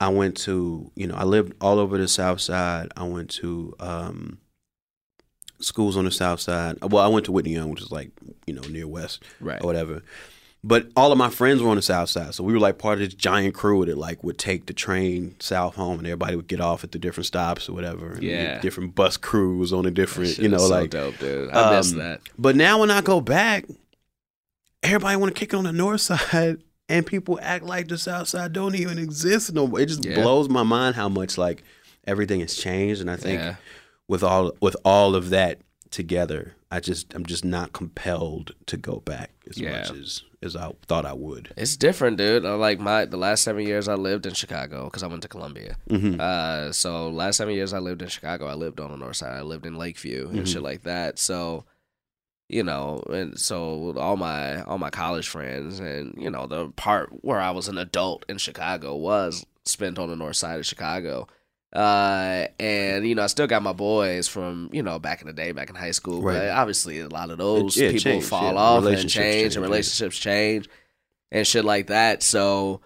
[0.00, 2.88] I went to, you know, I lived all over the South Side.
[2.96, 4.38] I went to um,
[5.60, 6.78] schools on the South Side.
[6.82, 8.10] Well, I went to Whitney Young, which is like,
[8.46, 9.60] you know, near West Right.
[9.62, 10.02] or whatever.
[10.64, 12.94] But all of my friends were on the South Side, so we were like part
[12.94, 16.48] of this giant crew that like would take the train south home, and everybody would
[16.48, 18.12] get off at the different stops or whatever.
[18.14, 18.60] and Yeah.
[18.60, 21.50] different bus crews on the different, you know, is so like dope, dude.
[21.50, 22.20] I miss um, that.
[22.36, 23.66] but now when I go back,
[24.82, 26.58] everybody want to kick it on the north side,
[26.88, 29.80] and people act like the south side don't even exist no more.
[29.80, 30.20] It just Yeah.
[30.22, 31.62] blows my mind how much like
[32.06, 33.56] everything has changed, and I think Yeah.
[34.06, 35.60] with all with all of that
[35.90, 39.78] together, I just I'm just not compelled to go back as Yeah.
[39.80, 41.52] much as as I thought I would.
[41.56, 42.44] It's different, dude.
[42.44, 45.28] Uh, Like my the last seven years I lived in Chicago because I went to
[45.28, 45.76] Columbia.
[45.90, 46.20] Mm-hmm.
[46.20, 48.46] Uh, so last seven years I lived in Chicago.
[48.46, 49.36] I lived on the north side.
[49.36, 50.46] I lived in Lakeview and Mhm.
[50.52, 51.18] shit like that.
[51.18, 51.64] So,
[52.48, 57.10] you know, and so all my all my college friends and you know the part
[57.22, 61.26] where I was an adult in Chicago was spent on the north side of Chicago.
[61.70, 65.34] Uh, and you know I still got my boys from you know back in the
[65.34, 66.22] day, back in high school.
[66.22, 66.38] Right.
[66.38, 68.58] But obviously a lot of those yeah, people changed, fall yeah.
[68.58, 70.68] off and change, change, and relationships change
[71.30, 72.22] and shit like that.
[72.22, 72.80] So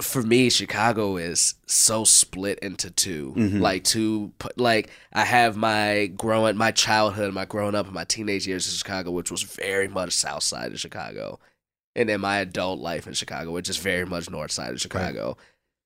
[0.00, 3.60] for me, Chicago is so split into 2 Mhm.
[3.60, 8.46] Like two, like I have my growing, my childhood, my growing up, and my teenage
[8.46, 11.38] years in Chicago, which was very much South Side of Chicago,
[11.94, 15.36] and then my adult life in Chicago, which is very much North Side of Chicago.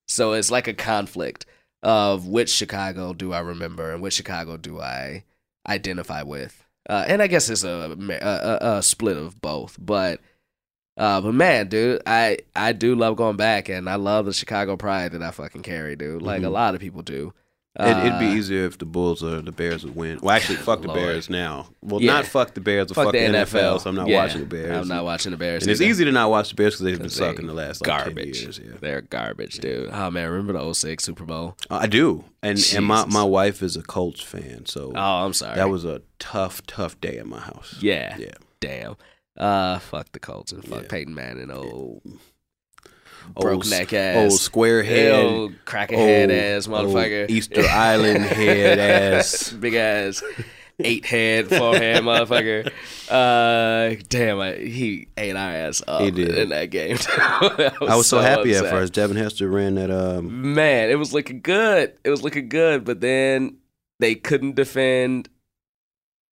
[0.07, 1.45] So it's like a conflict
[1.83, 5.25] of which Chicago do I remember and which Chicago do I
[5.69, 6.65] identify with.
[6.89, 10.21] Uh, and I guess it's a, a, a, a split of both, but
[10.99, 14.77] uh, but man, dude, I I do love going back, and I love the Chicago
[14.77, 16.21] pride that I fucking carry, dude.
[16.23, 16.53] Like a Mhm.
[16.53, 17.33] lot of people do.
[17.81, 20.19] It, it'd be Uh, easier if the Bulls or the Bears would win.
[20.21, 20.99] Well, actually, fuck the Lord.
[20.99, 21.69] Bears now.
[21.81, 22.15] Well, Yeah.
[22.15, 23.79] not fuck the Bears, but fuck, the NFL.
[23.79, 24.77] So I'm not Yeah, watching the Bears.
[24.77, 25.63] I'm not watching the Bears.
[25.63, 25.89] And it's either.
[25.91, 28.35] easy to not watch the Bears because they've been sucking the last like garbage.
[28.39, 28.61] 10 years.
[28.65, 28.73] Yeah.
[28.81, 29.91] They're garbage, dude.
[29.93, 31.57] Oh man, remember the 06 Super Bowl?
[31.71, 35.55] I do, and and my, my wife is a Colts fan, so Oh, I'm sorry.
[35.55, 37.77] that was a tough, tough day in my house.
[37.81, 38.33] yeah, yeah.
[38.59, 38.97] Damn.
[39.39, 40.89] Uh, fuck the Colts and fuck Yeah.
[40.89, 42.03] Peyton Manning, old
[43.37, 47.63] Old broke s- neck old ass, square head, old crackhead old- ass motherfucker, old Easter
[47.69, 49.51] Island head ass.
[49.61, 50.23] big ass
[50.81, 52.71] eight head, four head motherfucker.
[53.11, 56.37] Uh, damn, I, he ate our ass up He did.
[56.39, 56.97] in that game.
[57.09, 58.93] I was so, happy at first.
[58.93, 59.91] Devin Hester ran that.
[59.91, 61.95] Um, Man, it was looking good.
[62.05, 63.57] It was looking good, but then
[63.99, 65.29] they couldn't defend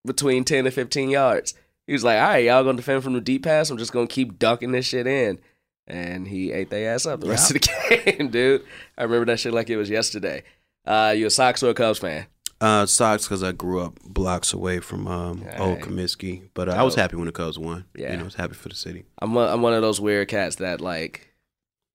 [0.06, 1.54] between 10 and 15 yards.
[1.86, 3.70] He was like, all right, y'all gonna defend from the deep pass?
[3.70, 5.38] I'm just gonna keep dunking this shit in.
[5.86, 8.64] And he ate their ass up the rest of the game, dude.
[8.98, 10.42] I remember that shit like it was yesterday.
[10.84, 12.26] Uh, you a Sox or a Cubs fan?
[12.60, 15.80] uh, Sox because I grew up blocks away from um, old.
[15.80, 17.84] Comiskey, but uh, I was happy when the Cubs won.
[17.94, 18.10] Yeah.
[18.12, 19.04] you know, I was happy for the city.
[19.20, 21.34] I'm one, I'm one of those weird cats that like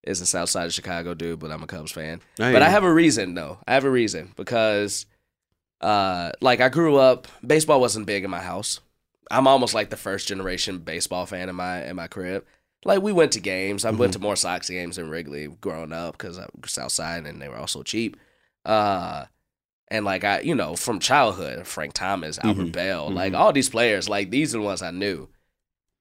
[0.03, 2.21] is a South Side of Chicago dude, but I'm a Cubs fan.
[2.39, 3.57] I But I have a reason though.
[3.67, 5.05] I have a reason because
[5.81, 8.79] uh like I grew up baseball wasn't big in my house.
[9.31, 12.45] I'm almost like the first generation baseball fan in my in my crib.
[12.83, 13.85] Like we went to games.
[13.85, 17.41] I went to more Sox games than Wrigley growing up because I was Southside and
[17.41, 18.17] they were also cheap.
[18.65, 19.25] Uh
[19.89, 22.71] and like I, you know, from childhood, Frank Thomas, Albert Mhm.
[22.71, 23.37] Belle, like Mhm.
[23.39, 25.27] all these players, like these are the ones I knew.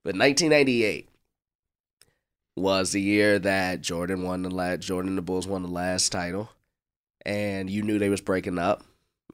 [0.05, 1.09] But 1998
[2.57, 6.11] was the year that Jordan won the last Jordan and the Bulls won the last
[6.13, 6.51] title,
[7.25, 8.83] and you knew they was breaking up,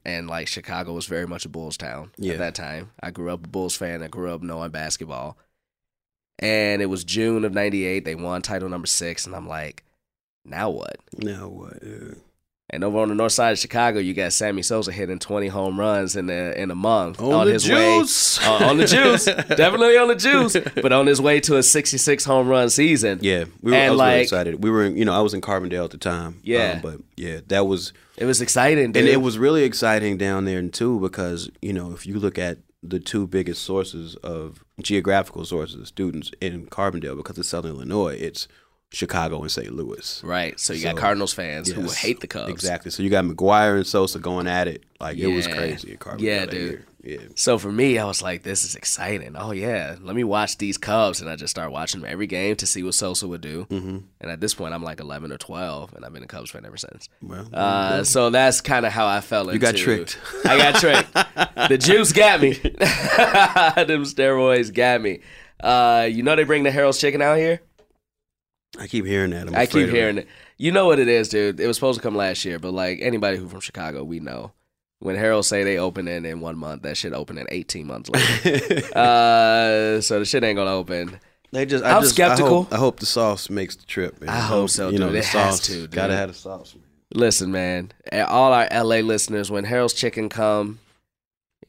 [0.07, 2.33] and like Chicago was very much a Bulls town Yeah.
[2.33, 2.89] at that time.
[3.03, 4.01] I grew up a Bulls fan.
[4.01, 5.37] I grew up knowing basketball,
[6.39, 8.05] and it was June of '98.
[8.05, 9.83] They won title number six, and I'm like,
[10.45, 10.95] now what?
[11.17, 11.83] Now what?
[11.83, 12.15] uh,
[12.69, 15.79] And over on the north side of Chicago, you got Sammy Sosa hitting 20 home
[15.79, 18.39] runs in a in a month On, on, the his juice.
[18.41, 21.63] way uh, on the juice, definitely on the juice, but on his way to a
[21.63, 23.19] 66 home run season.
[23.21, 24.63] Yeah, we were, And I was like- really excited.
[24.63, 26.41] We were, in, you know, I was in Carbondale at the time.
[26.43, 26.73] Yeah.
[26.73, 29.03] um, but yeah, that was, It was exciting, dude.
[29.03, 32.57] and it was really exciting down there too because you know if you look at
[32.83, 38.15] the two biggest sources of geographical sources of students in Carbondale because it's Southern Illinois,
[38.19, 38.47] it's
[38.91, 39.71] Chicago and St.
[39.73, 40.23] Louis.
[40.23, 40.59] right.
[40.59, 42.49] So you got Cardinals fans who hate the Cubs.
[42.49, 42.91] Exactly.
[42.91, 46.85] So you got McGwire and Sosa going at it like it was crazy Yeah, dude.
[47.03, 47.19] Yeah.
[47.35, 49.35] So for me, I was like, this is exciting.
[49.37, 52.57] Oh yeah, let me watch these Cubs, and I just started watching them every game
[52.57, 53.65] to see what Sosa would do.
[53.69, 53.97] Mm-hmm.
[54.19, 56.65] And at this point, I'm like 11 or 12, and I've been a Cubs fan
[56.65, 57.07] ever since.
[57.21, 59.53] Well, Uh, so that's kind of how I fell into.
[59.53, 60.19] You got tricked.
[60.43, 61.13] I got tricked.
[61.69, 62.53] the juice got me.
[63.87, 65.21] Them steroids got me.
[65.59, 67.61] Uh, you know they bring the Harold's Chicken out here.
[68.77, 69.47] I keep hearing that.
[69.47, 70.27] I'm I keep hearing it.
[70.57, 71.59] You know what it is, dude.
[71.59, 74.51] It was supposed to come last year, but like anybody who from Chicago, we know
[74.99, 78.09] when Harold say they open in in one month, that shit open in 18 months
[78.09, 78.85] later.
[78.97, 81.19] uh, so the shit ain't gonna open.
[81.51, 81.83] They just.
[81.83, 82.47] I I'm just, skeptical.
[82.47, 84.19] I hope, I hope the sauce makes the trip.
[84.19, 84.29] Man.
[84.29, 85.15] I hope so, You know, dude.
[85.15, 85.87] the It has sauce to.
[85.87, 86.75] Gotta have the sauce.
[86.75, 86.83] Man.
[87.13, 87.93] Listen, man,
[88.27, 90.79] all our LA listeners, when Harold's Chicken come,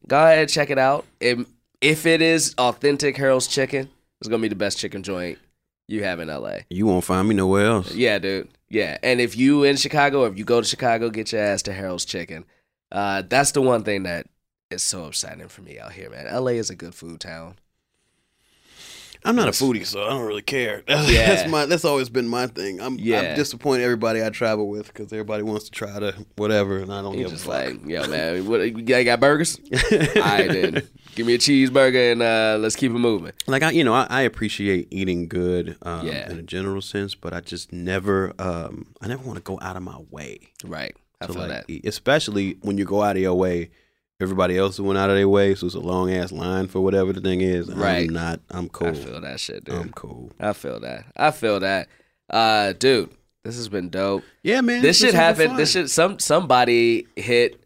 [0.09, 1.07] go ahead check it out.
[1.21, 1.47] If,
[1.81, 3.89] if it is authentic Harold's Chicken,
[4.21, 5.39] it's gonna be the best chicken joint
[5.89, 6.59] you have in LA.
[6.71, 7.95] You won't find me nowhere else.
[7.95, 8.49] Yeah, dude.
[8.69, 11.63] Yeah, and if you in Chicago, or if you go to Chicago, get your ass
[11.63, 12.45] to Harold's Chicken.
[12.93, 14.27] Uh, that's the one thing that
[14.71, 16.27] is so exciting for me out here, man.
[16.33, 17.57] LA is a good food town.
[19.25, 20.83] I'm not a foodie, so I don't really care.
[20.89, 21.35] That's, Yeah.
[21.35, 21.67] that's my.
[21.67, 22.81] That's always been my thing.
[22.81, 22.99] I'm.
[22.99, 23.21] Yeah.
[23.21, 27.03] I'm disappointed everybody I travel with because everybody wants to try to whatever, and I
[27.03, 29.59] don't You give just like, yo, man, what, you got, got burgers?
[29.91, 30.89] I did.
[31.15, 33.33] Give me a cheeseburger and uh, let's keep it moving.
[33.49, 36.31] like I, you know, I, I appreciate eating good um, Yeah.
[36.31, 39.77] in a general sense, but I just never, um, I never want to go out
[39.77, 40.95] of my way Right.
[41.21, 41.65] I to feel like that.
[41.67, 43.71] eat, especially when you go out of your way.
[44.21, 47.13] Everybody else went out of their way, so it's a long ass line for whatever
[47.13, 47.73] the thing is.
[47.73, 48.09] Right.
[48.09, 48.41] I'm not.
[48.51, 48.89] I'm cool.
[48.89, 49.77] I feel that shit, dude.
[49.77, 50.33] I'm cool.
[50.41, 51.05] I feel that.
[51.17, 51.89] I feel that.
[52.29, 53.11] Uh, dude,
[53.45, 54.25] this has been dope.
[54.43, 54.83] Yeah, man.
[54.83, 55.57] This shit happened.
[55.57, 55.89] This shit.
[55.89, 57.63] Some somebody hit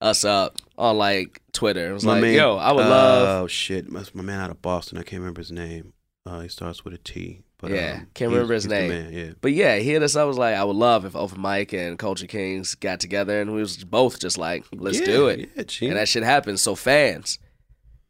[0.00, 1.90] us up on like Twitter.
[1.90, 3.44] It was My like, man- yo, I would love.
[3.44, 4.98] Oh shit, my, my man out of Boston.
[4.98, 5.92] I can't remember his name.
[6.26, 7.42] Uh, he starts with a T.
[7.68, 8.88] But Yeah, um, can't remember his name.
[8.88, 9.30] man, yeah.
[9.40, 10.26] But yeah, he hit us up.
[10.28, 13.60] Was like, I would love if Open Mike and Culture Kings got together and we
[13.60, 15.50] was both just like, let's Yeah, do it.
[15.56, 16.62] Yeah, And that shit happens.
[16.62, 17.38] So fans,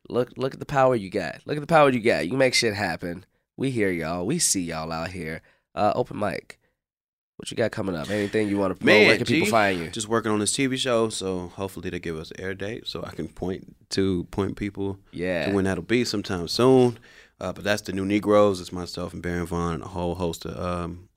[0.09, 1.41] look look at the power you got.
[1.47, 2.29] Look at the power you got.
[2.29, 3.25] You make shit happen.
[3.57, 4.27] We hear y'all.
[4.27, 5.41] We see y'all out here.
[5.75, 6.59] Uh, Open Mike.
[7.37, 8.11] What you got coming up?
[8.11, 8.95] Anything you want to promote?
[8.95, 9.89] Man, Where can people find you?
[9.91, 13.11] Just working on this TV show, so hopefully they give us air date so I
[13.11, 15.47] can point to point people Yeah.
[15.47, 16.97] to when that'll be sometime soon.
[17.45, 18.61] Uh, but that's the new Negroes.
[18.61, 21.11] It's myself and Baron Vaughn and a whole host of um,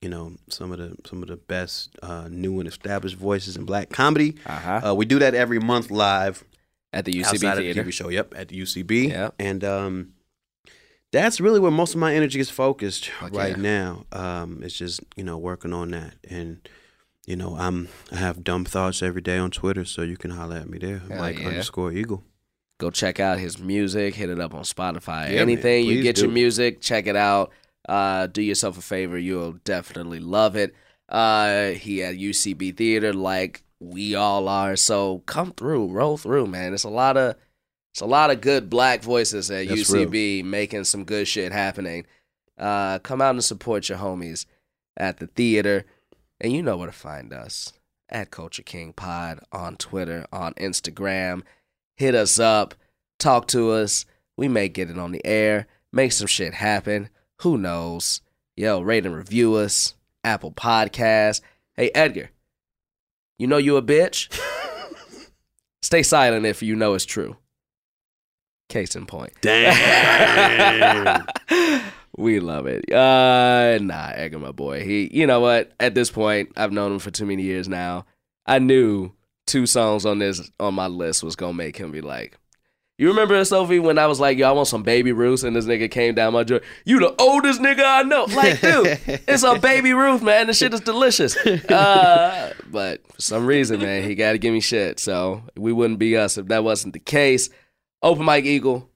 [0.00, 3.64] you know, some of the some of the best uh, new and established voices in
[3.64, 4.36] black comedy.
[4.46, 4.80] Uh-huh.
[4.90, 6.42] Uh, we do that every month live
[6.92, 7.80] At the UCB outside Theater.
[7.80, 8.08] of the TV show.
[8.08, 9.08] Yep, at the UCB.
[9.08, 9.34] Yep.
[9.38, 10.12] and um,
[11.12, 13.62] that's really where most of my energy is focused Fuck right yeah.
[13.62, 14.06] now.
[14.12, 16.66] Um, it's just you know working on that, and
[17.26, 20.56] you know I'm I have dumb thoughts every day on Twitter, so you can holler
[20.56, 21.48] at me there, Hell Mike yeah.
[21.48, 22.24] underscore Eagle.
[22.78, 24.14] Go check out his music.
[24.14, 25.32] Hit it up on Spotify.
[25.32, 27.52] Yeah, Anything man, you get your music, check it out.
[27.88, 29.18] Uh, do yourself a favor.
[29.18, 30.74] You'll definitely love it.
[31.08, 34.76] Uh, he at UCB Theater like we all are.
[34.76, 36.74] So come through, roll through, man.
[36.74, 37.36] It's a lot of
[37.92, 42.06] it's a lot of good black voices at That's UCB making some good shit happening.
[42.58, 44.46] Uh, come out and support your homies
[44.96, 45.84] at the theater.
[46.40, 47.72] And you know where to find us
[48.08, 51.42] at Culture King Pod on Twitter, on Instagram.
[51.96, 52.74] Hit us up,
[53.18, 54.04] talk to us.
[54.36, 57.08] We may get it on the air, make some shit happen.
[57.42, 58.20] Who knows?
[58.56, 59.94] Yo, rate and review us.
[60.24, 61.40] Apple Podcast.
[61.74, 62.30] Hey, Edgar,
[63.38, 64.28] you know you a bitch?
[65.82, 67.36] Stay silent if you know it's true.
[68.68, 69.32] Case in point.
[69.42, 71.26] Damn.
[72.16, 72.90] we love it.
[72.90, 74.82] Uh nah, Edgar, my boy.
[74.82, 75.72] He you know what?
[75.78, 78.06] At this point, I've known him for too many years now.
[78.46, 79.12] I knew
[79.46, 82.38] two songs on this on my list was gonna make him be like,
[82.98, 85.64] you remember Sophie when I was like, yo, I want some baby Ruth, and this
[85.66, 86.62] nigga came down my joint.
[86.84, 88.24] You the oldest nigga I know.
[88.24, 88.98] Like, dude,
[89.28, 90.46] it's a baby Ruth, man.
[90.46, 91.36] The shit is delicious.
[91.36, 95.00] Uh, but for some reason, man, he got to give me shit.
[95.00, 97.50] So we wouldn't be us if that wasn't the case.
[98.02, 98.88] Open Mike Eagle,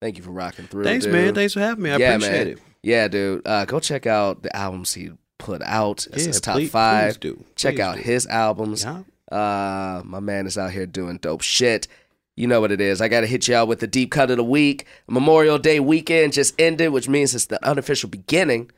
[0.00, 0.84] thank you for rocking through.
[0.84, 1.12] Thanks, dude.
[1.14, 1.34] man.
[1.34, 1.90] Thanks for having me.
[1.90, 2.46] I Yeah, appreciate man.
[2.48, 2.58] it.
[2.84, 3.46] Yeah, dude.
[3.46, 6.06] Uh, go check out the albums he put out.
[6.12, 7.14] It's yeah, his top please- five.
[7.14, 7.44] please do.
[7.56, 8.02] Check Please out do.
[8.02, 8.84] his albums.
[8.84, 9.02] Yeah.
[9.32, 11.88] Uh, my man is out here doing dope shit.
[12.36, 13.00] You know what it is.
[13.00, 14.86] I got to hit y'all with the deep cut of the week.
[15.08, 18.70] Memorial Day weekend just ended, which means it's the unofficial beginning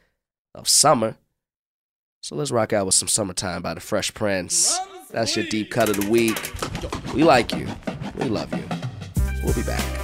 [0.55, 1.17] of summer.
[2.23, 4.79] So let's rock out with some Summertime by the Fresh Prince.
[5.11, 6.53] That's your deep cut of the week.
[7.15, 7.69] We like you.
[8.17, 8.65] We love you.
[9.45, 10.04] We'll be back.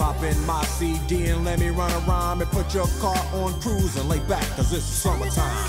[0.00, 3.52] Pop in my CD and let me run a rhyme and put your car on
[3.60, 5.66] cruise and lay back, cause it's summertime.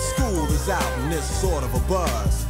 [0.00, 2.49] School is out and it's sort of a buzz.